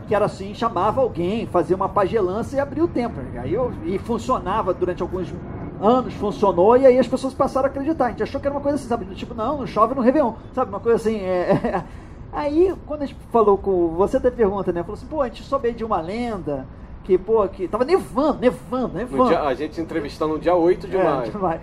[0.07, 3.19] Que era assim, chamava alguém, fazia uma pagelança e abria o tempo.
[3.39, 5.33] Aí eu, e funcionava durante alguns
[5.81, 8.05] anos, funcionou, e aí as pessoas passaram a acreditar.
[8.05, 9.05] A gente achou que era uma coisa assim, sabe?
[9.15, 10.69] Tipo, não, não chove no Réveillon, sabe?
[10.69, 11.83] Uma coisa assim, é,
[12.31, 13.89] Aí, quando a gente falou com.
[13.95, 14.81] Você até pergunta, né?
[14.81, 16.65] Falou assim, pô, a gente soube de uma lenda
[17.03, 19.27] que, pô, que tava nevando, nevando, nevando.
[19.27, 21.31] Dia, a gente entrevistando no dia 8 de, é, maio.
[21.31, 21.61] de maio.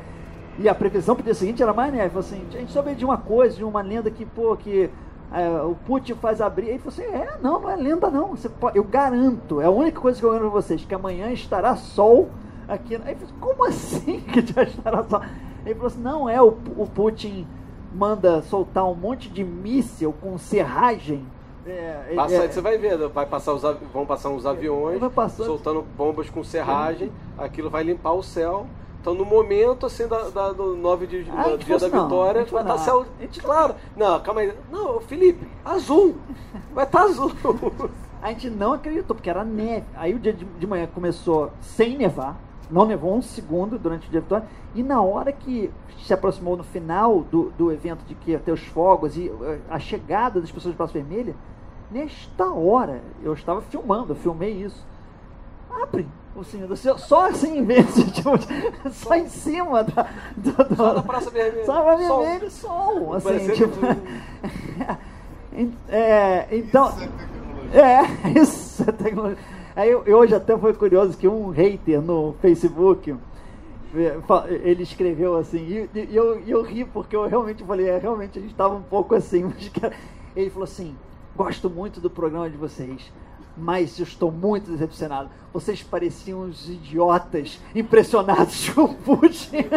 [0.59, 2.09] E a previsão pro dia seguinte era mais neve.
[2.09, 4.89] Falou assim, a gente soube de uma coisa, de uma lenda que, pô, que
[5.33, 6.71] é, o Putin faz abrir.
[6.71, 8.29] Aí falou assim: é, não, não é lenda, não.
[8.29, 11.33] Você pode, eu garanto, é a única coisa que eu garanto pra vocês, que amanhã
[11.33, 12.29] estará sol
[12.69, 12.97] aqui.
[12.97, 15.23] Aí eu falei, como assim que já estará sol?
[15.65, 17.47] Ele falou assim: não, é o, o Putin
[17.95, 21.25] manda soltar um monte de míssil com serragem
[21.67, 23.63] É, Passa, é, Você vai ver, vai passar os,
[23.93, 25.01] vão passar uns aviões
[25.47, 28.67] soltando bombas com serragem, aquilo vai limpar o céu.
[29.01, 32.03] Então no momento assim da, da- do 9 de, Ah, do dia da não, a
[32.05, 32.83] vitória, gente vai estar não.
[32.85, 33.07] céu.
[33.19, 33.75] A gente- Claro.
[33.97, 34.53] Não, calma aí.
[34.73, 36.17] Não, Felipe, azul.
[36.75, 37.31] Vai estar azul.
[38.23, 39.85] A gente não acreditou, porque era neve.
[39.97, 42.37] Aí o dia de, de manhã começou sem nevar,
[42.71, 44.49] não nevou um segundo durante o dia da vitória.
[44.75, 45.71] E na hora que
[46.05, 49.59] se aproximou no final do, do evento de que ia ter os fogos e eh,
[49.71, 51.35] a chegada das pessoas de Praça Vermelha,
[51.91, 54.85] nesta hora, eu estava filmando, eu filmei isso.
[55.71, 58.31] Abre o Senhor do Céu, só assim mesmo, tipo,
[58.91, 61.67] só em cima da, do, do, Só na Praça Vermelha.
[61.67, 62.23] Só na Sol.
[62.23, 63.77] vermelho, sol, assim, tipo...
[65.89, 67.83] É, então, Isso é tecnologia.
[68.25, 69.39] é, isso é tecnologia.
[69.75, 73.15] Aí hoje até foi curioso que um hater no Facebook
[73.95, 74.19] eh,
[74.63, 78.43] ele escreveu assim, e, e eu, eu ri porque eu realmente falei, é, realmente a
[78.43, 79.71] gente estava um pouco assim, mas
[80.37, 80.95] ele falou assim,
[81.37, 83.11] gosto muito do programa de vocês,
[83.57, 85.29] mas eu estou muito decepcionado.
[85.53, 89.67] Vocês pareciam uns idiotas impressionados com o Putin.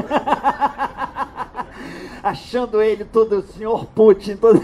[2.24, 4.60] Achando ele todo o senhor Putin, todo...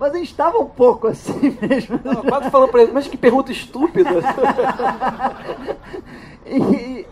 [0.00, 2.00] mas ele estava um pouco assim mesmo.
[2.02, 4.08] Não, quase falando pra ele, mas que pergunta estúpida.
[6.46, 6.56] E,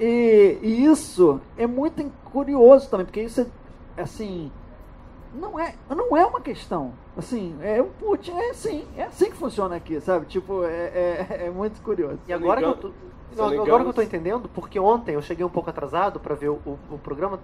[0.01, 3.47] e- e isso é muito curioso também, porque isso
[3.97, 4.51] é assim.
[5.35, 6.93] Não é, não é uma questão.
[7.17, 10.27] Assim, é o Putin, é assim, é assim que funciona aqui, sabe?
[10.27, 12.19] Tipo, é, é, é muito curioso.
[12.27, 12.89] E agora que eu tô,
[13.37, 16.51] não, agora que eu tô entendendo, porque ontem eu cheguei um pouco atrasado pra ver
[16.51, 17.41] o, o- o programa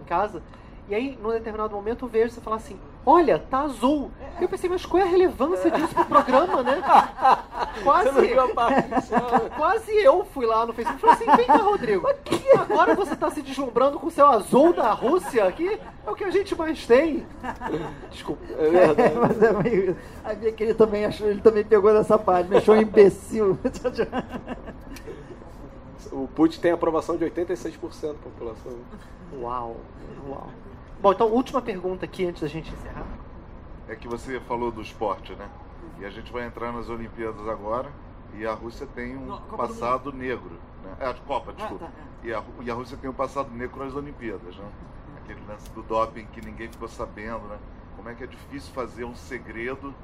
[0.00, 0.42] em casa,
[0.88, 4.10] e aí, num determinado momento, eu vejo você falar assim, olha, tá azul.
[4.40, 6.82] E eu pensei, mas qual é a relevância disso pro programa, né?
[7.84, 12.06] Quase, a quase eu fui lá no Facebook e falei assim, vem cá, Rodrigo,
[12.58, 15.78] agora você tá se deslumbrando com o céu azul da Rússia aqui?
[16.06, 17.24] É o que a gente mais tem.
[18.10, 18.42] Desculpa.
[18.58, 19.14] É É, verdade.
[19.16, 19.96] mas é meio.
[20.24, 23.58] Aí vê que ele também achou, ele também pegou nessa parte, me achou um imbecil.
[26.10, 28.72] O Putin tem aprovação de 86% da população.
[29.40, 29.76] Uau,
[30.28, 30.48] uau.
[31.00, 33.06] Bom, então, última pergunta aqui antes da gente encerrar.
[33.88, 35.48] É que você falou do esporte, né?
[36.00, 37.90] E a gente vai entrar nas Olimpíadas agora
[38.34, 40.58] e a Rússia tem um Não, do passado negro.
[40.82, 40.96] Né?
[41.00, 41.86] É, a Copa, desculpa.
[41.86, 41.92] tá,
[42.22, 44.68] E, a, e a Rússia tem um passado negro nas Olimpíadas, né?
[45.22, 47.58] Aquele lance do doping que ninguém ficou sabendo, né?
[47.96, 49.94] Como é que é difícil fazer um segredo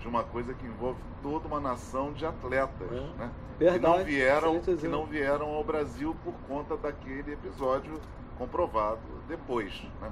[0.00, 3.18] de uma coisa que envolve toda uma nação de atletas, É.
[3.18, 3.30] né?
[3.58, 7.92] Verdade, que não vieram, que não vieram ao Brasil por conta daquele episódio
[8.36, 10.10] comprovado depois, né?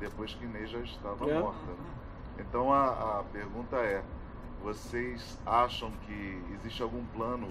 [0.00, 1.38] Depois que Inês já estava É.
[1.38, 1.58] morta.
[2.38, 4.02] Então a, a pergunta é:
[4.62, 7.46] vocês acham que existe algum plano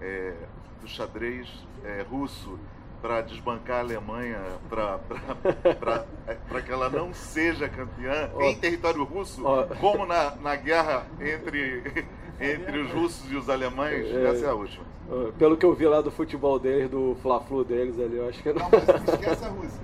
[0.00, 0.34] é,
[0.80, 1.48] do xadrez
[1.84, 2.58] é, russo
[3.00, 8.42] para desbancar a Alemanha, para que ela não seja campeã Ó.
[8.42, 9.64] em território russo, Ó.
[9.80, 12.06] como na, na guerra entre,
[12.40, 14.06] entre os russos e os alemães?
[14.06, 14.24] É.
[14.30, 14.84] Essa é a última.
[15.08, 18.42] Uh, Pelo que eu vi lá do futebol deles, do Fla-Flu deles ali, eu acho
[18.42, 18.56] que não.
[18.62, 19.80] Não, mas esquece a Rússia.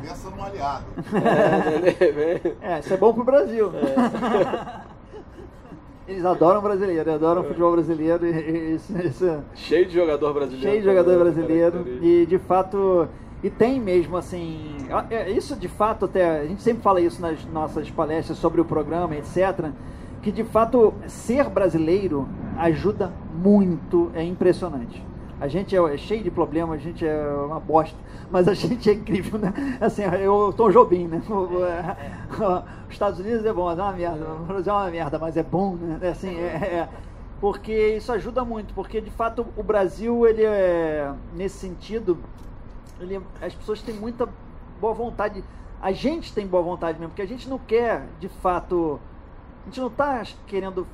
[0.00, 0.84] Pensa num aliado.
[2.00, 2.40] É, né?
[2.62, 3.70] É, isso é bom pro Brasil.
[6.08, 10.68] Eles adoram brasileiro, adoram futebol brasileiro e, e isso, isso- Cheio de jogador brasileiro.
[10.68, 12.06] cheio de jogador brasileiro característica.
[12.06, 13.08] e de fato
[13.42, 14.76] e tem mesmo assim
[15.10, 18.64] é, isso de fato até a gente sempre fala isso nas nossas palestras sobre o
[18.64, 19.70] programa etc
[20.22, 25.04] que de fato ser brasileiro ajuda muito é impressionante.
[25.40, 27.98] A gente é, é cheio de problemas a gente é uma bosta
[28.30, 29.52] mas a gente é incrível né?
[29.80, 31.20] Assim eu Tom Jobim né?
[32.88, 34.24] Os Estados Unidos é bom mas é uma merda.
[34.24, 36.08] O Brasil é uma merda mas é bom né?
[36.08, 36.88] Assim é- é.
[37.42, 42.16] Porque isso ajuda muito, porque de fato o Brasil, ele é, nesse sentido,
[43.00, 44.28] ele, as pessoas têm muita
[44.80, 45.42] boa vontade,
[45.80, 49.00] a gente tem boa vontade mesmo, porque a gente não quer, de fato,
[49.62, 50.86] a gente não está querendo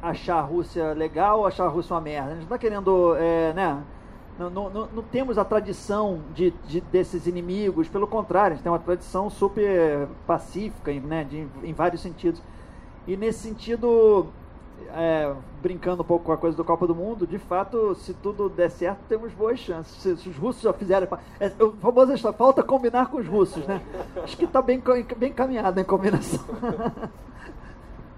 [0.00, 3.16] achar a Rússia legal ou achar a Rússia uma merda, a gente não está querendo,
[3.16, 3.82] é, né,
[4.38, 8.72] não, não, não, temos a tradição de, de- desses inimigos, pelo contrário, a gente tem
[8.72, 12.42] uma tradição super pacífica, né, de, em vários sentidos.
[13.06, 14.26] E nesse sentido,
[14.92, 15.32] é,
[15.62, 18.70] brincando um pouco com a coisa do Copa do Mundo, de fato, se tudo der
[18.70, 19.94] certo, temos boas chances.
[20.02, 21.06] Se, se os russos já fizeram.
[21.38, 23.80] É, o famoso história, falta combinar com os russos, né?
[24.22, 24.82] Acho que está bem,
[25.16, 26.40] bem encaminhado em combinação.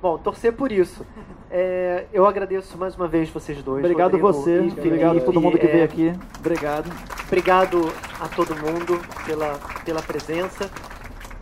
[0.01, 1.05] Bom, torcer por isso.
[1.51, 3.85] É, eu agradeço mais uma vez vocês dois.
[3.85, 6.13] Obrigado Rodrigo você, e Felipe, obrigado a todo mundo que é, veio aqui.
[6.39, 6.91] Obrigado.
[7.27, 10.71] Obrigado a todo mundo pela, pela presença.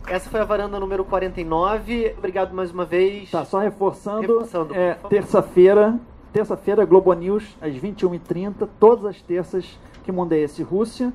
[0.07, 2.15] Essa foi a varanda número 49.
[2.17, 3.31] Obrigado mais uma vez.
[3.31, 5.99] Tá, só reforçando, Reforçando, é, terça-feira,
[6.31, 10.61] terça-feira, Globo News, às 21h30, todas as terças, que mundo é esse?
[10.61, 11.11] Rússia.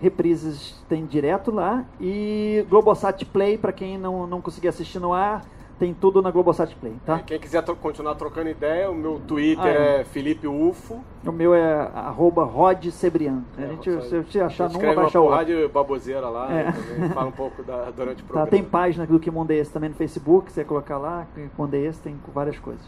[0.00, 1.84] Reprises tem direto lá.
[2.00, 5.44] E Globosat Play, para quem não, não conseguir assistir no ar,
[5.82, 7.18] tem tudo na Globosat Play, tá?
[7.18, 10.00] Quem quiser tro- continuar trocando ideia, o meu Twitter Ah, é.
[10.02, 11.02] é Felipe Ufo.
[11.26, 13.42] O meu é arroba Rod Cebrian.
[13.58, 15.20] A É, gente, só- se você achar numa, vai achar outra.
[15.38, 16.64] porrada de baboseira lá, É.
[16.66, 18.46] né, também, fala um pouco da, durante o Tá, programa.
[18.46, 21.74] tem página do Que Mundo é Esse também no Facebook, você colocar lá, Que Mundo
[21.74, 22.84] é Esse, tem várias coisas.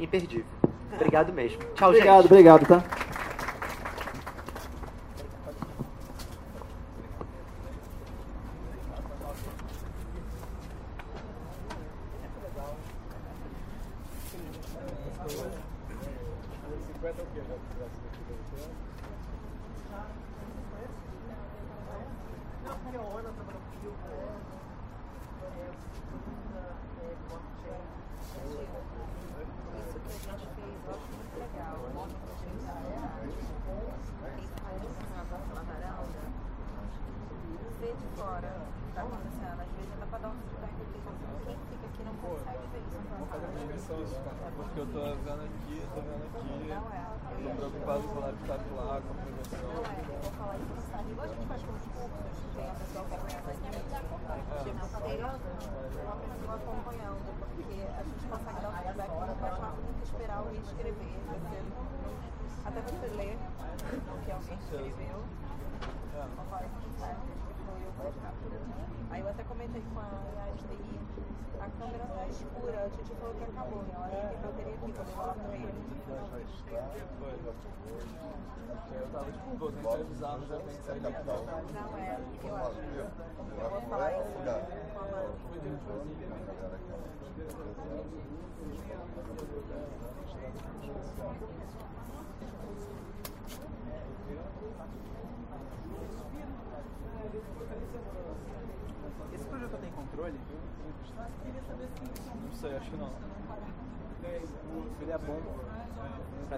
[0.00, 0.44] Imperdível.
[0.92, 1.60] Obrigado mesmo.
[1.76, 2.32] Tchau, Obrigado, gente.
[2.32, 2.82] obrigado, tá?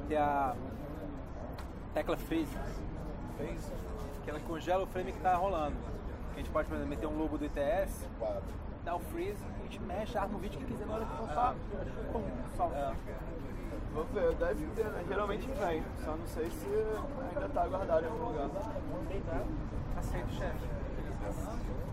[0.09, 0.55] Ter a
[1.95, 2.57] tecla freeze.
[3.37, 3.73] Freeze?
[4.25, 5.77] Que ela congela o frame que tá rolando.
[6.33, 8.09] A gente pode, por exemplo, meter um logo do ITS,
[8.85, 11.29] dar o freeze, a gente mexe, arma o vídeo que quiser na hora que for
[11.29, 11.55] pá,
[12.13, 12.25] pum,
[12.57, 12.97] salta.
[13.93, 15.05] Vou ver, deve ter, né?
[15.07, 15.83] geralmente vem.
[16.03, 18.49] Só não sei se ainda tá guardado em algum lugar.
[19.99, 21.92] Aceito, chefe.